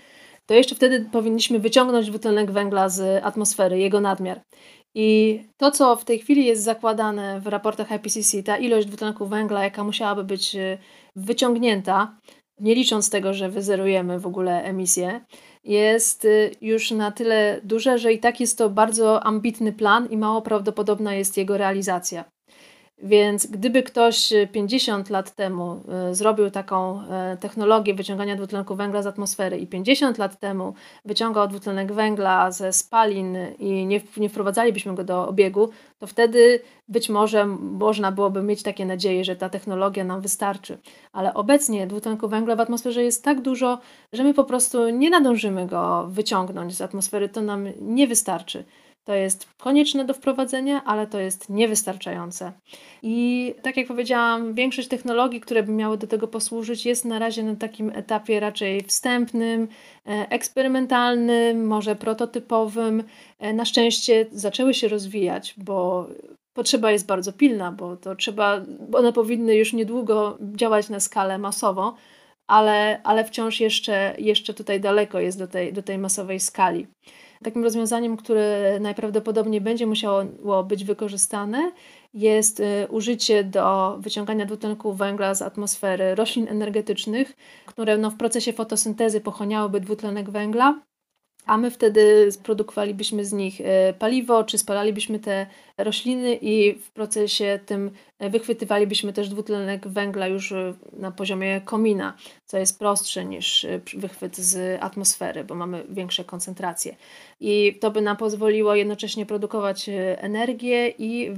to 0.45 0.53
jeszcze 0.53 0.75
wtedy 0.75 1.05
powinniśmy 1.11 1.59
wyciągnąć 1.59 2.07
dwutlenek 2.07 2.51
węgla 2.51 2.89
z 2.89 3.23
atmosfery, 3.23 3.79
jego 3.79 4.01
nadmiar. 4.01 4.41
I 4.95 5.39
to, 5.57 5.71
co 5.71 5.95
w 5.95 6.05
tej 6.05 6.19
chwili 6.19 6.45
jest 6.45 6.63
zakładane 6.63 7.41
w 7.41 7.47
raportach 7.47 7.91
IPCC, 7.91 8.43
ta 8.43 8.57
ilość 8.57 8.87
dwutlenku 8.87 9.25
węgla, 9.25 9.63
jaka 9.63 9.83
musiałaby 9.83 10.23
być 10.23 10.55
y, 10.55 10.77
wyciągnięta, 11.15 12.17
nie 12.59 12.75
licząc 12.75 13.09
tego, 13.09 13.33
że 13.33 13.49
wyzerujemy 13.49 14.19
w 14.19 14.27
ogóle 14.27 14.63
emisję, 14.63 15.21
jest 15.63 16.25
y, 16.25 16.51
już 16.61 16.91
na 16.91 17.11
tyle 17.11 17.61
duże, 17.63 17.97
że 17.97 18.13
i 18.13 18.19
tak 18.19 18.39
jest 18.39 18.57
to 18.57 18.69
bardzo 18.69 19.23
ambitny 19.23 19.73
plan 19.73 20.07
i 20.09 20.17
mało 20.17 20.41
prawdopodobna 20.41 21.13
jest 21.13 21.37
jego 21.37 21.57
realizacja. 21.57 22.25
Więc 23.03 23.47
gdyby 23.47 23.83
ktoś 23.83 24.33
50 24.51 25.09
lat 25.09 25.35
temu 25.35 25.81
e, 25.89 26.15
zrobił 26.15 26.51
taką 26.51 27.01
e, 27.01 27.37
technologię 27.37 27.93
wyciągania 27.93 28.35
dwutlenku 28.35 28.75
węgla 28.75 29.01
z 29.01 29.07
atmosfery 29.07 29.57
i 29.57 29.67
50 29.67 30.17
lat 30.17 30.39
temu 30.39 30.73
wyciągał 31.05 31.47
dwutlenek 31.47 31.93
węgla 31.93 32.51
ze 32.51 32.73
spalin 32.73 33.37
i 33.59 33.85
nie, 33.85 34.01
nie 34.17 34.29
wprowadzalibyśmy 34.29 34.95
go 34.95 35.03
do 35.03 35.27
obiegu, 35.27 35.69
to 35.99 36.07
wtedy 36.07 36.59
być 36.87 37.09
może 37.09 37.45
można 37.45 38.11
byłoby 38.11 38.43
mieć 38.43 38.63
takie 38.63 38.85
nadzieje, 38.85 39.25
że 39.25 39.35
ta 39.35 39.49
technologia 39.49 40.03
nam 40.03 40.21
wystarczy. 40.21 40.77
Ale 41.13 41.33
obecnie 41.33 41.87
dwutlenku 41.87 42.27
węgla 42.27 42.55
w 42.55 42.59
atmosferze 42.59 43.03
jest 43.03 43.23
tak 43.23 43.41
dużo, 43.41 43.79
że 44.13 44.23
my 44.23 44.33
po 44.33 44.43
prostu 44.43 44.89
nie 44.89 45.09
nadążymy 45.09 45.67
go 45.67 46.07
wyciągnąć 46.07 46.75
z 46.75 46.81
atmosfery, 46.81 47.29
to 47.29 47.41
nam 47.41 47.67
nie 47.81 48.07
wystarczy. 48.07 48.63
To 49.03 49.13
jest 49.13 49.47
konieczne 49.57 50.05
do 50.05 50.13
wprowadzenia, 50.13 50.83
ale 50.85 51.07
to 51.07 51.19
jest 51.19 51.49
niewystarczające. 51.49 52.51
I 53.03 53.53
tak 53.61 53.77
jak 53.77 53.87
powiedziałam, 53.87 54.53
większość 54.53 54.87
technologii, 54.87 55.41
które 55.41 55.63
by 55.63 55.71
miały 55.71 55.97
do 55.97 56.07
tego 56.07 56.27
posłużyć, 56.27 56.85
jest 56.85 57.05
na 57.05 57.19
razie 57.19 57.43
na 57.43 57.55
takim 57.55 57.89
etapie 57.89 58.39
raczej 58.39 58.83
wstępnym, 58.83 59.67
e, 60.07 60.29
eksperymentalnym, 60.29 61.67
może 61.67 61.95
prototypowym. 61.95 63.03
E, 63.39 63.53
na 63.53 63.65
szczęście 63.65 64.25
zaczęły 64.31 64.73
się 64.73 64.87
rozwijać, 64.87 65.53
bo 65.57 66.07
potrzeba 66.53 66.91
jest 66.91 67.05
bardzo 67.05 67.33
pilna, 67.33 67.71
bo 67.71 67.97
to 67.97 68.15
trzeba, 68.15 68.61
bo 68.89 68.97
one 68.97 69.13
powinny 69.13 69.55
już 69.55 69.73
niedługo 69.73 70.37
działać 70.55 70.89
na 70.89 70.99
skalę 70.99 71.37
masową, 71.37 71.91
ale, 72.47 73.01
ale 73.03 73.25
wciąż 73.25 73.59
jeszcze, 73.59 74.15
jeszcze 74.17 74.53
tutaj 74.53 74.79
daleko 74.79 75.19
jest 75.19 75.39
do 75.39 75.47
tej, 75.47 75.73
do 75.73 75.83
tej 75.83 75.97
masowej 75.97 76.39
skali. 76.39 76.87
Takim 77.43 77.63
rozwiązaniem, 77.63 78.17
które 78.17 78.77
najprawdopodobniej 78.81 79.61
będzie 79.61 79.87
musiało 79.87 80.23
być 80.63 80.85
wykorzystane, 80.85 81.71
jest 82.13 82.59
y, 82.59 82.87
użycie 82.89 83.43
do 83.43 83.97
wyciągania 83.99 84.45
dwutlenku 84.45 84.93
węgla 84.93 85.33
z 85.33 85.41
atmosfery 85.41 86.15
roślin 86.15 86.47
energetycznych, 86.47 87.35
które 87.65 87.97
no, 87.97 88.09
w 88.11 88.17
procesie 88.17 88.53
fotosyntezy 88.53 89.21
pochłaniałyby 89.21 89.79
dwutlenek 89.79 90.29
węgla 90.29 90.81
a 91.45 91.57
my 91.57 91.71
wtedy 91.71 92.29
produkowalibyśmy 92.43 93.25
z 93.25 93.33
nich 93.33 93.61
e, 93.61 93.93
paliwo, 93.93 94.43
czy 94.43 94.57
spalalibyśmy 94.57 95.19
te 95.19 95.47
rośliny 95.77 96.35
i 96.35 96.73
w 96.73 96.91
procesie 96.91 97.59
tym 97.65 97.91
e, 98.19 98.29
wychwytywalibyśmy 98.29 99.13
też 99.13 99.29
dwutlenek 99.29 99.87
węgla 99.87 100.27
już 100.27 100.51
e, 100.51 100.73
na 100.93 101.11
poziomie 101.11 101.61
komina, 101.61 102.13
co 102.45 102.57
jest 102.57 102.79
prostsze 102.79 103.25
niż 103.25 103.65
wychwyt 103.93 104.37
z 104.37 104.83
atmosfery, 104.83 105.43
bo 105.43 105.55
mamy 105.55 105.83
większe 105.89 106.23
koncentracje. 106.23 106.95
I 107.39 107.77
to 107.81 107.91
by 107.91 108.01
nam 108.01 108.17
pozwoliło 108.17 108.75
jednocześnie 108.75 109.25
produkować 109.25 109.89
energię 110.17 110.93
i 110.97 111.31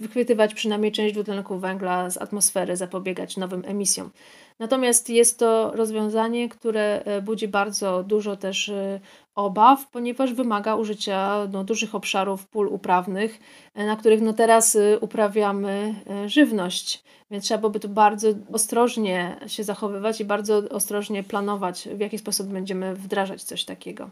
wychwytywać 0.00 0.54
przynajmniej 0.54 0.92
część 0.92 1.14
dwutlenku 1.14 1.58
węgla 1.58 2.10
z 2.10 2.16
atmosfery, 2.16 2.76
zapobiegać 2.76 3.36
nowym 3.36 3.62
emisjom. 3.66 4.10
Natomiast 4.58 5.10
jest 5.10 5.38
to 5.38 5.70
rozwiązanie, 5.74 6.48
które 6.48 7.02
e, 7.04 7.22
budzi 7.22 7.48
bardzo 7.48 8.02
dużo 8.02 8.36
też 8.36 8.68
e, 8.68 9.00
obaw, 9.34 9.90
ponieważ 9.90 10.32
wymaga 10.32 10.74
użycia 10.74 11.46
no, 11.52 11.64
dużych 11.64 11.94
obszarów 11.94 12.46
pól 12.46 12.68
uprawnych, 12.68 13.40
e, 13.74 13.86
na 13.86 13.96
których 13.96 14.20
no, 14.20 14.32
teraz 14.32 14.78
uprawiamy 15.00 15.94
żywność. 16.26 17.04
Więc 17.30 17.44
trzeba 17.44 17.58
byłoby 17.58 17.80
tu 17.80 17.88
bardzo 17.88 18.28
ostrożnie 18.52 19.36
się 19.46 19.64
zachowywać 19.64 20.20
i 20.20 20.24
bardzo 20.24 20.62
ostrożnie 20.70 21.22
planować, 21.22 21.88
w 21.96 22.00
jaki 22.00 22.18
sposób 22.18 22.48
będziemy 22.48 22.94
wdrażać 22.94 23.42
coś 23.42 23.64
takiego. 23.64 24.10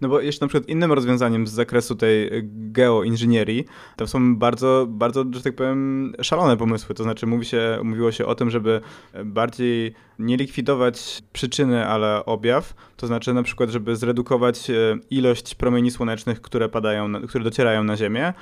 No 0.00 0.08
bo 0.08 0.20
jeszcze 0.20 0.44
na 0.44 0.48
przykład 0.48 0.68
innym 0.68 0.92
rozwiązaniem 0.92 1.46
z 1.46 1.50
zakresu 1.50 1.94
tej 1.94 2.30
geoinżynierii 2.52 3.64
to 3.96 4.06
są 4.06 4.36
bardzo, 4.36 4.86
bardzo, 4.88 5.24
że 5.30 5.42
tak 5.42 5.54
powiem, 5.54 6.12
szalone 6.22 6.56
pomysły. 6.56 6.94
To 6.94 7.02
znaczy 7.02 7.26
mówi 7.26 7.44
się, 7.44 7.80
mówiło 7.84 8.12
się 8.12 8.26
o 8.26 8.34
tym, 8.34 8.50
żeby 8.50 8.80
bardziej 9.24 9.94
nie 10.18 10.36
likwidować 10.36 11.22
przyczyny, 11.32 11.86
ale 11.86 12.24
objaw. 12.24 12.74
To 12.96 13.06
znaczy 13.06 13.34
na 13.34 13.42
przykład, 13.42 13.70
żeby 13.70 13.96
zredukować 13.96 14.70
e, 14.70 14.74
ilość 15.10 15.54
promieni 15.54 15.90
słonecznych, 15.90 16.40
które 16.40 16.68
padają, 16.68 17.12
które 17.28 17.44
docierają 17.44 17.84
na 17.84 17.96
Ziemię, 17.96 18.32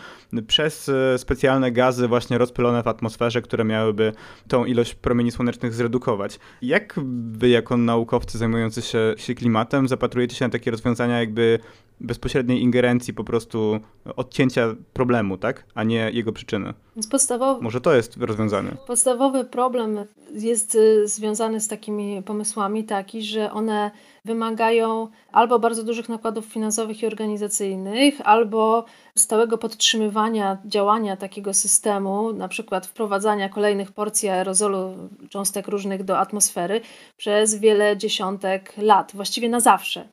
przez 0.47 0.89
e, 0.89 1.19
specjalne 1.19 1.73
gazy 1.73 2.09
właśnie 2.09 2.39
rozpylone 2.39 2.83
w 2.83 2.89
atmosferze, 2.89 3.43
które 3.43 3.65
miałyby 3.65 4.13
tą 4.49 4.65
ilość 4.65 4.95
promieni 4.95 5.33
słonecznych 5.33 5.75
zredukować. 5.75 6.39
Jak 6.63 6.95
wy 7.33 7.49
jako 7.49 7.77
naukowcy 7.77 8.39
zajmujący 8.39 8.83
się, 8.83 9.15
się 9.17 9.35
klimatem 9.35 9.89
zapatrujecie 9.89 10.37
się 10.37 10.45
na 10.45 10.51
takie 10.51 10.71
rozwiązania 10.71 11.21
jakby 11.21 11.59
bezpośredniej 12.01 12.63
ingerencji, 12.63 13.15
po 13.15 13.25
prostu 13.25 13.81
odcięcia 14.17 14.75
problemu, 14.93 15.39
tak? 15.39 15.65
A 15.75 15.85
nie 15.85 16.11
jego 16.13 16.33
przyczyny. 16.33 16.75
Więc 16.97 17.09
podstawowy, 17.09 17.63
Może 17.63 17.81
to 17.81 17.95
jest 17.95 18.17
rozwiązanie. 18.17 18.71
podstawowy 18.87 19.45
problem 19.45 19.99
jest 20.33 20.75
y, 20.75 21.09
związany 21.09 21.61
z 21.61 21.69
takimi 21.69 22.23
pomysłami 22.23 22.85
taki, 22.85 23.23
że 23.23 23.53
one 23.53 23.91
wymagają 24.25 25.09
albo 25.33 25.59
bardzo 25.59 25.83
dużych 25.85 26.09
nakładów 26.09 26.45
finansowych 26.45 27.03
i 27.03 27.07
organizacyjnych, 27.07 28.15
albo 28.25 28.85
stałego 29.17 29.59
podtrzymywania 29.59 30.59
działania 30.65 31.17
takiego 31.17 31.55
systemu, 31.55 32.33
na 32.33 32.49
przykład 32.49 32.87
wprowadzania 32.87 33.49
kolejnych 33.49 33.93
porcji 33.93 34.29
aerozolu 34.29 35.09
cząstek 35.31 35.69
różnych 35.69 36.05
do 36.05 36.19
atmosfery 36.19 36.81
przez 37.17 37.55
wiele 37.55 37.97
dziesiątek 37.97 38.73
lat, 38.79 39.13
właściwie 39.15 39.49
na 39.49 39.61
zawsze. 39.61 40.09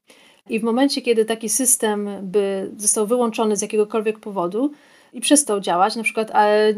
I 0.49 0.59
w 0.59 0.63
momencie, 0.63 1.01
kiedy 1.01 1.25
taki 1.25 1.49
system 1.49 2.09
by 2.21 2.71
został 2.77 3.07
wyłączony 3.07 3.57
z 3.57 3.61
jakiegokolwiek 3.61 4.19
powodu 4.19 4.71
i 5.13 5.21
przestał 5.21 5.59
działać, 5.59 5.95
na 5.95 6.03
przykład 6.03 6.31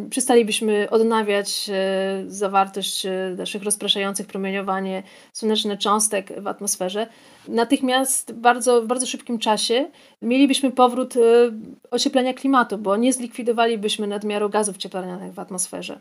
przestalibyśmy 0.09 0.89
odnawiać 0.89 1.69
e, 1.69 2.23
zawartość 2.27 3.05
e, 3.05 3.35
naszych 3.37 3.63
rozpraszających 3.63 4.27
promieniowanie 4.27 5.03
słoneczne 5.33 5.77
cząstek 5.77 6.41
w 6.41 6.47
atmosferze, 6.47 7.07
natychmiast 7.47 8.33
bardzo, 8.33 8.81
w 8.81 8.87
bardzo 8.87 9.05
szybkim 9.05 9.39
czasie 9.39 9.91
mielibyśmy 10.21 10.71
powrót 10.71 11.17
e, 11.17 11.19
ocieplenia 11.91 12.33
klimatu, 12.33 12.77
bo 12.77 12.97
nie 12.97 13.13
zlikwidowalibyśmy 13.13 14.07
nadmiaru 14.07 14.49
gazów 14.49 14.77
cieplarnianych 14.77 15.33
w 15.33 15.39
atmosferze. 15.39 15.99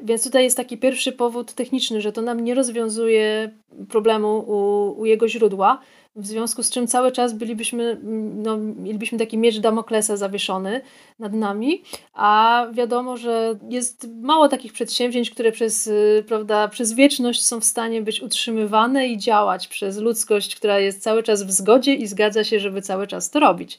Więc 0.00 0.24
tutaj 0.24 0.44
jest 0.44 0.56
taki 0.56 0.78
pierwszy 0.78 1.12
powód 1.12 1.52
techniczny, 1.52 2.00
że 2.00 2.12
to 2.12 2.22
nam 2.22 2.40
nie 2.40 2.54
rozwiązuje 2.54 3.50
problemu 3.88 4.38
u, 4.38 5.00
u 5.00 5.06
jego 5.06 5.28
źródła, 5.28 5.78
w 6.16 6.26
związku 6.26 6.62
z 6.62 6.70
czym 6.70 6.86
cały 6.86 7.12
czas 7.12 7.32
bylibyśmy, 7.32 8.00
no, 8.34 8.56
mielibyśmy 8.56 9.18
taki 9.18 9.38
miecz 9.38 9.58
Damoklesa 9.58 10.16
zawieszony 10.16 10.80
nad 11.18 11.32
nami, 11.32 11.82
a 12.14 12.66
wiadomo, 12.72 13.16
że 13.16 13.58
jest 13.68 14.08
mało 14.22 14.48
takich 14.48 14.72
przedsięwzięć, 14.72 15.30
które 15.30 15.52
przez, 15.52 15.86
y, 15.86 16.24
prawda, 16.28 16.68
przez 16.68 16.92
wieczność 16.92 17.44
są 17.44 17.60
w 17.60 17.64
stanie 17.64 18.02
być 18.02 18.22
utrzymywane 18.22 19.06
i 19.06 19.18
działać 19.18 19.68
przez 19.68 19.98
ludzkość, 19.98 20.56
która 20.56 20.78
jest 20.78 21.02
cały 21.02 21.22
czas 21.22 21.42
w 21.42 21.50
zgodzie 21.50 21.94
i 21.94 22.06
zgadza 22.06 22.44
się, 22.44 22.60
żeby 22.60 22.82
cały 22.82 23.06
czas 23.06 23.30
to 23.30 23.40
robić. 23.40 23.78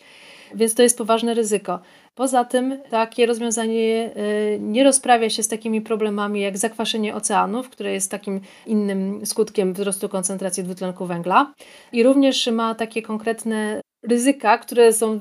Więc 0.55 0.75
to 0.75 0.83
jest 0.83 0.97
poważne 0.97 1.33
ryzyko. 1.33 1.79
Poza 2.15 2.45
tym 2.45 2.81
takie 2.89 3.25
rozwiązanie 3.25 4.11
y, 4.17 4.59
nie 4.59 4.83
rozprawia 4.83 5.29
się 5.29 5.43
z 5.43 5.47
takimi 5.47 5.81
problemami 5.81 6.41
jak 6.41 6.57
zakwaszenie 6.57 7.15
oceanów, 7.15 7.69
które 7.69 7.93
jest 7.93 8.11
takim 8.11 8.41
innym 8.65 9.25
skutkiem 9.25 9.73
wzrostu 9.73 10.09
koncentracji 10.09 10.63
dwutlenku 10.63 11.05
węgla. 11.05 11.53
I 11.91 12.03
również 12.03 12.47
ma 12.47 12.75
takie 12.75 13.01
konkretne 13.01 13.81
ryzyka, 14.03 14.57
które 14.57 14.93
są, 14.93 15.19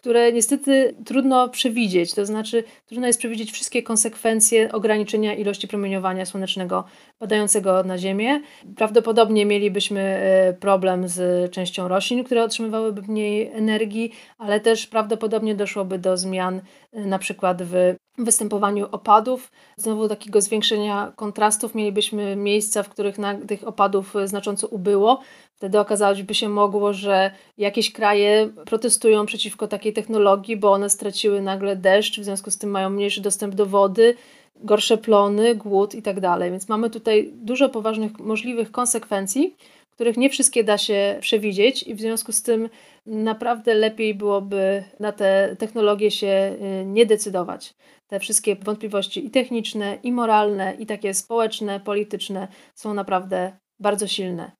które 0.00 0.32
niestety 0.32 0.94
trudno 1.04 1.48
przewidzieć. 1.48 2.14
To 2.14 2.26
znaczy, 2.26 2.64
trudno 2.86 3.06
jest 3.06 3.18
przewidzieć 3.18 3.52
wszystkie 3.52 3.82
konsekwencje 3.82 4.72
ograniczenia 4.72 5.34
ilości 5.34 5.68
promieniowania 5.68 6.26
słonecznego 6.26 6.84
padającego 7.18 7.84
na 7.84 7.98
Ziemię. 7.98 8.40
Prawdopodobnie 8.76 9.46
mielibyśmy 9.46 10.00
e, 10.00 10.52
problem 10.52 11.08
z 11.08 11.50
częścią 11.52 11.88
roślin, 11.88 12.24
które 12.24 12.44
otrzymywałyby 12.44 13.02
mniej 13.02 13.50
energii, 13.52 14.12
ale 14.38 14.60
też 14.60 14.86
prawdopodobnie 14.86 15.54
doszłoby 15.54 15.98
do 15.98 16.16
zmian 16.16 16.60
e, 16.92 17.00
na 17.06 17.18
przykład 17.18 17.62
w 17.62 17.94
występowaniu 18.18 18.88
opadów, 18.92 19.52
znowu 19.76 20.08
takiego 20.08 20.40
zwiększenia 20.40 21.12
kontrastów. 21.16 21.74
Mielibyśmy 21.74 22.36
miejsca, 22.36 22.82
w 22.82 22.88
których 22.88 23.18
na, 23.18 23.34
tych 23.34 23.68
opadów 23.68 24.14
znacząco 24.24 24.66
ubyło. 24.66 25.20
Wtedy 25.60 25.78
okazałoby 25.78 26.34
się 26.34 26.48
mogło, 26.48 26.92
że 26.92 27.30
jakieś 27.58 27.92
kraje 27.92 28.50
protestują 28.66 29.26
przeciwko 29.26 29.68
takiej 29.68 29.92
technologii, 29.92 30.56
bo 30.56 30.72
one 30.72 30.90
straciły 30.90 31.42
nagle 31.42 31.76
deszcz, 31.76 32.20
w 32.20 32.24
związku 32.24 32.50
z 32.50 32.58
tym 32.58 32.70
mają 32.70 32.90
mniejszy 32.90 33.20
dostęp 33.20 33.54
do 33.54 33.66
wody, 33.66 34.14
gorsze 34.56 34.98
plony, 34.98 35.54
głód 35.54 35.94
i 35.94 36.02
tak 36.02 36.20
dalej. 36.20 36.50
Więc 36.50 36.68
mamy 36.68 36.90
tutaj 36.90 37.30
dużo 37.34 37.68
poważnych 37.68 38.18
możliwych 38.18 38.70
konsekwencji, 38.70 39.56
których 39.90 40.16
nie 40.16 40.30
wszystkie 40.30 40.64
da 40.64 40.78
się 40.78 41.18
przewidzieć 41.20 41.82
i 41.82 41.94
w 41.94 42.00
związku 42.00 42.32
z 42.32 42.42
tym 42.42 42.68
naprawdę 43.06 43.74
lepiej 43.74 44.14
byłoby 44.14 44.84
na 45.00 45.12
te 45.12 45.56
technologie 45.58 46.10
się 46.10 46.56
y, 46.82 46.84
nie 46.86 47.06
decydować. 47.06 47.74
Te 48.08 48.20
wszystkie 48.20 48.56
wątpliwości 48.56 49.26
i 49.26 49.30
techniczne, 49.30 49.98
i 50.02 50.12
moralne, 50.12 50.74
i 50.78 50.86
takie 50.86 51.14
społeczne, 51.14 51.80
polityczne 51.80 52.48
są 52.74 52.94
naprawdę 52.94 53.52
bardzo 53.80 54.06
silne. 54.06 54.59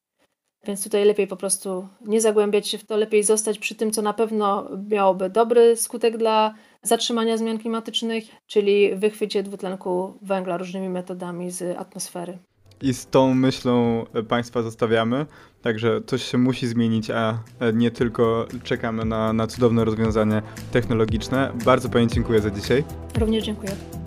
Więc 0.67 0.85
tutaj 0.85 1.05
lepiej 1.05 1.27
po 1.27 1.37
prostu 1.37 1.89
nie 2.07 2.21
zagłębiać 2.21 2.69
się 2.69 2.79
w 2.79 2.85
to, 2.85 2.97
lepiej 2.97 3.25
zostać 3.25 3.59
przy 3.59 3.75
tym, 3.75 3.91
co 3.91 4.03
na 4.03 4.13
pewno 4.13 4.69
miałoby 4.91 5.31
dobry 5.31 5.77
skutek 5.77 6.17
dla 6.17 6.55
zatrzymania 6.83 7.37
zmian 7.37 7.59
klimatycznych, 7.59 8.25
czyli 8.47 8.95
wychwycie 8.95 9.43
dwutlenku 9.43 10.15
węgla 10.23 10.57
różnymi 10.57 10.89
metodami 10.89 11.51
z 11.51 11.79
atmosfery. 11.79 12.39
I 12.83 12.95
z 12.95 13.07
tą 13.07 13.35
myślą 13.35 14.05
Państwa 14.29 14.63
zostawiamy. 14.63 15.27
Także 15.63 16.01
coś 16.07 16.23
się 16.23 16.39
musi 16.39 16.67
zmienić, 16.67 17.11
a 17.11 17.39
nie 17.73 17.91
tylko 17.91 18.47
czekamy 18.63 19.05
na, 19.05 19.33
na 19.33 19.47
cudowne 19.47 19.85
rozwiązanie 19.85 20.43
technologiczne. 20.73 21.53
Bardzo 21.65 21.89
Pani 21.89 22.07
dziękuję 22.07 22.41
za 22.41 22.51
dzisiaj. 22.51 22.85
Również 23.19 23.45
dziękuję. 23.45 24.00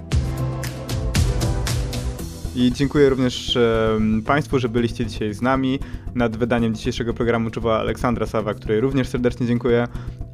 I 2.55 2.71
dziękuję 2.71 3.09
również 3.09 3.57
Państwu, 4.25 4.59
że 4.59 4.69
byliście 4.69 5.05
dzisiaj 5.05 5.33
z 5.33 5.41
nami. 5.41 5.79
Nad 6.15 6.37
wydaniem 6.37 6.75
dzisiejszego 6.75 7.13
programu 7.13 7.49
czuwa 7.49 7.79
Aleksandra 7.79 8.25
Sawa, 8.25 8.53
której 8.53 8.79
również 8.79 9.07
serdecznie 9.07 9.47
dziękuję. 9.47 9.87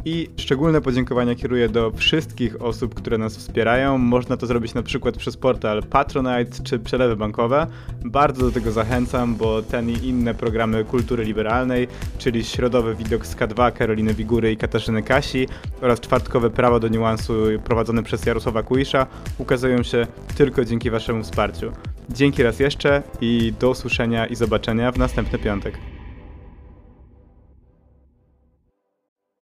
I 0.05 0.29
szczególne 0.37 0.81
podziękowania 0.81 1.35
kieruję 1.35 1.69
do 1.69 1.91
wszystkich 1.91 2.61
osób, 2.61 2.95
które 2.95 3.17
nas 3.17 3.37
wspierają. 3.37 3.97
Można 3.97 4.37
to 4.37 4.47
zrobić 4.47 4.73
na 4.73 4.83
przykład 4.83 5.17
przez 5.17 5.37
portal 5.37 5.83
Patronite 5.83 6.63
czy 6.63 6.79
przelewy 6.79 7.15
bankowe. 7.15 7.67
Bardzo 8.05 8.45
do 8.45 8.51
tego 8.51 8.71
zachęcam, 8.71 9.35
bo 9.35 9.61
ten 9.61 9.89
i 9.89 9.93
inne 9.93 10.33
programy 10.33 10.85
kultury 10.85 11.23
liberalnej, 11.23 11.87
czyli 12.17 12.43
środowy 12.43 12.95
widok 12.95 13.25
z 13.25 13.35
K2 13.35 13.73
Karoliny 13.73 14.13
Wigury 14.13 14.51
i 14.51 14.57
Katarzyny 14.57 15.03
Kasi 15.03 15.47
oraz 15.81 15.99
czwartkowe 15.99 16.49
prawo 16.49 16.79
do 16.79 16.87
niuansu 16.87 17.33
prowadzone 17.63 18.03
przez 18.03 18.25
Jarosława 18.25 18.63
Kuisza 18.63 19.07
ukazują 19.37 19.83
się 19.83 20.07
tylko 20.37 20.65
dzięki 20.65 20.89
Waszemu 20.89 21.23
wsparciu. 21.23 21.71
Dzięki 22.09 22.43
raz 22.43 22.59
jeszcze 22.59 23.03
i 23.21 23.53
do 23.59 23.69
usłyszenia 23.69 24.25
i 24.25 24.35
zobaczenia 24.35 24.91
w 24.91 24.97
następny 24.97 25.39
piątek. 25.39 25.77